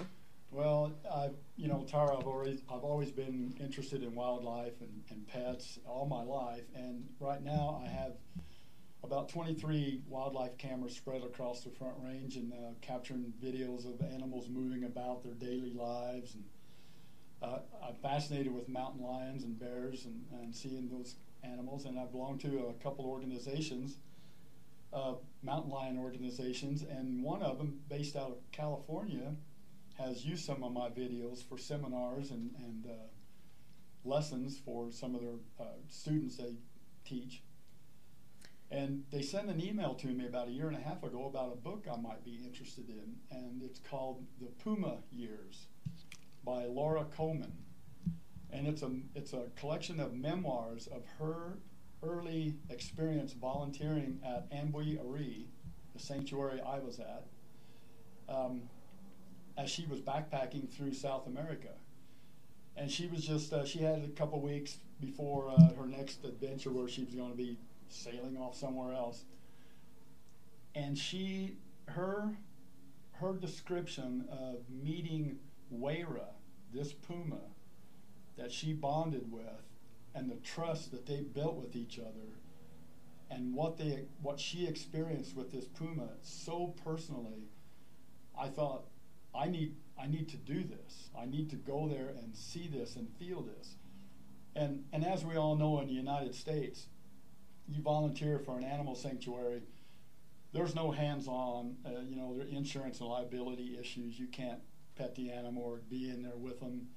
Well, 0.51 0.93
I, 1.13 1.31
you 1.57 1.67
know, 1.67 1.85
Tara, 1.87 2.17
I've 2.17 2.27
always 2.27 2.61
I've 2.71 2.83
always 2.83 3.11
been 3.11 3.53
interested 3.59 4.03
in 4.03 4.15
wildlife 4.15 4.79
and, 4.79 5.03
and 5.09 5.27
pets 5.27 5.79
all 5.85 6.05
my 6.05 6.23
life, 6.23 6.63
and 6.73 7.05
right 7.19 7.43
now 7.43 7.81
I 7.83 7.89
have 7.89 8.13
about 9.05 9.29
23 9.29 10.01
wildlife 10.09 10.57
cameras 10.57 10.95
spread 10.95 11.23
across 11.23 11.61
the 11.61 11.69
Front 11.69 11.93
Range 12.03 12.35
and 12.37 12.51
uh, 12.53 12.71
capturing 12.81 13.31
videos 13.43 13.85
of 13.85 14.01
animals 14.13 14.49
moving 14.49 14.83
about 14.83 15.23
their 15.23 15.33
daily 15.33 15.73
lives. 15.73 16.35
And 16.35 16.43
uh, 17.41 17.59
I'm 17.87 17.95
fascinated 17.95 18.53
with 18.53 18.67
mountain 18.67 19.03
lions 19.05 19.43
and 19.43 19.59
bears 19.59 20.05
and, 20.05 20.25
and 20.41 20.53
seeing 20.53 20.89
those 20.89 21.15
animals. 21.43 21.85
And 21.85 21.99
I 21.99 22.05
belong 22.05 22.39
to 22.39 22.67
a 22.67 22.73
couple 22.83 23.05
organizations, 23.05 23.97
uh, 24.95 25.15
mountain 25.43 25.71
lion 25.71 25.97
organizations, 25.97 26.83
and 26.83 27.21
one 27.21 27.43
of 27.43 27.57
them, 27.57 27.79
based 27.89 28.15
out 28.15 28.31
of 28.31 28.51
California, 28.51 29.35
has 29.97 30.25
used 30.25 30.45
some 30.45 30.63
of 30.63 30.71
my 30.71 30.89
videos 30.89 31.43
for 31.47 31.57
seminars 31.57 32.31
and, 32.31 32.51
and 32.57 32.85
uh, 32.87 33.07
lessons 34.05 34.57
for 34.57 34.91
some 34.91 35.13
of 35.13 35.21
their 35.21 35.35
uh, 35.59 35.73
students 35.89 36.37
they 36.37 36.55
teach. 37.03 37.43
And 38.71 39.03
they 39.11 39.21
sent 39.21 39.49
an 39.49 39.61
email 39.61 39.93
to 39.95 40.07
me 40.07 40.25
about 40.25 40.47
a 40.47 40.51
year 40.51 40.67
and 40.67 40.75
a 40.75 40.81
half 40.81 41.03
ago 41.03 41.25
about 41.25 41.53
a 41.53 41.55
book 41.55 41.85
I 41.91 41.97
might 41.97 42.25
be 42.25 42.39
interested 42.43 42.89
in, 42.89 43.15
and 43.31 43.61
it's 43.61 43.79
called 43.79 44.25
The 44.39 44.47
Puma 44.63 44.97
Years 45.11 45.67
by 46.43 46.65
Laura 46.65 47.05
Coleman. 47.15 47.53
And 48.51 48.67
it's 48.67 48.81
a, 48.81 48.91
it's 49.13 49.33
a 49.33 49.47
collection 49.55 49.99
of 49.99 50.13
memoirs 50.13 50.87
of 50.87 51.03
her 51.19 51.57
early 52.07 52.55
experience 52.69 53.33
volunteering 53.33 54.19
at 54.25 54.49
Ambue 54.51 54.99
Ari, 55.09 55.47
the 55.93 55.99
sanctuary 55.99 56.61
I 56.65 56.79
was 56.79 56.99
at, 56.99 57.25
um, 58.27 58.63
as 59.57 59.69
she 59.69 59.85
was 59.85 59.99
backpacking 59.99 60.69
through 60.69 60.93
South 60.93 61.27
America. 61.27 61.69
And 62.77 62.91
she 62.91 63.07
was 63.07 63.25
just, 63.25 63.53
uh, 63.53 63.65
she 63.65 63.79
had 63.79 64.03
a 64.03 64.09
couple 64.09 64.41
weeks 64.41 64.77
before 64.99 65.49
uh, 65.49 65.73
her 65.79 65.85
next 65.87 66.23
adventure 66.25 66.71
where 66.71 66.89
she 66.89 67.03
was 67.03 67.15
going 67.15 67.31
to 67.31 67.37
be 67.37 67.57
sailing 67.87 68.37
off 68.37 68.55
somewhere 68.55 68.93
else. 68.93 69.23
And 70.73 70.97
she, 70.97 71.57
her, 71.87 72.35
her 73.13 73.33
description 73.33 74.25
of 74.29 74.57
meeting 74.69 75.37
Wara, 75.73 76.33
this 76.73 76.91
puma, 76.91 77.39
that 78.37 78.51
she 78.51 78.73
bonded 78.73 79.31
with, 79.31 79.43
and 80.15 80.29
the 80.29 80.37
trust 80.37 80.91
that 80.91 81.05
they 81.05 81.21
built 81.21 81.55
with 81.55 81.75
each 81.75 81.99
other, 81.99 82.39
and 83.29 83.53
what 83.53 83.77
they, 83.77 84.05
what 84.21 84.39
she 84.39 84.65
experienced 84.67 85.35
with 85.35 85.51
this 85.51 85.65
puma 85.65 86.09
so 86.21 86.73
personally, 86.83 87.49
I 88.39 88.47
thought, 88.47 88.85
I 89.35 89.47
need, 89.47 89.75
I 90.01 90.07
need 90.07 90.29
to 90.29 90.37
do 90.37 90.63
this. 90.63 91.09
I 91.19 91.25
need 91.25 91.49
to 91.49 91.57
go 91.57 91.87
there 91.87 92.09
and 92.09 92.35
see 92.35 92.67
this 92.67 92.95
and 92.95 93.09
feel 93.19 93.41
this. 93.41 93.75
And, 94.55 94.85
and 94.93 95.05
as 95.05 95.25
we 95.25 95.35
all 95.35 95.55
know 95.55 95.81
in 95.81 95.87
the 95.87 95.93
United 95.93 96.33
States, 96.33 96.87
you 97.67 97.81
volunteer 97.81 98.39
for 98.39 98.57
an 98.57 98.63
animal 98.63 98.95
sanctuary, 98.95 99.63
there's 100.53 100.75
no 100.75 100.91
hands-on, 100.91 101.75
uh, 101.85 102.01
you 102.07 102.15
know, 102.15 102.33
there 102.37 102.47
insurance 102.47 103.01
and 103.01 103.09
liability 103.09 103.77
issues. 103.77 104.17
You 104.17 104.27
can't 104.27 104.59
pet 104.95 105.13
the 105.15 105.29
animal 105.31 105.63
or 105.63 105.81
be 105.89 106.09
in 106.09 106.23
there 106.23 106.37
with 106.37 106.61
them. 106.61 106.87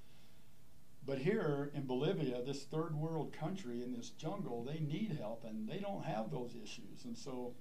But 1.08 1.16
here 1.16 1.70
in 1.72 1.86
Bolivia, 1.86 2.42
this 2.42 2.64
third 2.64 2.94
world 2.94 3.32
country 3.32 3.82
in 3.82 3.94
this 3.94 4.10
jungle, 4.10 4.62
they 4.62 4.78
need 4.78 5.16
help 5.18 5.42
and 5.42 5.66
they 5.66 5.78
don't 5.78 6.04
have 6.04 6.30
those 6.30 6.54
issues. 6.62 7.06
And 7.06 7.16
so, 7.16 7.54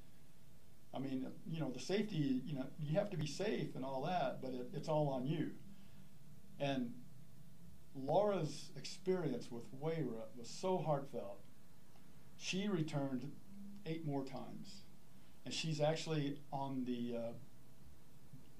I 0.94 1.00
mean, 1.00 1.26
you 1.50 1.62
know, 1.62 1.72
the 1.72 1.80
safety, 1.80 2.42
you 2.46 2.56
know, 2.56 2.66
you 2.78 3.00
have 3.00 3.10
to 3.12 3.18
be 3.18 3.26
safe 3.26 3.74
and 3.76 3.86
all 3.86 4.04
that, 4.04 4.42
but 4.42 4.54
it, 4.54 4.68
it's 4.74 4.90
all 4.90 5.08
on 5.08 5.26
you. 5.26 5.52
And 6.60 6.92
Laura's 7.96 8.70
experience 8.76 9.50
with 9.50 9.64
Wara 9.82 10.26
was 10.36 10.50
so 10.50 10.78
heartfelt 10.78 11.40
she 12.38 12.68
returned 12.68 13.32
eight 13.86 14.06
more 14.06 14.26
times. 14.26 14.82
And 15.46 15.54
she's 15.54 15.80
actually 15.80 16.42
on 16.52 16.84
the 16.84 17.16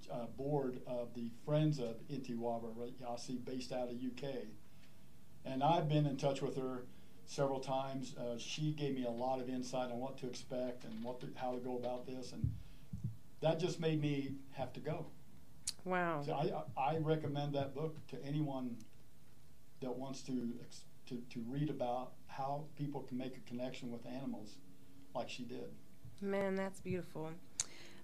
uh, 0.10 0.14
uh, 0.14 0.26
board 0.38 0.80
of 0.88 1.14
the 1.14 1.30
Friends 1.46 1.78
of 1.80 1.98
Intiwaba 2.10 2.72
Yasi, 3.02 3.36
based 3.36 3.74
out 3.74 3.90
of 3.90 3.96
UK. 3.96 4.46
And 5.48 5.64
I've 5.64 5.88
been 5.88 6.06
in 6.06 6.18
touch 6.18 6.42
with 6.42 6.58
her 6.58 6.84
several 7.26 7.60
times. 7.60 8.16
Uh, 8.18 8.38
she 8.38 8.72
gave 8.72 8.96
me 8.96 9.06
a 9.06 9.10
lot 9.10 9.40
of 9.40 9.50
insight 9.50 9.92
on 9.92 10.00
what 10.00 10.18
to 10.18 10.28
expect 10.28 10.84
and 10.84 11.04
what 11.04 11.20
to, 11.22 11.28
how 11.36 11.52
to 11.52 11.58
go 11.60 11.78
about 11.78 12.06
this, 12.06 12.34
and 12.34 12.52
that 13.42 13.60
just 13.60 13.80
made 13.80 14.02
me 14.02 14.34
have 14.52 14.74
to 14.74 14.80
go. 14.80 15.06
Wow. 15.86 16.22
So 16.26 16.34
I, 16.34 16.96
I 16.96 16.98
recommend 16.98 17.54
that 17.56 17.74
book 17.74 17.96
to 18.08 18.18
anyone 18.26 18.76
that 19.82 19.96
wants 19.96 20.22
to, 20.24 20.54
to, 21.08 21.22
to 21.30 21.44
read 21.48 21.70
about 21.70 22.12
how 22.28 22.66
people 22.78 23.02
can 23.02 23.18
make 23.18 23.38
a 23.38 23.50
connection 23.50 23.92
with 23.92 24.06
animals 24.06 24.58
like 25.16 25.30
she 25.30 25.44
did. 25.44 25.70
Man, 26.22 26.56
that's 26.56 26.80
beautiful. 26.82 27.32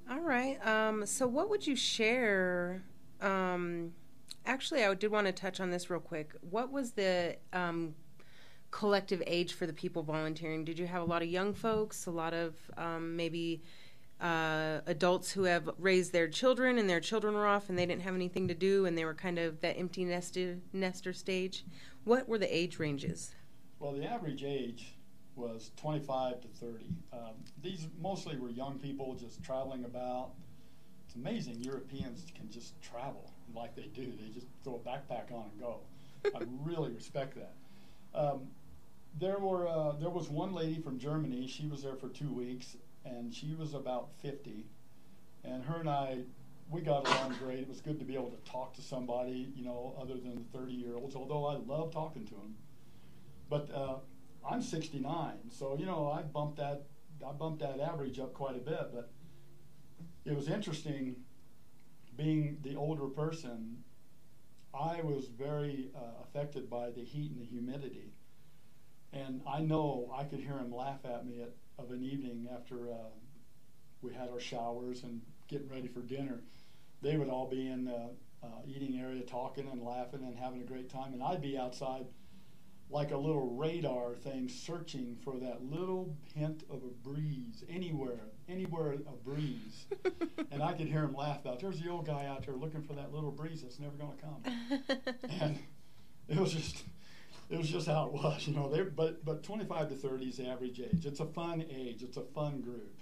All 0.09 0.19
right. 0.19 0.65
Um, 0.65 1.05
so, 1.05 1.27
what 1.27 1.49
would 1.49 1.65
you 1.65 1.75
share? 1.75 2.83
Um, 3.21 3.93
actually, 4.45 4.83
I 4.83 4.93
did 4.93 5.11
want 5.11 5.27
to 5.27 5.33
touch 5.33 5.59
on 5.59 5.71
this 5.71 5.89
real 5.89 5.99
quick. 5.99 6.31
What 6.41 6.71
was 6.71 6.91
the 6.91 7.37
um, 7.51 7.95
collective 8.71 9.21
age 9.25 9.53
for 9.53 9.65
the 9.65 9.73
people 9.73 10.03
volunteering? 10.03 10.65
Did 10.65 10.79
you 10.79 10.87
have 10.87 11.01
a 11.01 11.05
lot 11.05 11.21
of 11.21 11.29
young 11.29 11.53
folks, 11.53 12.05
a 12.05 12.11
lot 12.11 12.33
of 12.33 12.55
um, 12.77 13.15
maybe 13.15 13.61
uh, 14.19 14.79
adults 14.85 15.31
who 15.31 15.43
have 15.43 15.69
raised 15.77 16.13
their 16.13 16.27
children 16.27 16.77
and 16.77 16.89
their 16.89 16.99
children 16.99 17.33
were 17.33 17.47
off 17.47 17.69
and 17.69 17.77
they 17.77 17.85
didn't 17.85 18.03
have 18.03 18.15
anything 18.15 18.47
to 18.47 18.53
do 18.53 18.85
and 18.85 18.97
they 18.97 19.05
were 19.05 19.13
kind 19.13 19.37
of 19.37 19.59
that 19.61 19.77
empty 19.77 20.05
nested 20.05 20.61
nester 20.73 21.13
stage? 21.13 21.65
What 22.03 22.27
were 22.27 22.37
the 22.37 22.55
age 22.55 22.79
ranges? 22.79 23.35
Well, 23.79 23.93
the 23.93 24.05
average 24.05 24.43
age 24.43 24.95
was 25.35 25.71
25 25.77 26.41
to 26.41 26.47
30. 26.47 26.85
Um, 27.11 27.19
these 27.61 27.87
mostly 28.01 28.37
were 28.37 28.49
young 28.49 28.77
people 28.79 29.15
just 29.15 29.43
traveling 29.43 29.83
about. 29.85 30.31
It's 31.05 31.15
amazing 31.15 31.61
Europeans 31.61 32.25
can 32.35 32.49
just 32.49 32.79
travel 32.81 33.32
like 33.55 33.75
they 33.75 33.89
do. 33.93 34.11
They 34.19 34.29
just 34.33 34.47
throw 34.63 34.81
a 34.83 34.87
backpack 34.87 35.31
on 35.31 35.49
and 35.51 35.59
go. 35.59 35.79
I 36.25 36.43
really 36.63 36.91
respect 36.91 37.35
that. 37.35 37.53
Um, 38.15 38.47
there 39.19 39.39
were 39.39 39.67
uh, 39.67 39.93
there 39.99 40.09
was 40.09 40.29
one 40.29 40.53
lady 40.53 40.81
from 40.81 40.99
Germany. 40.99 41.47
She 41.47 41.67
was 41.67 41.83
there 41.83 41.95
for 41.95 42.09
two 42.09 42.31
weeks, 42.31 42.75
and 43.05 43.33
she 43.33 43.55
was 43.55 43.73
about 43.73 44.09
50. 44.21 44.65
And 45.43 45.63
her 45.65 45.79
and 45.79 45.89
I, 45.89 46.19
we 46.69 46.81
got 46.81 47.07
along 47.07 47.35
great. 47.39 47.59
It 47.59 47.67
was 47.67 47.81
good 47.81 47.99
to 47.99 48.05
be 48.05 48.15
able 48.15 48.31
to 48.31 48.51
talk 48.51 48.73
to 48.75 48.81
somebody, 48.81 49.51
you 49.55 49.65
know, 49.65 49.95
other 50.01 50.13
than 50.13 50.35
the 50.51 50.57
30 50.57 50.73
year 50.73 50.95
olds. 50.95 51.15
Although 51.15 51.45
I 51.45 51.55
love 51.55 51.91
talking 51.91 52.25
to 52.25 52.33
them. 52.33 52.55
But 53.49 53.69
uh, 53.73 53.95
I'm 54.49 54.61
69, 54.61 55.33
so 55.49 55.77
you 55.77 55.85
know 55.85 56.11
I 56.11 56.21
bumped 56.21 56.57
that 56.57 56.83
I 57.27 57.31
bumped 57.33 57.59
that 57.59 57.79
average 57.79 58.19
up 58.19 58.33
quite 58.33 58.55
a 58.55 58.59
bit. 58.59 58.89
But 58.93 59.11
it 60.25 60.35
was 60.35 60.47
interesting 60.47 61.17
being 62.15 62.57
the 62.61 62.75
older 62.75 63.07
person. 63.07 63.83
I 64.73 65.01
was 65.01 65.27
very 65.27 65.91
uh, 65.95 66.23
affected 66.23 66.69
by 66.69 66.89
the 66.89 67.03
heat 67.03 67.31
and 67.31 67.39
the 67.39 67.45
humidity, 67.45 68.11
and 69.11 69.41
I 69.47 69.59
know 69.61 70.11
I 70.15 70.23
could 70.23 70.39
hear 70.39 70.57
him 70.57 70.73
laugh 70.73 71.05
at 71.05 71.25
me 71.25 71.41
at, 71.41 71.51
of 71.77 71.91
an 71.91 72.03
evening 72.03 72.47
after 72.53 72.91
uh, 72.91 73.11
we 74.01 74.13
had 74.13 74.29
our 74.29 74.39
showers 74.39 75.03
and 75.03 75.21
getting 75.47 75.69
ready 75.69 75.87
for 75.87 76.01
dinner. 76.01 76.41
They 77.01 77.17
would 77.17 77.29
all 77.29 77.47
be 77.47 77.67
in 77.67 77.85
the 77.85 78.09
uh, 78.43 78.47
eating 78.67 78.99
area 78.99 79.21
talking 79.21 79.67
and 79.71 79.83
laughing 79.83 80.23
and 80.23 80.35
having 80.35 80.61
a 80.61 80.65
great 80.65 80.89
time, 80.89 81.13
and 81.13 81.21
I'd 81.21 81.41
be 81.41 81.57
outside 81.57 82.05
like 82.93 83.11
a 83.11 83.17
little 83.17 83.55
radar 83.55 84.13
thing 84.13 84.47
searching 84.47 85.17
for 85.23 85.33
that 85.39 85.65
little 85.65 86.15
hint 86.35 86.63
of 86.69 86.83
a 86.83 87.09
breeze 87.09 87.63
anywhere, 87.67 88.27
anywhere 88.47 88.93
a 88.93 89.27
breeze. 89.27 89.85
and 90.51 90.61
I 90.61 90.73
could 90.73 90.87
hear 90.87 91.03
him 91.03 91.15
laugh 91.15 91.41
about, 91.41 91.59
There's 91.59 91.81
the 91.81 91.89
old 91.89 92.05
guy 92.05 92.27
out 92.27 92.45
there 92.45 92.55
looking 92.55 92.83
for 92.83 92.93
that 92.93 93.11
little 93.11 93.31
breeze 93.31 93.63
that's 93.63 93.79
never 93.79 93.95
going 93.97 94.17
to 94.17 94.23
come. 94.23 95.15
and 95.41 95.59
it 96.29 96.37
was 96.37 96.53
just, 96.53 96.83
it 97.49 97.57
was 97.57 97.67
just 97.67 97.87
how 97.87 98.05
it 98.05 98.13
was, 98.13 98.47
you 98.47 98.53
know. 98.53 98.69
They, 98.69 98.83
but 98.83 99.25
but 99.25 99.43
25 99.43 99.89
to 99.89 99.95
30 99.95 100.25
is 100.25 100.37
the 100.37 100.47
average 100.47 100.79
age. 100.79 101.05
It's 101.05 101.19
a 101.19 101.25
fun 101.25 101.65
age. 101.69 102.03
It's 102.03 102.17
a 102.17 102.23
fun 102.23 102.61
group. 102.61 102.93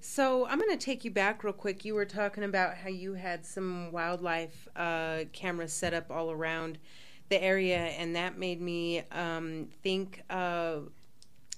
So 0.00 0.46
I'm 0.46 0.58
going 0.58 0.70
to 0.70 0.84
take 0.84 1.04
you 1.04 1.10
back 1.10 1.42
real 1.42 1.52
quick. 1.52 1.84
You 1.84 1.94
were 1.94 2.04
talking 2.04 2.44
about 2.44 2.76
how 2.76 2.88
you 2.88 3.14
had 3.14 3.44
some 3.44 3.90
wildlife 3.90 4.68
uh, 4.76 5.24
cameras 5.32 5.72
set 5.72 5.92
up 5.92 6.10
all 6.10 6.30
around 6.30 6.78
the 7.28 7.42
area, 7.42 7.78
and 7.78 8.16
that 8.16 8.38
made 8.38 8.60
me 8.60 9.02
um, 9.12 9.68
think. 9.82 10.22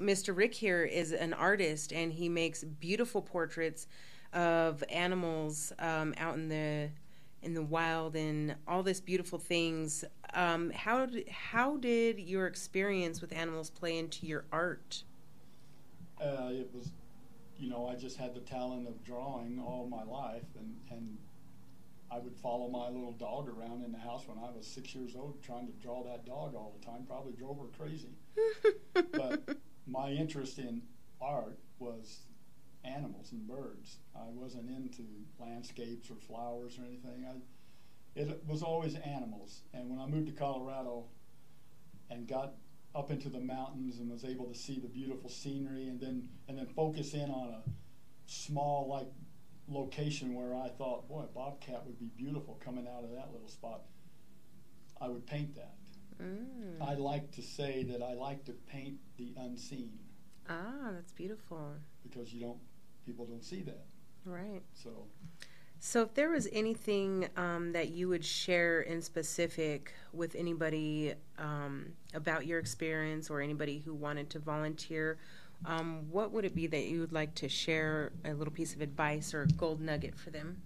Mr. 0.01 0.35
Rick 0.35 0.55
here 0.55 0.83
is 0.83 1.13
an 1.13 1.35
artist, 1.35 1.93
and 1.93 2.11
he 2.11 2.29
makes 2.29 2.65
beautiful 2.65 3.21
portraits 3.21 3.87
of 4.33 4.83
animals 4.89 5.73
um, 5.79 6.15
out 6.17 6.35
in 6.35 6.49
the 6.49 6.89
in 7.43 7.55
the 7.55 7.63
wild 7.63 8.17
and 8.17 8.55
all 8.69 8.83
this 8.83 9.01
beautiful 9.01 9.39
things. 9.39 10.05
Um, 10.35 10.71
how 10.71 11.07
did, 11.07 11.29
how 11.29 11.79
did 11.79 12.21
your 12.21 12.47
experience 12.47 13.23
with 13.23 13.33
animals 13.33 13.71
play 13.71 13.99
into 13.99 14.27
your 14.27 14.45
art? 14.53 15.05
Uh, 16.21 16.51
it 16.51 16.71
was, 16.75 16.91
you 17.59 17.71
know, 17.71 17.89
I 17.89 17.95
just 17.95 18.19
had 18.19 18.35
the 18.35 18.41
talent 18.41 18.87
of 18.89 19.03
drawing 19.05 19.59
all 19.59 19.89
my 19.89 20.05
life, 20.05 20.45
and 20.59 20.77
and 20.91 21.17
I 22.13 22.19
would 22.19 22.35
follow 22.37 22.69
my 22.69 22.89
little 22.89 23.13
dog 23.13 23.49
around 23.49 23.85
in 23.85 23.93
the 23.93 23.99
house 23.99 24.27
when 24.27 24.39
I 24.39 24.51
was 24.51 24.67
six 24.67 24.95
years 24.95 25.15
old, 25.15 25.43
trying 25.43 25.67
to 25.67 25.73
draw 25.75 26.03
that 26.05 26.27
dog 26.27 26.55
all 26.55 26.75
the 26.79 26.85
time. 26.85 27.05
Probably 27.07 27.33
drove 27.33 27.59
her 27.59 27.67
crazy. 27.79 28.11
but 29.13 29.57
my 29.87 30.11
interest 30.11 30.59
in 30.59 30.83
art 31.21 31.59
was 31.79 32.23
animals 32.85 33.31
and 33.33 33.47
birds. 33.47 33.99
I 34.17 34.25
wasn't 34.29 34.71
into 34.71 35.03
landscapes 35.39 36.11
or 36.11 36.17
flowers 36.17 36.79
or 36.79 36.85
anything. 36.85 37.27
I, 37.29 38.21
it 38.21 38.43
was 38.47 38.63
always 38.63 38.97
animals. 38.97 39.61
And 39.73 39.89
when 39.89 40.01
I 40.01 40.07
moved 40.07 40.27
to 40.27 40.33
Colorado 40.33 41.05
and 42.11 42.27
got 42.27 42.55
up 42.95 43.11
into 43.11 43.29
the 43.29 43.41
mountains 43.41 43.99
and 43.99 44.11
was 44.11 44.25
able 44.25 44.47
to 44.47 44.55
see 44.55 44.81
the 44.81 44.89
beautiful 44.89 45.31
scenery 45.31 45.87
and 45.87 46.01
then 46.01 46.29
and 46.49 46.59
then 46.59 46.67
focus 46.67 47.15
in 47.15 47.31
on 47.31 47.49
a 47.49 47.63
small 48.27 48.89
like 48.89 49.07
location 49.71 50.35
where 50.35 50.55
I 50.55 50.69
thought, 50.69 51.09
boy, 51.09 51.23
a 51.23 51.27
bobcat 51.35 51.85
would 51.87 51.99
be 51.99 52.11
beautiful 52.17 52.59
coming 52.65 52.87
out 52.87 53.05
of 53.05 53.11
that 53.11 53.33
little 53.33 53.49
spot. 53.49 53.83
I 55.01 55.09
would 55.09 55.27
paint 55.27 55.55
that. 55.57 55.75
Mm. 56.23 56.83
I 56.87 56.95
like 56.95 57.31
to 57.33 57.43
say 57.43 57.83
that 57.85 58.03
I 58.03 58.13
like 58.15 58.45
to 58.45 58.53
paint 58.53 58.99
the 59.17 59.33
unseen 59.39 59.93
Ah, 60.49 60.91
that's 60.93 61.13
beautiful. 61.13 61.75
because 62.03 62.35
you 62.35 62.41
don't 62.41 62.59
people 63.07 63.25
don't 63.25 63.45
see 63.45 63.63
that. 63.63 63.85
Right. 64.27 64.63
So 64.75 65.07
So, 65.79 66.03
if 66.03 66.13
there 66.13 66.29
was 66.29 66.47
anything 66.53 67.29
um, 67.39 67.73
that 67.73 67.89
you 67.89 68.09
would 68.09 68.25
share 68.25 68.83
in 68.83 69.01
specific 69.01 69.95
with 70.13 70.35
anybody 70.35 71.15
um, 71.39 71.93
about 72.13 72.47
your 72.47 72.59
experience 72.59 73.31
or 73.31 73.41
anybody 73.41 73.79
who 73.79 73.95
wanted 73.95 74.29
to 74.31 74.39
volunteer, 74.41 75.17
um, 75.65 76.07
what 76.11 76.33
would 76.33 76.45
it 76.45 76.55
be 76.55 76.67
that 76.67 76.85
you 76.85 77.01
would 77.01 77.13
like 77.13 77.35
to 77.37 77.49
share 77.49 78.13
a 78.25 78.33
little 78.33 78.53
piece 78.53 78.75
of 78.75 78.81
advice 78.81 79.35
or 79.35 79.47
gold 79.57 79.81
nugget 79.81 80.19
for 80.19 80.31
them? 80.31 80.63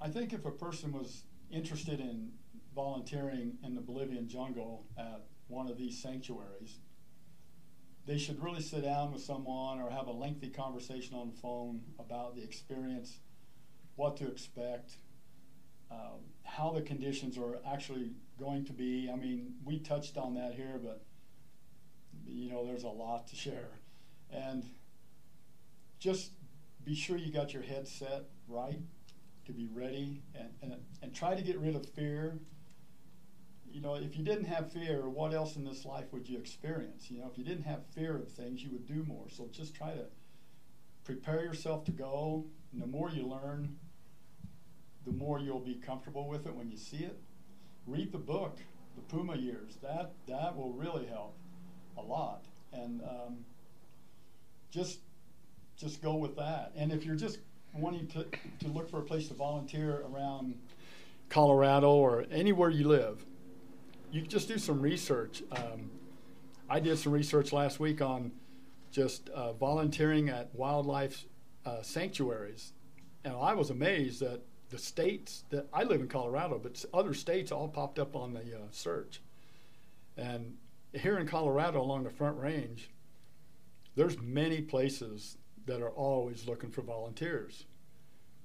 I 0.00 0.08
think 0.08 0.32
if 0.32 0.44
a 0.44 0.50
person 0.50 0.92
was 0.92 1.24
interested 1.50 2.00
in 2.00 2.30
volunteering 2.74 3.58
in 3.64 3.74
the 3.74 3.80
Bolivian 3.80 4.28
jungle 4.28 4.86
at 4.98 5.22
one 5.48 5.68
of 5.68 5.76
these 5.76 6.00
sanctuaries, 6.00 6.78
they 8.06 8.18
should 8.18 8.42
really 8.42 8.62
sit 8.62 8.82
down 8.82 9.12
with 9.12 9.22
someone 9.22 9.78
or 9.80 9.90
have 9.90 10.06
a 10.06 10.12
lengthy 10.12 10.48
conversation 10.48 11.16
on 11.16 11.30
the 11.30 11.36
phone 11.36 11.80
about 11.98 12.34
the 12.34 12.42
experience, 12.42 13.18
what 13.96 14.16
to 14.16 14.26
expect, 14.26 14.96
um, 15.90 16.20
how 16.44 16.70
the 16.70 16.80
conditions 16.80 17.36
are 17.36 17.58
actually 17.70 18.12
going 18.38 18.64
to 18.64 18.72
be. 18.72 19.10
I 19.12 19.16
mean, 19.16 19.54
we 19.64 19.78
touched 19.78 20.16
on 20.16 20.34
that 20.34 20.54
here, 20.54 20.80
but 20.82 21.04
you 22.30 22.50
know, 22.50 22.64
there's 22.64 22.84
a 22.84 22.88
lot 22.88 23.26
to 23.28 23.36
share. 23.36 23.70
And 24.32 24.64
just 25.98 26.32
be 26.84 26.94
sure 26.94 27.16
you 27.16 27.32
got 27.32 27.52
your 27.52 27.62
head 27.62 27.86
set 27.86 28.24
right 28.48 28.80
to 29.46 29.52
be 29.52 29.68
ready 29.72 30.22
and, 30.34 30.48
and, 30.62 30.74
and 31.02 31.14
try 31.14 31.34
to 31.34 31.42
get 31.42 31.58
rid 31.58 31.74
of 31.76 31.88
fear. 31.90 32.38
You 33.70 33.80
know, 33.80 33.94
if 33.94 34.16
you 34.16 34.24
didn't 34.24 34.46
have 34.46 34.72
fear, 34.72 35.08
what 35.08 35.32
else 35.32 35.56
in 35.56 35.64
this 35.64 35.84
life 35.84 36.12
would 36.12 36.28
you 36.28 36.38
experience? 36.38 37.10
You 37.10 37.20
know, 37.20 37.28
if 37.30 37.38
you 37.38 37.44
didn't 37.44 37.64
have 37.64 37.84
fear 37.94 38.16
of 38.16 38.28
things, 38.28 38.62
you 38.62 38.70
would 38.72 38.86
do 38.86 39.04
more. 39.06 39.28
So 39.28 39.48
just 39.52 39.74
try 39.74 39.90
to 39.90 40.06
prepare 41.04 41.42
yourself 41.42 41.84
to 41.84 41.92
go. 41.92 42.46
And 42.72 42.82
the 42.82 42.86
more 42.86 43.10
you 43.10 43.26
learn, 43.26 43.76
the 45.06 45.12
more 45.12 45.38
you'll 45.38 45.60
be 45.60 45.74
comfortable 45.74 46.28
with 46.28 46.46
it 46.46 46.54
when 46.54 46.70
you 46.70 46.76
see 46.76 46.98
it. 46.98 47.18
Read 47.86 48.12
the 48.12 48.18
book, 48.18 48.58
The 48.96 49.02
Puma 49.02 49.36
Years. 49.36 49.78
That 49.82 50.12
that 50.26 50.56
will 50.56 50.72
really 50.72 51.06
help 51.06 51.36
a 52.04 52.06
lot. 52.06 52.44
And 52.72 53.02
um, 53.02 53.44
just 54.70 55.00
just 55.76 56.02
go 56.02 56.14
with 56.14 56.36
that. 56.36 56.72
And 56.76 56.92
if 56.92 57.04
you're 57.04 57.16
just 57.16 57.38
wanting 57.72 58.06
to, 58.08 58.26
to 58.60 58.68
look 58.68 58.90
for 58.90 58.98
a 58.98 59.02
place 59.02 59.28
to 59.28 59.34
volunteer 59.34 60.04
around 60.12 60.54
Colorado 61.30 61.90
or 61.90 62.26
anywhere 62.30 62.68
you 62.68 62.86
live, 62.86 63.24
you 64.12 64.20
just 64.22 64.48
do 64.48 64.58
some 64.58 64.80
research. 64.80 65.42
Um, 65.52 65.90
I 66.68 66.80
did 66.80 66.98
some 66.98 67.12
research 67.12 67.52
last 67.52 67.80
week 67.80 68.02
on 68.02 68.32
just 68.90 69.28
uh, 69.30 69.52
volunteering 69.54 70.28
at 70.28 70.54
wildlife 70.54 71.24
uh, 71.64 71.82
sanctuaries, 71.82 72.72
and 73.24 73.34
I 73.34 73.54
was 73.54 73.70
amazed 73.70 74.20
that 74.20 74.42
the 74.70 74.78
states 74.78 75.44
that 75.50 75.66
I 75.72 75.84
live 75.84 76.00
in 76.00 76.08
Colorado, 76.08 76.60
but 76.62 76.84
other 76.92 77.14
states 77.14 77.50
all 77.52 77.68
popped 77.68 77.98
up 77.98 78.14
on 78.14 78.34
the 78.34 78.40
uh, 78.40 78.68
search. 78.70 79.20
And 80.16 80.56
here 80.92 81.18
in 81.18 81.26
Colorado, 81.26 81.80
along 81.80 82.04
the 82.04 82.10
Front 82.10 82.38
Range, 82.38 82.88
there's 83.96 84.18
many 84.20 84.60
places 84.60 85.36
that 85.66 85.82
are 85.82 85.90
always 85.90 86.46
looking 86.46 86.70
for 86.70 86.82
volunteers. 86.82 87.64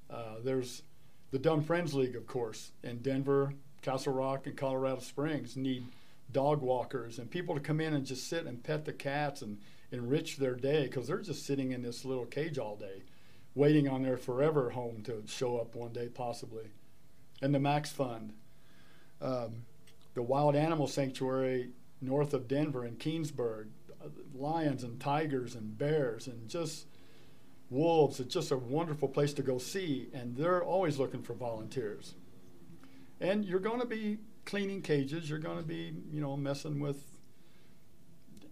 Uh, 0.09 0.35
there's 0.43 0.83
the 1.31 1.39
Dumb 1.39 1.61
Friends 1.61 1.93
League, 1.93 2.15
of 2.15 2.27
course, 2.27 2.71
in 2.83 2.99
Denver, 2.99 3.53
Castle 3.81 4.13
Rock, 4.13 4.47
and 4.47 4.55
Colorado 4.55 4.99
Springs 4.99 5.55
need 5.55 5.85
dog 6.31 6.61
walkers 6.61 7.19
and 7.19 7.29
people 7.29 7.55
to 7.55 7.61
come 7.61 7.79
in 7.79 7.93
and 7.93 8.05
just 8.05 8.27
sit 8.27 8.45
and 8.45 8.63
pet 8.63 8.85
the 8.85 8.93
cats 8.93 9.41
and 9.41 9.57
enrich 9.91 10.37
their 10.37 10.55
day 10.55 10.83
because 10.83 11.07
they're 11.07 11.21
just 11.21 11.45
sitting 11.45 11.71
in 11.71 11.81
this 11.81 12.05
little 12.05 12.25
cage 12.25 12.57
all 12.57 12.75
day, 12.75 13.03
waiting 13.53 13.87
on 13.87 14.03
their 14.03 14.17
forever 14.17 14.71
home 14.71 15.01
to 15.03 15.23
show 15.27 15.57
up 15.57 15.75
one 15.75 15.93
day, 15.93 16.07
possibly. 16.07 16.65
And 17.41 17.53
the 17.53 17.59
Max 17.59 17.91
Fund, 17.91 18.33
um, 19.21 19.65
the 20.13 20.21
Wild 20.21 20.55
Animal 20.55 20.87
Sanctuary 20.87 21.69
north 22.05 22.33
of 22.33 22.47
Denver 22.47 22.85
in 22.85 22.95
Keenesburg, 22.95 23.67
uh, 24.03 24.09
lions 24.33 24.83
and 24.83 24.99
tigers 24.99 25.55
and 25.55 25.77
bears 25.77 26.27
and 26.27 26.47
just 26.47 26.87
wolves. 27.69 28.19
It's 28.19 28.33
just 28.33 28.51
a 28.51 28.57
wonderful 28.57 29.07
place 29.07 29.33
to 29.33 29.41
go 29.41 29.57
see, 29.57 30.09
and 30.13 30.35
they're 30.35 30.63
always 30.63 30.97
looking 30.97 31.21
for 31.21 31.33
volunteers. 31.33 32.15
And 33.19 33.45
you're 33.45 33.59
going 33.59 33.79
to 33.79 33.85
be 33.85 34.19
cleaning 34.45 34.81
cages. 34.81 35.29
You're 35.29 35.39
going 35.39 35.57
to 35.57 35.63
be, 35.63 35.93
you 36.11 36.21
know, 36.21 36.37
messing 36.37 36.79
with, 36.79 37.01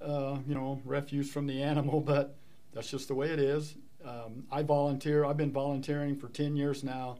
uh, 0.01 0.37
you 0.47 0.55
know, 0.55 0.81
refuse 0.85 1.31
from 1.31 1.47
the 1.47 1.61
animal, 1.71 2.01
but 2.01 2.37
that's 2.73 2.89
just 2.89 3.07
the 3.07 3.15
way 3.15 3.29
it 3.29 3.39
is. 3.39 3.75
Um, 4.03 4.45
I 4.51 4.63
volunteer. 4.63 5.25
I've 5.25 5.37
been 5.37 5.51
volunteering 5.51 6.17
for 6.17 6.27
10 6.27 6.55
years 6.55 6.83
now 6.83 7.19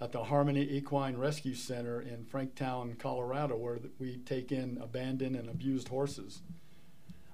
at 0.00 0.12
the 0.12 0.24
Harmony 0.24 0.62
Equine 0.62 1.16
Rescue 1.16 1.54
Center 1.54 2.00
in 2.00 2.24
Franktown, 2.24 2.98
Colorado, 2.98 3.56
where 3.56 3.78
we 3.98 4.18
take 4.18 4.52
in 4.52 4.78
abandoned 4.80 5.36
and 5.36 5.48
abused 5.48 5.88
horses. 5.88 6.42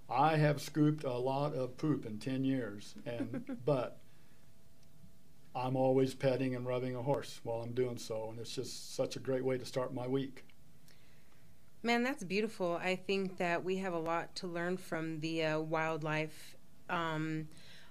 I 0.08 0.36
have 0.36 0.60
scooped 0.60 1.04
a 1.04 1.14
lot 1.14 1.54
of 1.54 1.76
poop 1.76 2.06
in 2.06 2.18
10 2.18 2.44
years, 2.44 2.94
and 3.04 3.58
but 3.64 3.98
I'm 5.54 5.76
always 5.76 6.14
petting 6.14 6.54
and 6.54 6.66
rubbing 6.66 6.94
a 6.94 7.02
horse 7.02 7.40
while 7.42 7.62
I'm 7.62 7.72
doing 7.72 7.98
so, 7.98 8.28
and 8.30 8.38
it's 8.38 8.54
just 8.54 8.94
such 8.94 9.16
a 9.16 9.20
great 9.20 9.44
way 9.44 9.58
to 9.58 9.64
start 9.64 9.92
my 9.92 10.06
week. 10.06 10.44
Man, 11.82 12.04
that's 12.04 12.22
beautiful. 12.22 12.78
I 12.80 12.94
think 12.94 13.38
that 13.38 13.64
we 13.64 13.78
have 13.78 13.92
a 13.92 13.98
lot 13.98 14.36
to 14.36 14.46
learn 14.46 14.76
from 14.76 15.18
the 15.18 15.44
uh, 15.44 15.58
wildlife 15.58 16.56
um, 16.88 17.48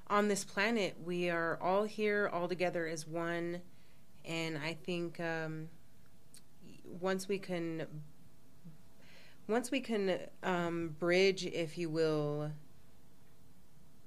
on 0.08 0.30
this 0.30 0.46
planet. 0.46 0.96
We 1.04 1.30
are 1.30 1.60
all 1.62 1.84
here, 1.84 2.30
all 2.32 2.48
together 2.48 2.88
as 2.88 3.06
one, 3.06 3.62
and 4.26 4.58
I 4.58 4.74
think 4.74 5.20
um, 5.20 5.70
once 7.00 7.28
we 7.28 7.40
can, 7.40 7.86
once 9.48 9.72
we 9.72 9.80
can 9.80 10.20
um, 10.44 10.96
bridge, 11.00 11.46
if 11.46 11.78
you 11.78 11.90
will, 11.90 12.52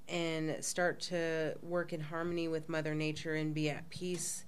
and 0.09 0.63
start 0.63 1.01
to 1.01 1.55
work 1.63 1.93
in 1.93 2.01
harmony 2.01 2.49
with 2.49 2.69
Mother 2.69 2.95
Nature 2.95 3.35
and 3.35 3.55
be 3.55 3.71
at 3.71 3.89
peace 3.91 4.45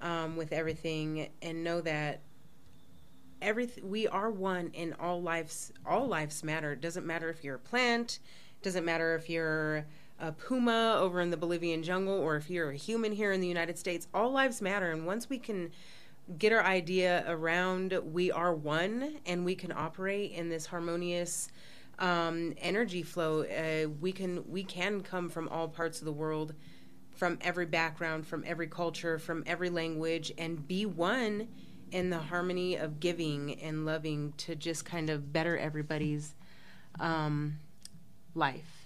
um, 0.00 0.36
with 0.36 0.52
everything, 0.52 1.28
and 1.42 1.62
know 1.62 1.80
that 1.80 2.20
everything 3.40 3.88
we 3.88 4.08
are 4.08 4.30
one 4.30 4.68
in 4.74 4.92
all 5.00 5.22
lives 5.22 5.72
all 5.86 6.06
lives 6.06 6.42
matter. 6.42 6.72
It 6.72 6.80
doesn't 6.80 7.06
matter 7.06 7.30
if 7.30 7.44
you're 7.44 7.56
a 7.56 7.60
plant 7.60 8.18
doesn't 8.62 8.84
matter 8.84 9.14
if 9.14 9.28
you're 9.28 9.86
a 10.20 10.32
puma 10.32 10.96
over 10.98 11.20
in 11.20 11.30
the 11.30 11.36
bolivian 11.36 11.82
jungle 11.82 12.14
or 12.14 12.36
if 12.36 12.50
you're 12.50 12.70
a 12.70 12.76
human 12.76 13.12
here 13.12 13.32
in 13.32 13.40
the 13.40 13.46
united 13.46 13.78
states 13.78 14.08
all 14.12 14.30
lives 14.30 14.60
matter 14.60 14.90
and 14.90 15.06
once 15.06 15.28
we 15.28 15.38
can 15.38 15.70
get 16.38 16.52
our 16.52 16.62
idea 16.64 17.24
around 17.28 17.98
we 18.12 18.30
are 18.30 18.54
one 18.54 19.16
and 19.26 19.44
we 19.44 19.54
can 19.54 19.72
operate 19.72 20.32
in 20.32 20.48
this 20.48 20.66
harmonious 20.66 21.48
um, 21.98 22.54
energy 22.58 23.02
flow 23.02 23.42
uh, 23.42 23.88
we 24.00 24.12
can 24.12 24.44
we 24.48 24.62
can 24.62 25.00
come 25.00 25.28
from 25.28 25.48
all 25.48 25.68
parts 25.68 26.00
of 26.00 26.04
the 26.04 26.12
world 26.12 26.54
from 27.18 27.36
every 27.40 27.66
background, 27.66 28.26
from 28.26 28.44
every 28.46 28.68
culture, 28.68 29.18
from 29.18 29.42
every 29.44 29.70
language, 29.70 30.32
and 30.38 30.66
be 30.68 30.86
one 30.86 31.48
in 31.90 32.10
the 32.10 32.18
harmony 32.18 32.76
of 32.76 33.00
giving 33.00 33.60
and 33.60 33.84
loving 33.84 34.32
to 34.36 34.54
just 34.54 34.84
kind 34.84 35.10
of 35.10 35.32
better 35.32 35.58
everybody's 35.58 36.34
um, 37.00 37.58
life. 38.34 38.77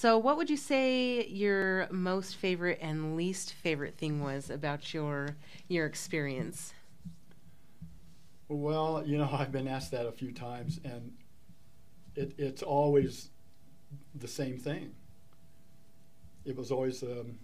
So, 0.00 0.16
what 0.16 0.36
would 0.36 0.48
you 0.48 0.56
say 0.56 1.26
your 1.26 1.88
most 1.90 2.36
favorite 2.36 2.78
and 2.80 3.16
least 3.16 3.54
favorite 3.54 3.96
thing 3.96 4.22
was 4.22 4.48
about 4.48 4.94
your 4.94 5.34
your 5.66 5.86
experience? 5.86 6.72
Well, 8.46 9.02
you 9.04 9.18
know, 9.18 9.28
I've 9.32 9.50
been 9.50 9.66
asked 9.66 9.90
that 9.90 10.06
a 10.06 10.12
few 10.12 10.30
times, 10.30 10.78
and 10.84 11.16
it, 12.14 12.32
it's 12.38 12.62
always 12.62 13.30
the 14.14 14.28
same 14.28 14.56
thing. 14.56 14.94
It 16.44 16.56
was 16.56 16.70
always 16.70 17.02
um, 17.02 17.36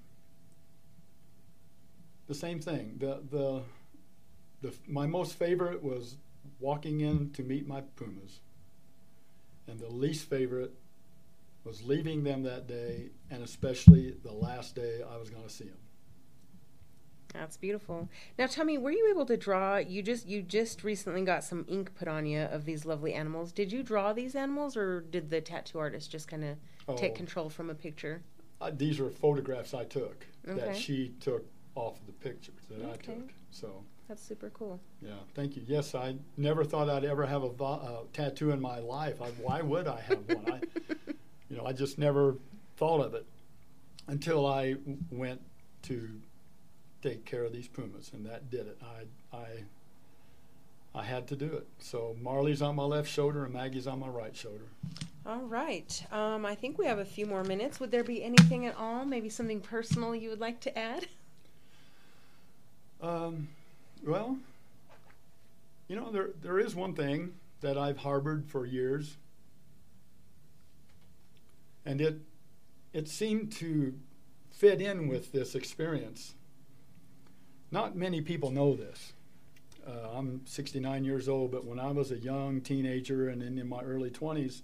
the 2.28 2.36
same 2.36 2.60
thing. 2.60 2.98
The, 3.00 3.20
the, 3.32 3.62
the, 4.62 4.72
my 4.86 5.06
most 5.06 5.36
favorite 5.36 5.82
was 5.82 6.18
walking 6.60 7.00
in 7.00 7.30
to 7.30 7.42
meet 7.42 7.66
my 7.66 7.80
pumas, 7.96 8.38
and 9.66 9.80
the 9.80 9.88
least 9.88 10.30
favorite 10.30 10.72
was 11.64 11.82
leaving 11.82 12.22
them 12.24 12.42
that 12.42 12.66
day, 12.66 13.10
and 13.30 13.42
especially 13.42 14.14
the 14.22 14.32
last 14.32 14.74
day 14.74 15.00
I 15.08 15.16
was 15.16 15.30
going 15.30 15.44
to 15.44 15.50
see 15.50 15.64
them. 15.64 15.78
That's 17.32 17.56
beautiful. 17.56 18.08
Now 18.38 18.46
tell 18.46 18.64
me, 18.64 18.78
were 18.78 18.92
you 18.92 19.08
able 19.10 19.26
to 19.26 19.36
draw? 19.36 19.78
You 19.78 20.02
just 20.02 20.28
you 20.28 20.40
just 20.40 20.84
recently 20.84 21.22
got 21.22 21.42
some 21.42 21.64
ink 21.68 21.92
put 21.96 22.06
on 22.06 22.26
you 22.26 22.42
of 22.42 22.64
these 22.64 22.84
lovely 22.84 23.12
animals. 23.12 23.50
Did 23.50 23.72
you 23.72 23.82
draw 23.82 24.12
these 24.12 24.36
animals, 24.36 24.76
or 24.76 25.00
did 25.00 25.30
the 25.30 25.40
tattoo 25.40 25.78
artist 25.80 26.10
just 26.12 26.28
kind 26.28 26.44
of 26.44 26.56
Oh. 26.86 26.94
take 26.96 27.14
control 27.14 27.48
from 27.48 27.70
a 27.70 27.74
picture? 27.74 28.22
Uh, 28.60 28.70
these 28.72 29.00
are 29.00 29.10
photographs 29.10 29.74
I 29.74 29.84
took 29.84 30.26
that 30.44 30.76
she 30.76 31.14
took 31.18 31.44
off 31.74 31.98
of 31.98 32.06
the 32.06 32.12
pictures 32.12 32.60
that 32.70 32.84
I 32.88 32.96
took. 32.96 33.32
So, 33.50 33.82
That's 34.06 34.22
super 34.22 34.50
cool. 34.50 34.78
yeah, 35.00 35.14
thank 35.34 35.56
you. 35.56 35.62
Yes, 35.66 35.94
I 35.94 36.16
never 36.36 36.62
thought 36.62 36.88
I'd 36.90 37.04
ever 37.04 37.24
have 37.26 37.42
a 37.42 37.48
vo- 37.48 37.64
uh, 37.64 38.02
tattoo 38.12 38.50
in 38.52 38.60
my 38.60 38.78
life. 38.78 39.20
I, 39.22 39.30
why 39.30 39.60
would 39.62 39.88
I 39.88 40.00
have 40.02 40.18
one? 40.28 40.52
I, 40.52 40.60
you 41.54 41.60
know, 41.60 41.66
I 41.68 41.72
just 41.72 41.98
never 41.98 42.34
thought 42.76 43.00
of 43.00 43.14
it 43.14 43.24
until 44.08 44.44
I 44.44 44.72
w- 44.72 44.98
went 45.12 45.40
to 45.82 46.10
take 47.00 47.24
care 47.24 47.44
of 47.44 47.52
these 47.52 47.68
pumas, 47.68 48.10
and 48.12 48.26
that 48.26 48.50
did 48.50 48.66
it. 48.66 48.76
I, 48.82 49.36
I, 49.36 50.98
I 50.98 51.04
had 51.04 51.28
to 51.28 51.36
do 51.36 51.46
it. 51.46 51.68
So 51.78 52.16
Marley's 52.20 52.60
on 52.60 52.74
my 52.74 52.82
left 52.82 53.08
shoulder 53.08 53.44
and 53.44 53.54
Maggie's 53.54 53.86
on 53.86 54.00
my 54.00 54.08
right 54.08 54.34
shoulder. 54.34 54.64
All 55.24 55.42
right. 55.42 56.04
Um, 56.10 56.44
I 56.44 56.56
think 56.56 56.76
we 56.76 56.86
have 56.86 56.98
a 56.98 57.04
few 57.04 57.24
more 57.24 57.44
minutes. 57.44 57.78
Would 57.78 57.92
there 57.92 58.02
be 58.02 58.24
anything 58.24 58.66
at 58.66 58.76
all? 58.76 59.04
Maybe 59.04 59.28
something 59.28 59.60
personal 59.60 60.12
you 60.12 60.30
would 60.30 60.40
like 60.40 60.58
to 60.62 60.76
add? 60.76 61.06
Um, 63.00 63.46
well, 64.04 64.38
you 65.86 65.94
know, 65.94 66.10
there 66.10 66.30
there 66.42 66.58
is 66.58 66.74
one 66.74 66.94
thing 66.94 67.34
that 67.60 67.78
I've 67.78 67.98
harbored 67.98 68.44
for 68.48 68.66
years, 68.66 69.16
and 71.84 72.00
it 72.00 72.20
it 72.92 73.08
seemed 73.08 73.52
to 73.52 73.94
fit 74.50 74.80
in 74.80 75.08
with 75.08 75.32
this 75.32 75.54
experience. 75.54 76.34
Not 77.70 77.96
many 77.96 78.20
people 78.20 78.50
know 78.50 78.74
this. 78.74 79.14
Uh, 79.86 80.16
I'm 80.16 80.42
69 80.46 81.04
years 81.04 81.28
old, 81.28 81.50
but 81.50 81.64
when 81.64 81.80
I 81.80 81.90
was 81.90 82.10
a 82.10 82.18
young 82.18 82.60
teenager 82.60 83.28
and 83.28 83.42
in, 83.42 83.58
in 83.58 83.68
my 83.68 83.82
early 83.82 84.10
20s, 84.10 84.62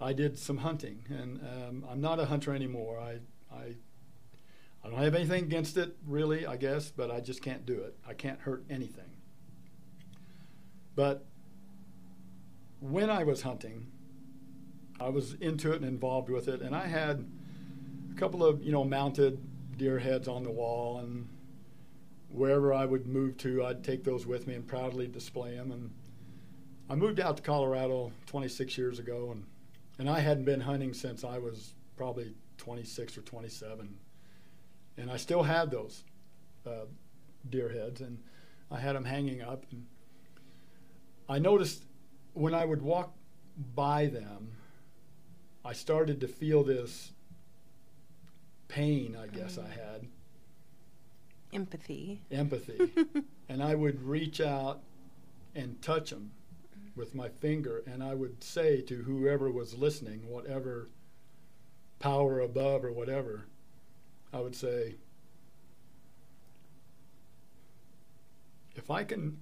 I 0.00 0.12
did 0.12 0.38
some 0.38 0.58
hunting, 0.58 1.04
and 1.08 1.40
um, 1.40 1.84
I'm 1.88 2.00
not 2.00 2.18
a 2.18 2.24
hunter 2.26 2.54
anymore. 2.54 2.98
I 2.98 3.18
I 3.54 3.74
I 4.84 4.88
don't 4.88 4.98
have 4.98 5.14
anything 5.14 5.44
against 5.44 5.76
it, 5.76 5.96
really, 6.06 6.46
I 6.46 6.56
guess, 6.56 6.90
but 6.90 7.10
I 7.10 7.20
just 7.20 7.42
can't 7.42 7.66
do 7.66 7.74
it. 7.80 7.96
I 8.06 8.14
can't 8.14 8.40
hurt 8.40 8.64
anything. 8.70 9.10
But 10.94 11.26
when 12.80 13.10
I 13.10 13.24
was 13.24 13.42
hunting, 13.42 13.88
I 15.00 15.08
was 15.08 15.34
into 15.34 15.72
it 15.72 15.76
and 15.76 15.84
involved 15.84 16.28
with 16.28 16.48
it, 16.48 16.60
and 16.60 16.74
I 16.74 16.86
had 16.86 17.24
a 18.10 18.18
couple 18.18 18.44
of, 18.44 18.62
you 18.62 18.72
know, 18.72 18.84
mounted 18.84 19.38
deer 19.76 19.98
heads 19.98 20.28
on 20.28 20.42
the 20.42 20.50
wall, 20.50 20.98
and 20.98 21.28
wherever 22.30 22.74
I 22.74 22.84
would 22.84 23.06
move 23.06 23.36
to, 23.38 23.64
I'd 23.64 23.84
take 23.84 24.04
those 24.04 24.26
with 24.26 24.46
me 24.46 24.54
and 24.54 24.66
proudly 24.66 25.06
display 25.06 25.56
them. 25.56 25.70
And 25.72 25.90
I 26.90 26.94
moved 26.94 27.20
out 27.20 27.36
to 27.36 27.42
Colorado 27.42 28.12
26 28.26 28.76
years 28.76 28.98
ago, 28.98 29.30
and, 29.32 29.44
and 29.98 30.10
I 30.10 30.20
hadn't 30.20 30.44
been 30.44 30.60
hunting 30.60 30.92
since 30.92 31.24
I 31.24 31.38
was 31.38 31.74
probably 31.96 32.34
26 32.58 33.18
or 33.18 33.22
27 33.22 33.96
and 34.98 35.10
I 35.10 35.16
still 35.16 35.44
had 35.44 35.70
those 35.70 36.02
uh, 36.66 36.86
deer 37.48 37.68
heads, 37.68 38.00
and 38.00 38.18
I 38.70 38.78
had 38.78 38.96
them 38.96 39.04
hanging 39.04 39.40
up. 39.40 39.64
And 39.70 39.86
I 41.28 41.38
noticed 41.38 41.84
when 42.34 42.52
I 42.52 42.64
would 42.64 42.82
walk 42.82 43.14
by 43.74 44.06
them, 44.06 44.52
I 45.68 45.74
started 45.74 46.22
to 46.22 46.28
feel 46.28 46.64
this 46.64 47.12
pain. 48.68 49.14
I 49.14 49.26
guess 49.26 49.58
I 49.58 49.64
mm. 49.64 49.72
had 49.72 50.08
Empathy. 51.52 52.22
empathy, 52.30 52.90
and 53.50 53.62
I 53.62 53.74
would 53.74 54.02
reach 54.02 54.40
out 54.40 54.80
and 55.54 55.80
touch 55.82 56.08
them 56.08 56.30
mm. 56.74 56.96
with 56.96 57.14
my 57.14 57.28
finger, 57.28 57.82
and 57.86 58.02
I 58.02 58.14
would 58.14 58.42
say 58.42 58.80
to 58.80 59.02
whoever 59.02 59.50
was 59.50 59.76
listening, 59.76 60.26
whatever 60.26 60.88
power 61.98 62.40
above 62.40 62.82
or 62.82 62.90
whatever, 62.90 63.44
I 64.32 64.40
would 64.40 64.56
say, 64.56 64.94
if 68.74 68.90
I 68.90 69.04
can, 69.04 69.36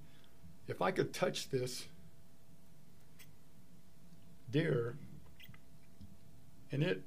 if 0.67 0.81
I 0.81 0.91
could 0.91 1.13
touch 1.13 1.51
this 1.51 1.85
deer, 4.51 4.97
and 6.71 6.83
it 6.83 7.01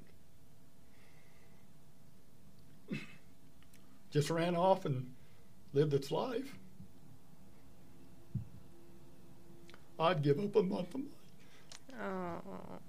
just 4.11 4.29
ran 4.29 4.55
off 4.55 4.85
and 4.85 5.11
lived 5.73 5.93
its 5.93 6.11
life, 6.11 6.55
I'd 9.99 10.21
give 10.21 10.39
up 10.39 10.55
a 10.55 10.63
month 10.63 10.93
of 10.95 11.01
mine. 11.01 11.09
Oh, 12.01 12.79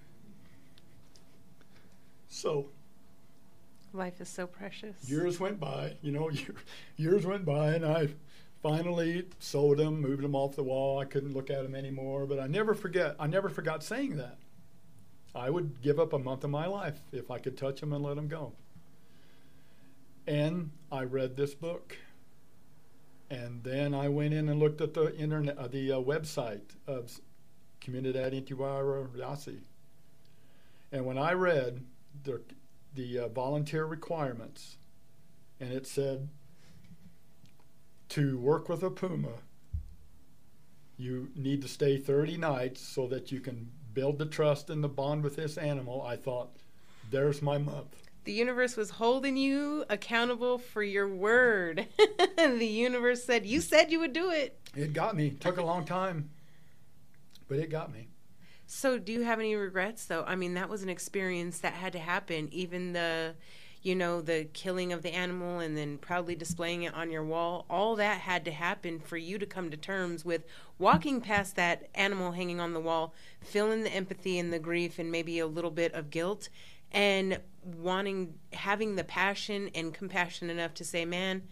So 2.28 2.66
life 3.92 4.20
is 4.20 4.28
so 4.28 4.46
precious. 4.46 4.96
years 5.08 5.38
went 5.38 5.60
by, 5.60 5.94
you 6.02 6.12
know, 6.12 6.30
year, 6.30 6.54
years 6.96 7.26
went 7.26 7.44
by, 7.44 7.74
and 7.74 7.84
I 7.84 8.08
finally 8.62 9.26
sold 9.38 9.76
them, 9.78 10.00
moved 10.00 10.22
them 10.22 10.34
off 10.34 10.56
the 10.56 10.62
wall. 10.62 10.98
I 10.98 11.04
couldn't 11.04 11.34
look 11.34 11.50
at 11.50 11.62
them 11.62 11.74
anymore, 11.74 12.24
but 12.26 12.38
I 12.40 12.46
never 12.46 12.74
forget. 12.74 13.16
I 13.20 13.26
never 13.26 13.48
forgot 13.50 13.82
saying 13.84 14.16
that. 14.16 14.38
I 15.34 15.50
would 15.50 15.80
give 15.80 15.98
up 15.98 16.12
a 16.12 16.18
month 16.18 16.44
of 16.44 16.50
my 16.50 16.66
life 16.66 17.00
if 17.10 17.30
I 17.30 17.38
could 17.38 17.56
touch 17.56 17.80
them 17.80 17.92
and 17.92 18.04
let 18.04 18.16
them 18.16 18.28
go. 18.28 18.52
And 20.26 20.70
I 20.90 21.04
read 21.04 21.36
this 21.36 21.54
book, 21.54 21.96
and 23.30 23.64
then 23.64 23.94
I 23.94 24.08
went 24.08 24.34
in 24.34 24.48
and 24.48 24.60
looked 24.60 24.80
at 24.80 24.94
the 24.94 25.16
internet, 25.16 25.56
uh, 25.58 25.68
the 25.68 25.92
uh, 25.92 26.00
website 26.00 26.76
of 26.86 27.20
Comunidad 27.80 28.32
Inti 28.32 28.52
Wara 28.52 29.08
Yassi. 29.08 29.60
And 30.92 31.06
when 31.06 31.18
I 31.18 31.32
read 31.32 31.84
the 32.24 32.42
the 32.94 33.20
uh, 33.20 33.28
volunteer 33.28 33.86
requirements, 33.86 34.76
and 35.58 35.72
it 35.72 35.86
said 35.86 36.28
to 38.10 38.38
work 38.38 38.68
with 38.68 38.82
a 38.82 38.90
puma, 38.90 39.38
you 40.98 41.30
need 41.34 41.62
to 41.62 41.68
stay 41.68 41.96
30 41.96 42.36
nights 42.36 42.82
so 42.82 43.06
that 43.06 43.32
you 43.32 43.40
can 43.40 43.70
build 43.94 44.18
the 44.18 44.26
trust 44.26 44.70
and 44.70 44.82
the 44.82 44.88
bond 44.88 45.22
with 45.22 45.36
this 45.36 45.56
animal. 45.58 46.02
I 46.02 46.16
thought, 46.16 46.56
there's 47.10 47.42
my 47.42 47.58
month. 47.58 47.96
The 48.24 48.32
universe 48.32 48.76
was 48.76 48.90
holding 48.90 49.36
you 49.36 49.84
accountable 49.90 50.58
for 50.58 50.82
your 50.82 51.08
word. 51.08 51.88
the 52.36 52.66
universe 52.66 53.24
said, 53.24 53.44
You 53.46 53.60
said 53.60 53.90
you 53.90 53.98
would 53.98 54.12
do 54.12 54.30
it. 54.30 54.58
It 54.76 54.92
got 54.92 55.16
me. 55.16 55.30
Took 55.30 55.58
a 55.58 55.62
long 55.62 55.84
time, 55.84 56.30
but 57.48 57.58
it 57.58 57.70
got 57.70 57.92
me. 57.92 58.08
So, 58.66 58.98
do 58.98 59.12
you 59.12 59.22
have 59.22 59.38
any 59.38 59.54
regrets, 59.54 60.06
though? 60.06 60.24
I 60.26 60.36
mean, 60.36 60.54
that 60.54 60.68
was 60.70 60.82
an 60.82 60.88
experience 60.88 61.58
that 61.58 61.74
had 61.74 61.92
to 61.92 61.98
happen. 61.98 62.48
Even 62.52 62.92
the, 62.92 63.34
you 63.82 63.96
know, 63.96 64.20
the 64.20 64.46
killing 64.52 64.92
of 64.92 65.02
the 65.02 65.12
animal 65.12 65.58
and 65.58 65.76
then 65.76 65.98
proudly 65.98 66.36
displaying 66.36 66.84
it 66.84 66.94
on 66.94 67.10
your 67.10 67.24
wall, 67.24 67.66
all 67.68 67.96
that 67.96 68.20
had 68.20 68.44
to 68.44 68.52
happen 68.52 69.00
for 69.00 69.16
you 69.16 69.38
to 69.38 69.46
come 69.46 69.70
to 69.70 69.76
terms 69.76 70.24
with 70.24 70.44
walking 70.78 71.20
past 71.20 71.56
that 71.56 71.88
animal 71.94 72.32
hanging 72.32 72.60
on 72.60 72.72
the 72.72 72.80
wall, 72.80 73.12
feeling 73.40 73.82
the 73.82 73.92
empathy 73.92 74.38
and 74.38 74.52
the 74.52 74.58
grief 74.58 74.98
and 74.98 75.10
maybe 75.10 75.40
a 75.40 75.46
little 75.46 75.70
bit 75.70 75.92
of 75.94 76.10
guilt, 76.10 76.48
and 76.92 77.40
wanting, 77.64 78.34
having 78.52 78.94
the 78.94 79.04
passion 79.04 79.70
and 79.74 79.92
compassion 79.92 80.48
enough 80.48 80.74
to 80.74 80.84
say, 80.84 81.04
man, 81.04 81.42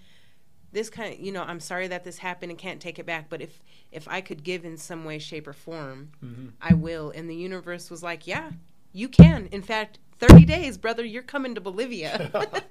this 0.72 0.88
kind 0.88 1.14
of, 1.14 1.20
you 1.20 1.32
know, 1.32 1.42
I'm 1.42 1.60
sorry 1.60 1.88
that 1.88 2.04
this 2.04 2.18
happened 2.18 2.50
and 2.50 2.58
can't 2.58 2.80
take 2.80 2.98
it 2.98 3.06
back, 3.06 3.28
but 3.28 3.40
if 3.40 3.60
if 3.90 4.06
I 4.06 4.20
could 4.20 4.44
give 4.44 4.64
in 4.64 4.76
some 4.76 5.04
way, 5.04 5.18
shape, 5.18 5.48
or 5.48 5.52
form, 5.52 6.12
mm-hmm. 6.24 6.48
I 6.62 6.74
will. 6.74 7.10
And 7.10 7.28
the 7.28 7.34
universe 7.34 7.90
was 7.90 8.04
like, 8.04 8.28
yeah, 8.28 8.50
you 8.92 9.08
can. 9.08 9.48
In 9.50 9.62
fact, 9.62 9.98
30 10.20 10.44
days, 10.44 10.78
brother, 10.78 11.04
you're 11.04 11.22
coming 11.22 11.54
to 11.54 11.60
Bolivia. 11.60 12.30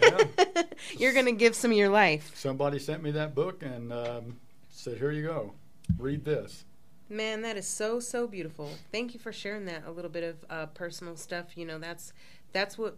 Yeah. 0.00 0.24
you're 0.98 1.12
going 1.12 1.26
to 1.26 1.32
give 1.32 1.56
some 1.56 1.72
of 1.72 1.76
your 1.76 1.88
life. 1.88 2.30
Somebody 2.36 2.78
sent 2.78 3.02
me 3.02 3.10
that 3.12 3.34
book 3.34 3.62
and 3.64 3.92
um, 3.92 4.36
said, 4.70 4.96
"Here 4.98 5.10
you 5.10 5.22
go, 5.22 5.54
read 5.98 6.24
this." 6.24 6.64
Man, 7.08 7.42
that 7.42 7.56
is 7.56 7.66
so 7.66 7.98
so 7.98 8.28
beautiful. 8.28 8.70
Thank 8.92 9.12
you 9.12 9.18
for 9.18 9.32
sharing 9.32 9.64
that. 9.64 9.84
A 9.86 9.90
little 9.90 10.10
bit 10.10 10.22
of 10.22 10.36
uh, 10.48 10.66
personal 10.66 11.16
stuff. 11.16 11.56
You 11.56 11.66
know, 11.66 11.78
that's 11.80 12.12
that's 12.52 12.78
what 12.78 12.96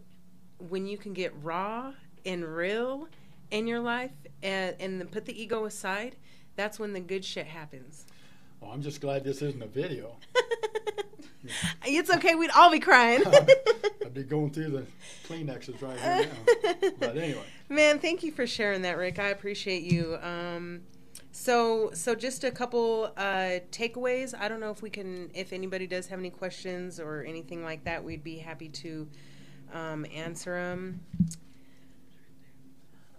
when 0.69 0.85
you 0.85 0.97
can 0.97 1.13
get 1.13 1.33
raw 1.41 1.93
and 2.23 2.45
real 2.45 3.07
in 3.49 3.65
your 3.65 3.79
life, 3.79 4.11
and 4.43 4.75
and 4.79 4.99
then 4.99 5.07
put 5.07 5.25
the 5.25 5.41
ego 5.41 5.65
aside. 5.65 6.17
That's 6.55 6.77
when 6.77 6.93
the 6.93 6.99
good 6.99 7.25
shit 7.25 7.47
happens. 7.47 8.05
Well, 8.59 8.71
I'm 8.71 8.83
just 8.83 9.01
glad 9.01 9.23
this 9.23 9.41
isn't 9.41 9.63
a 9.63 9.67
video. 9.67 10.17
It's 11.85 12.09
okay. 12.09 12.35
We'd 12.35 12.51
all 12.51 12.71
be 12.71 12.79
crying. 12.79 13.23
I'd 14.05 14.13
be 14.13 14.23
going 14.23 14.51
through 14.51 14.69
the 14.69 14.85
Kleenexes 15.27 15.81
right 15.81 15.99
here 15.99 16.29
now. 16.63 16.89
But 16.99 17.17
anyway, 17.17 17.43
Man, 17.69 17.99
thank 17.99 18.23
you 18.23 18.31
for 18.31 18.45
sharing 18.45 18.81
that, 18.83 18.97
Rick. 18.97 19.17
I 19.17 19.29
appreciate 19.29 19.83
you. 19.83 20.17
Um, 20.21 20.81
so, 21.31 21.91
so 21.93 22.13
just 22.15 22.43
a 22.43 22.51
couple 22.51 23.13
uh, 23.17 23.59
takeaways. 23.71 24.33
I 24.37 24.49
don't 24.49 24.59
know 24.59 24.71
if 24.71 24.81
we 24.81 24.89
can, 24.89 25.31
if 25.33 25.53
anybody 25.53 25.87
does 25.87 26.07
have 26.07 26.19
any 26.19 26.29
questions 26.29 26.99
or 26.99 27.23
anything 27.23 27.63
like 27.63 27.85
that, 27.85 28.03
we'd 28.03 28.23
be 28.23 28.37
happy 28.37 28.69
to 28.69 29.07
um, 29.73 30.05
answer 30.13 30.53
them. 30.53 30.99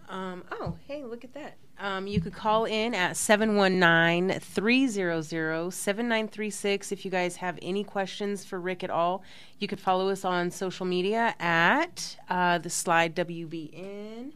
Um, 0.09 0.45
oh, 0.51 0.77
hey, 0.87 1.05
look 1.05 1.25
at 1.25 1.33
that. 1.35 1.57
Um, 1.79 2.07
you 2.07 2.20
could 2.20 2.33
call 2.33 2.64
in 2.64 2.95
at 2.95 3.16
719 3.16 4.39
300 4.39 5.73
7936 5.73 6.93
if 6.93 7.05
you 7.05 7.11
guys 7.11 7.37
have 7.37 7.59
any 7.61 7.83
questions 7.83 8.45
for 8.45 8.61
Rick 8.61 8.85
at 8.85 8.91
all. 8.91 9.25
You 9.59 9.66
could 9.66 9.81
follow 9.81 10.09
us 10.09 10.25
on 10.25 10.51
social 10.51 10.87
media 10.87 11.35
at 11.41 12.16
uh, 12.29 12.59
the 12.59 12.70
slide 12.70 13.16
WBN. 13.16 14.33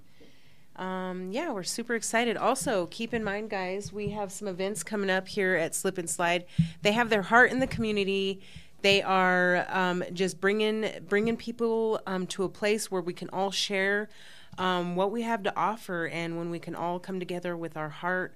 Um, 0.76 1.30
yeah, 1.32 1.53
we're 1.53 1.62
super 1.62 1.95
excited. 1.95 2.37
Also, 2.37 2.87
keep 2.87 3.14
in 3.14 3.24
mind, 3.24 3.49
guys, 3.49 3.93
we 3.93 4.11
have 4.11 4.30
some 4.30 4.47
events 4.47 4.82
coming 4.82 5.09
up 5.09 5.26
here 5.26 5.55
at 5.55 5.74
Slip 5.74 5.99
and 5.99 6.09
Slide. 6.09 6.45
They 6.82 6.93
have 6.93 7.09
their 7.09 7.22
heart 7.22 7.51
in 7.51 7.61
the 7.61 7.66
community. 7.66 8.41
They 8.82 9.03
are 9.03 9.66
um, 9.70 10.05
just 10.12 10.41
bringing 10.41 10.91
bringing 11.09 11.37
people 11.37 12.01
um, 12.07 12.26
to 12.28 12.45
a 12.45 12.49
place 12.49 12.91
where 12.91 13.01
we 13.01 13.14
can 13.14 13.30
all 13.30 13.51
share 13.51 14.09
um, 14.59 14.96
what 14.96 15.11
we 15.11 15.22
have 15.22 15.42
to 15.44 15.57
offer, 15.57 16.07
and 16.07 16.36
when 16.38 16.50
we 16.50 16.59
can 16.59 16.74
all 16.74 16.98
come 16.98 17.18
together 17.18 17.57
with 17.57 17.76
our 17.76 17.88
heart, 17.88 18.34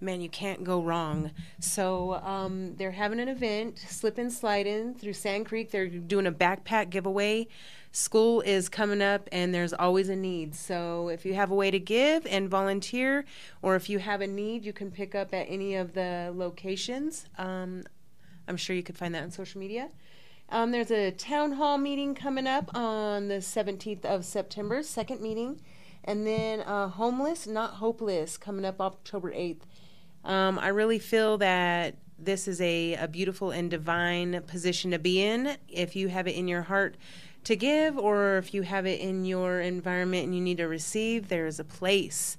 man, 0.00 0.20
you 0.20 0.28
can't 0.28 0.62
go 0.62 0.82
wrong. 0.82 1.30
So 1.58 2.14
um, 2.14 2.76
they're 2.76 2.90
having 2.92 3.20
an 3.20 3.28
event, 3.28 3.78
Slip 3.78 4.18
and 4.18 4.32
Slide 4.32 4.66
In 4.66 4.94
through 4.94 5.14
Sand 5.14 5.46
Creek. 5.46 5.70
They're 5.70 5.88
doing 5.88 6.26
a 6.26 6.32
backpack 6.32 6.90
giveaway. 6.90 7.48
School 7.92 8.42
is 8.42 8.68
coming 8.68 9.00
up, 9.00 9.26
and 9.32 9.54
there's 9.54 9.72
always 9.72 10.10
a 10.10 10.16
need. 10.16 10.54
So 10.54 11.08
if 11.08 11.24
you 11.24 11.32
have 11.34 11.50
a 11.50 11.54
way 11.54 11.70
to 11.70 11.78
give 11.78 12.26
and 12.26 12.48
volunteer, 12.48 13.24
or 13.62 13.74
if 13.74 13.88
you 13.88 13.98
have 13.98 14.20
a 14.20 14.26
need, 14.26 14.66
you 14.66 14.74
can 14.74 14.90
pick 14.90 15.14
up 15.14 15.32
at 15.32 15.46
any 15.48 15.74
of 15.76 15.94
the 15.94 16.30
locations. 16.34 17.26
Um, 17.38 17.84
I'm 18.46 18.58
sure 18.58 18.76
you 18.76 18.82
could 18.82 18.98
find 18.98 19.14
that 19.14 19.22
on 19.22 19.30
social 19.30 19.60
media. 19.60 19.88
Um, 20.48 20.70
there's 20.70 20.90
a 20.90 21.10
town 21.10 21.52
hall 21.52 21.76
meeting 21.76 22.14
coming 22.14 22.46
up 22.46 22.70
on 22.74 23.28
the 23.28 23.36
17th 23.36 24.04
of 24.04 24.24
September, 24.24 24.82
second 24.82 25.20
meeting. 25.20 25.60
And 26.04 26.26
then 26.26 26.60
uh, 26.60 26.88
Homeless, 26.88 27.46
Not 27.46 27.74
Hopeless, 27.74 28.36
coming 28.36 28.64
up 28.64 28.80
October 28.80 29.32
8th. 29.32 29.62
Um, 30.24 30.58
I 30.58 30.68
really 30.68 31.00
feel 31.00 31.38
that 31.38 31.96
this 32.18 32.46
is 32.48 32.60
a, 32.60 32.94
a 32.94 33.08
beautiful 33.08 33.50
and 33.50 33.70
divine 33.70 34.40
position 34.46 34.92
to 34.92 34.98
be 34.98 35.20
in. 35.20 35.56
If 35.68 35.96
you 35.96 36.08
have 36.08 36.28
it 36.28 36.36
in 36.36 36.46
your 36.46 36.62
heart 36.62 36.96
to 37.44 37.56
give, 37.56 37.98
or 37.98 38.38
if 38.38 38.54
you 38.54 38.62
have 38.62 38.86
it 38.86 39.00
in 39.00 39.24
your 39.24 39.60
environment 39.60 40.24
and 40.24 40.34
you 40.34 40.40
need 40.40 40.58
to 40.58 40.68
receive, 40.68 41.28
there 41.28 41.46
is 41.46 41.58
a 41.58 41.64
place. 41.64 42.38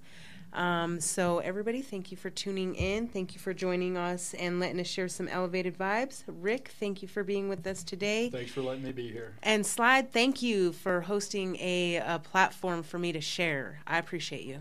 Um, 0.53 0.99
so, 0.99 1.39
everybody, 1.39 1.81
thank 1.81 2.11
you 2.11 2.17
for 2.17 2.29
tuning 2.29 2.75
in. 2.75 3.07
Thank 3.07 3.33
you 3.33 3.39
for 3.39 3.53
joining 3.53 3.97
us 3.97 4.33
and 4.33 4.59
letting 4.59 4.79
us 4.79 4.87
share 4.87 5.07
some 5.07 5.27
elevated 5.27 5.77
vibes. 5.77 6.23
Rick, 6.27 6.71
thank 6.79 7.01
you 7.01 7.07
for 7.07 7.23
being 7.23 7.49
with 7.49 7.65
us 7.67 7.83
today. 7.83 8.29
Thanks 8.29 8.51
for 8.51 8.61
letting 8.61 8.83
me 8.83 8.91
be 8.91 9.11
here. 9.11 9.35
And 9.43 9.65
Slide, 9.65 10.11
thank 10.11 10.41
you 10.41 10.71
for 10.73 11.01
hosting 11.01 11.57
a, 11.57 11.97
a 11.97 12.19
platform 12.19 12.83
for 12.83 12.97
me 12.97 13.11
to 13.11 13.21
share. 13.21 13.81
I 13.85 13.97
appreciate 13.97 14.45
you. 14.45 14.59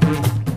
You. 0.00 0.49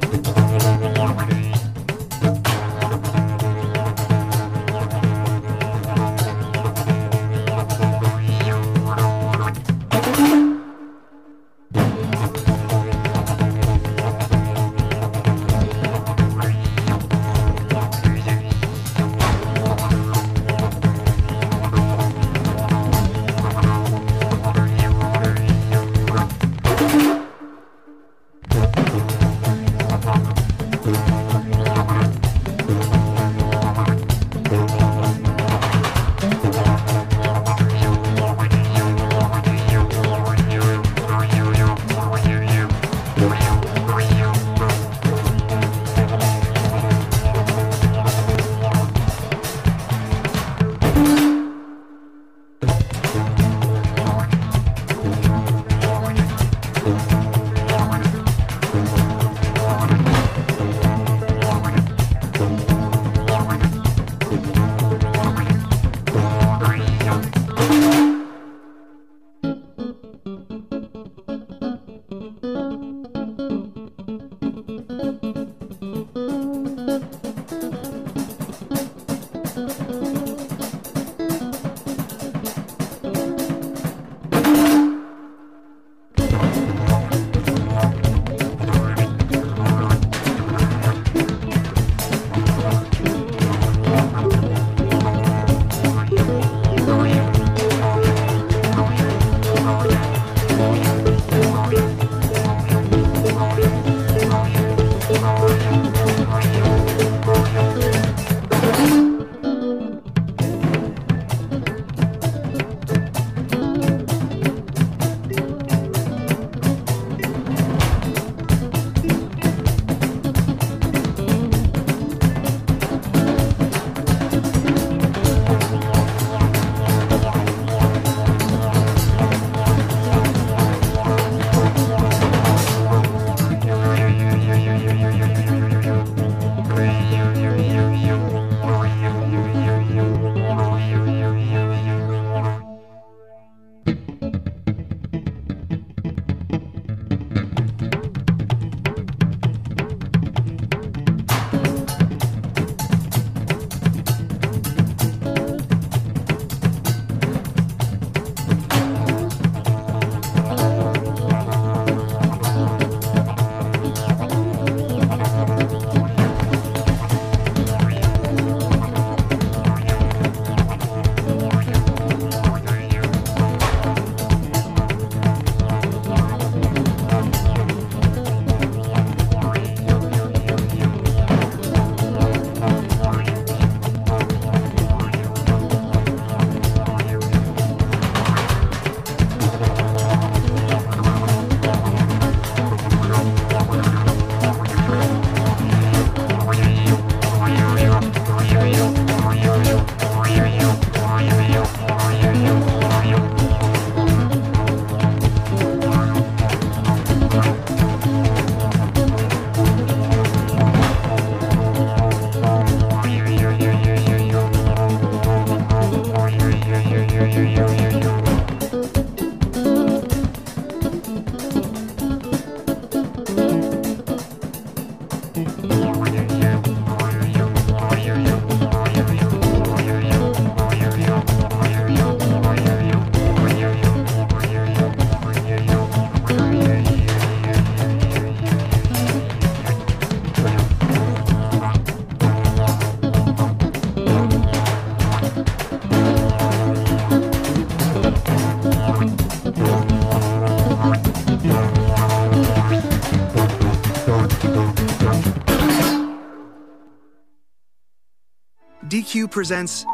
DQ 259.13 259.29
presents 259.29 259.85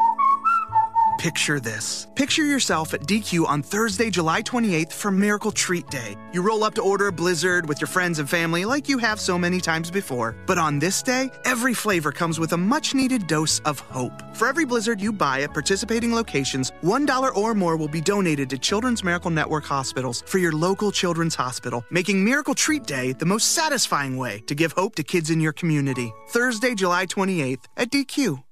Picture 1.18 1.60
this. 1.60 2.08
Picture 2.14 2.46
yourself 2.46 2.94
at 2.94 3.02
DQ 3.02 3.46
on 3.46 3.62
Thursday, 3.62 4.08
July 4.08 4.40
28th 4.40 4.90
for 4.90 5.10
Miracle 5.10 5.52
Treat 5.52 5.86
Day. 5.88 6.16
You 6.32 6.40
roll 6.40 6.64
up 6.64 6.72
to 6.76 6.80
order 6.80 7.08
a 7.08 7.12
blizzard 7.12 7.68
with 7.68 7.78
your 7.78 7.88
friends 7.88 8.20
and 8.20 8.30
family 8.30 8.64
like 8.64 8.88
you 8.88 8.96
have 8.96 9.20
so 9.20 9.38
many 9.38 9.60
times 9.60 9.90
before. 9.90 10.34
But 10.46 10.56
on 10.56 10.78
this 10.78 11.02
day, 11.02 11.30
every 11.44 11.74
flavor 11.74 12.10
comes 12.10 12.40
with 12.40 12.54
a 12.54 12.56
much 12.56 12.94
needed 12.94 13.26
dose 13.26 13.58
of 13.66 13.78
hope. 13.78 14.14
For 14.34 14.48
every 14.48 14.64
blizzard 14.64 14.98
you 15.02 15.12
buy 15.12 15.42
at 15.42 15.52
participating 15.52 16.14
locations, 16.14 16.72
$1 16.82 17.36
or 17.36 17.54
more 17.54 17.76
will 17.76 17.88
be 17.88 18.00
donated 18.00 18.48
to 18.48 18.56
Children's 18.56 19.04
Miracle 19.04 19.30
Network 19.30 19.64
hospitals 19.64 20.22
for 20.26 20.38
your 20.38 20.52
local 20.52 20.90
children's 20.90 21.34
hospital, 21.34 21.84
making 21.90 22.24
Miracle 22.24 22.54
Treat 22.54 22.86
Day 22.86 23.12
the 23.12 23.26
most 23.26 23.52
satisfying 23.52 24.16
way 24.16 24.40
to 24.46 24.54
give 24.54 24.72
hope 24.72 24.94
to 24.94 25.02
kids 25.02 25.28
in 25.28 25.38
your 25.38 25.52
community. 25.52 26.10
Thursday, 26.28 26.74
July 26.74 27.04
28th 27.04 27.66
at 27.76 27.90
DQ. 27.90 28.42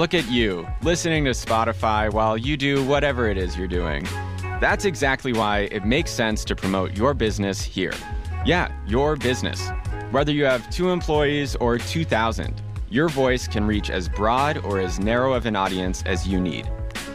Look 0.00 0.14
at 0.14 0.30
you, 0.30 0.66
listening 0.80 1.26
to 1.26 1.32
Spotify 1.32 2.10
while 2.10 2.38
you 2.38 2.56
do 2.56 2.82
whatever 2.86 3.28
it 3.28 3.36
is 3.36 3.58
you're 3.58 3.68
doing. 3.68 4.08
That's 4.58 4.86
exactly 4.86 5.34
why 5.34 5.68
it 5.70 5.84
makes 5.84 6.10
sense 6.10 6.42
to 6.46 6.56
promote 6.56 6.96
your 6.96 7.12
business 7.12 7.60
here. 7.60 7.92
Yeah, 8.46 8.72
your 8.86 9.16
business. 9.16 9.68
Whether 10.10 10.32
you 10.32 10.46
have 10.46 10.70
two 10.70 10.88
employees 10.88 11.54
or 11.56 11.76
2,000, 11.76 12.62
your 12.88 13.10
voice 13.10 13.46
can 13.46 13.66
reach 13.66 13.90
as 13.90 14.08
broad 14.08 14.56
or 14.64 14.80
as 14.80 14.98
narrow 14.98 15.34
of 15.34 15.44
an 15.44 15.54
audience 15.54 16.02
as 16.06 16.26
you 16.26 16.40
need. 16.40 16.66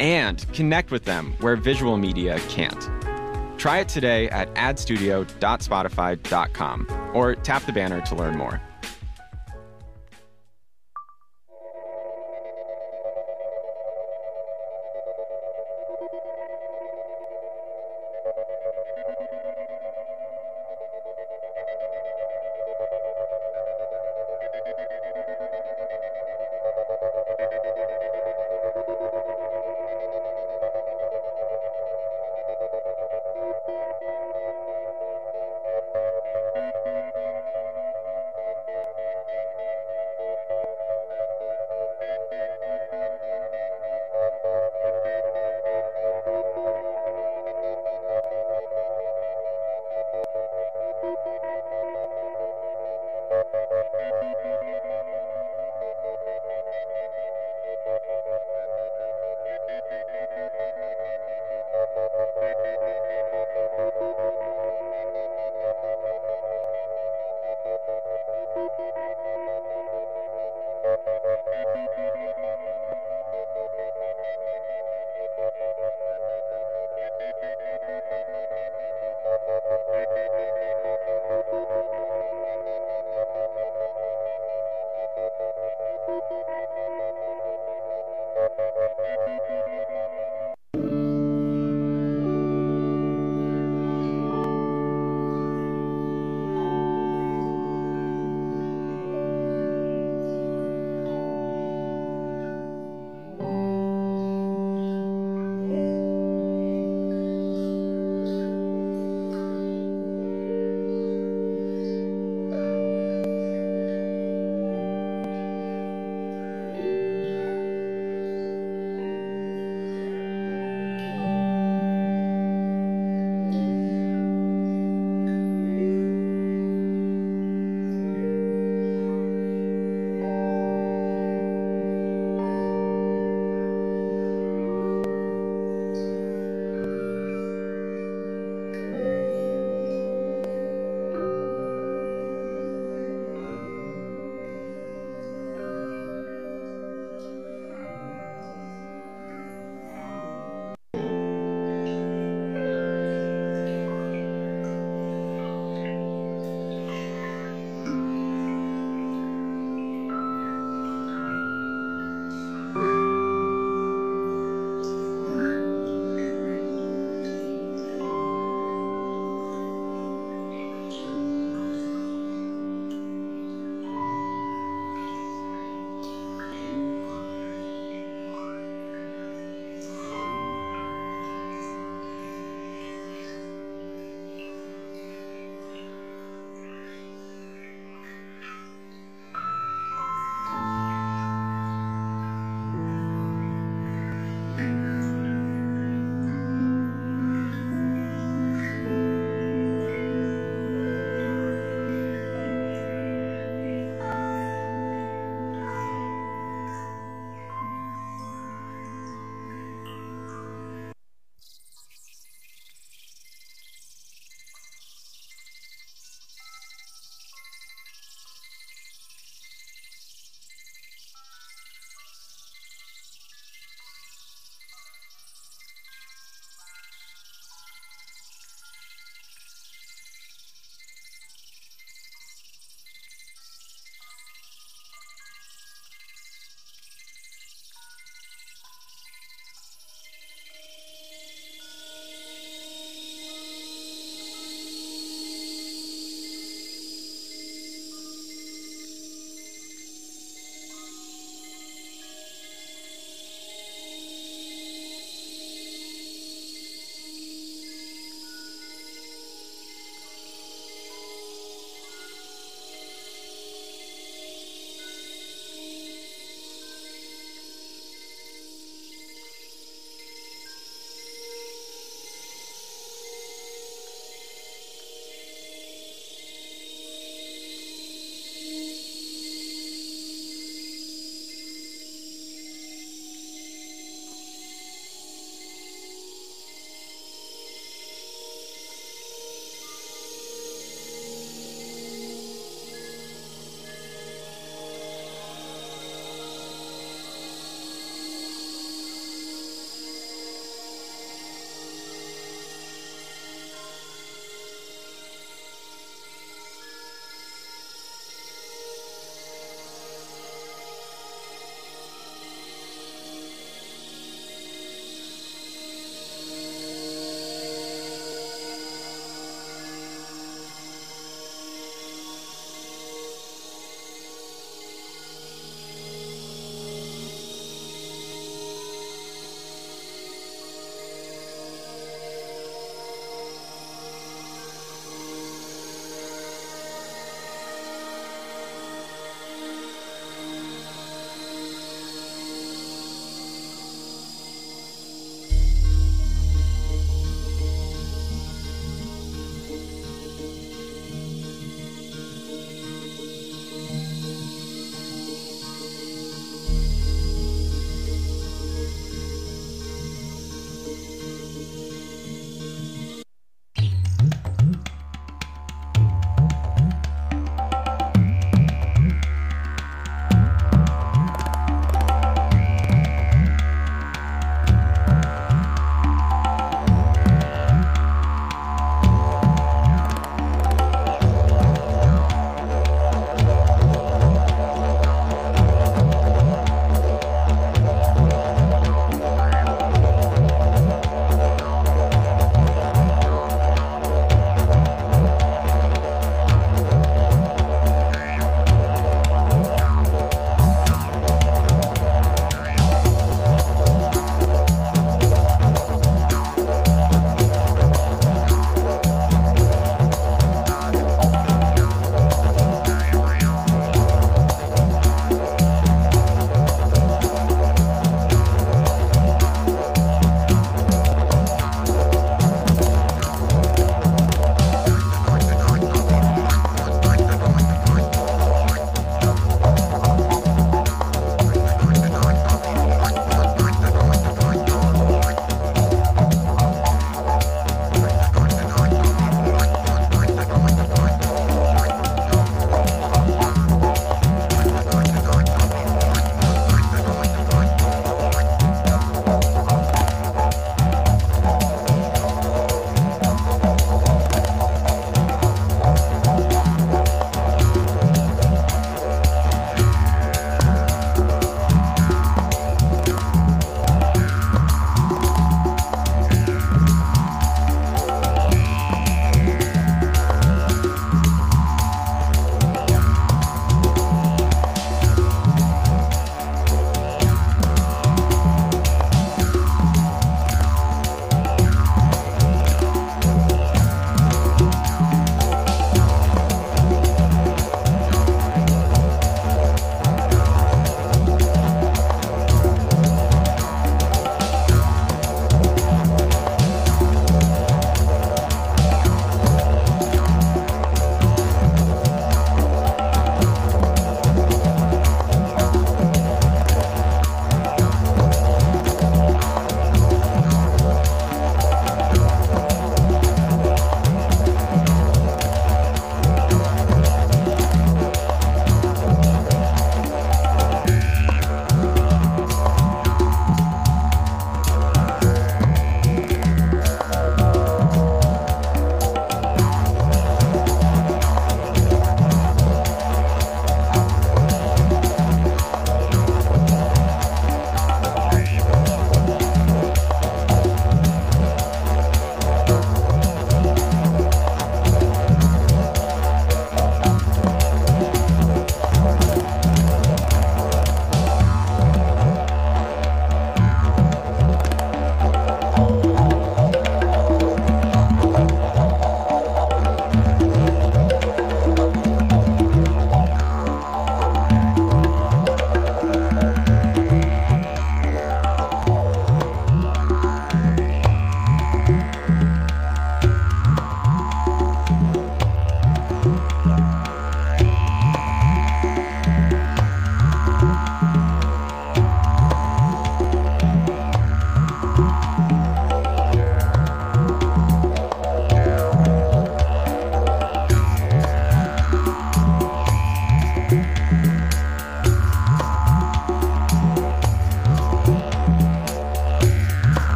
And 0.00 0.44
connect 0.52 0.90
with 0.90 1.04
them 1.04 1.36
where 1.38 1.54
visual 1.54 1.96
media 1.96 2.40
can't. 2.48 2.90
Try 3.60 3.78
it 3.78 3.88
today 3.88 4.28
at 4.30 4.52
adstudio.spotify.com 4.56 7.12
or 7.14 7.36
tap 7.36 7.64
the 7.64 7.72
banner 7.72 8.00
to 8.00 8.16
learn 8.16 8.36
more. 8.36 8.60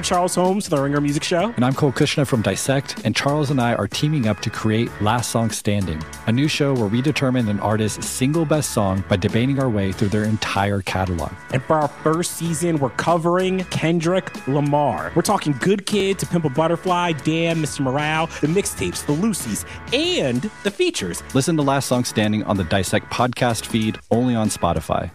I'm 0.00 0.04
Charles 0.04 0.34
Holmes, 0.34 0.66
the 0.66 0.80
Ringer 0.80 1.02
Music 1.02 1.22
Show. 1.22 1.52
And 1.56 1.62
I'm 1.62 1.74
Cole 1.74 1.92
Cuchna 1.92 2.26
from 2.26 2.40
Dissect, 2.40 3.02
and 3.04 3.14
Charles 3.14 3.50
and 3.50 3.60
I 3.60 3.74
are 3.74 3.86
teaming 3.86 4.28
up 4.28 4.40
to 4.40 4.48
create 4.48 4.90
Last 5.02 5.30
Song 5.30 5.50
Standing, 5.50 6.02
a 6.26 6.32
new 6.32 6.48
show 6.48 6.72
where 6.72 6.86
we 6.86 7.02
determine 7.02 7.50
an 7.50 7.60
artist's 7.60 8.06
single 8.06 8.46
best 8.46 8.70
song 8.70 9.04
by 9.10 9.16
debating 9.18 9.60
our 9.60 9.68
way 9.68 9.92
through 9.92 10.08
their 10.08 10.24
entire 10.24 10.80
catalog. 10.80 11.30
And 11.52 11.62
for 11.64 11.76
our 11.76 11.88
first 11.88 12.38
season, 12.38 12.78
we're 12.78 12.88
covering 12.88 13.62
Kendrick 13.64 14.48
Lamar. 14.48 15.12
We're 15.14 15.20
talking 15.20 15.52
Good 15.60 15.84
Kid 15.84 16.18
to 16.20 16.26
Pimp 16.26 16.46
a 16.46 16.48
Butterfly, 16.48 17.12
Damn, 17.22 17.62
Mr. 17.62 17.80
Morale, 17.80 18.24
the 18.40 18.46
mixtapes, 18.46 19.04
the 19.04 19.12
loosies, 19.12 19.66
and 19.92 20.50
the 20.62 20.70
features. 20.70 21.22
Listen 21.34 21.58
to 21.58 21.62
Last 21.62 21.88
Song 21.88 22.06
Standing 22.06 22.42
on 22.44 22.56
the 22.56 22.64
Dissect 22.64 23.10
podcast 23.12 23.66
feed 23.66 23.98
only 24.10 24.34
on 24.34 24.48
Spotify. 24.48 25.10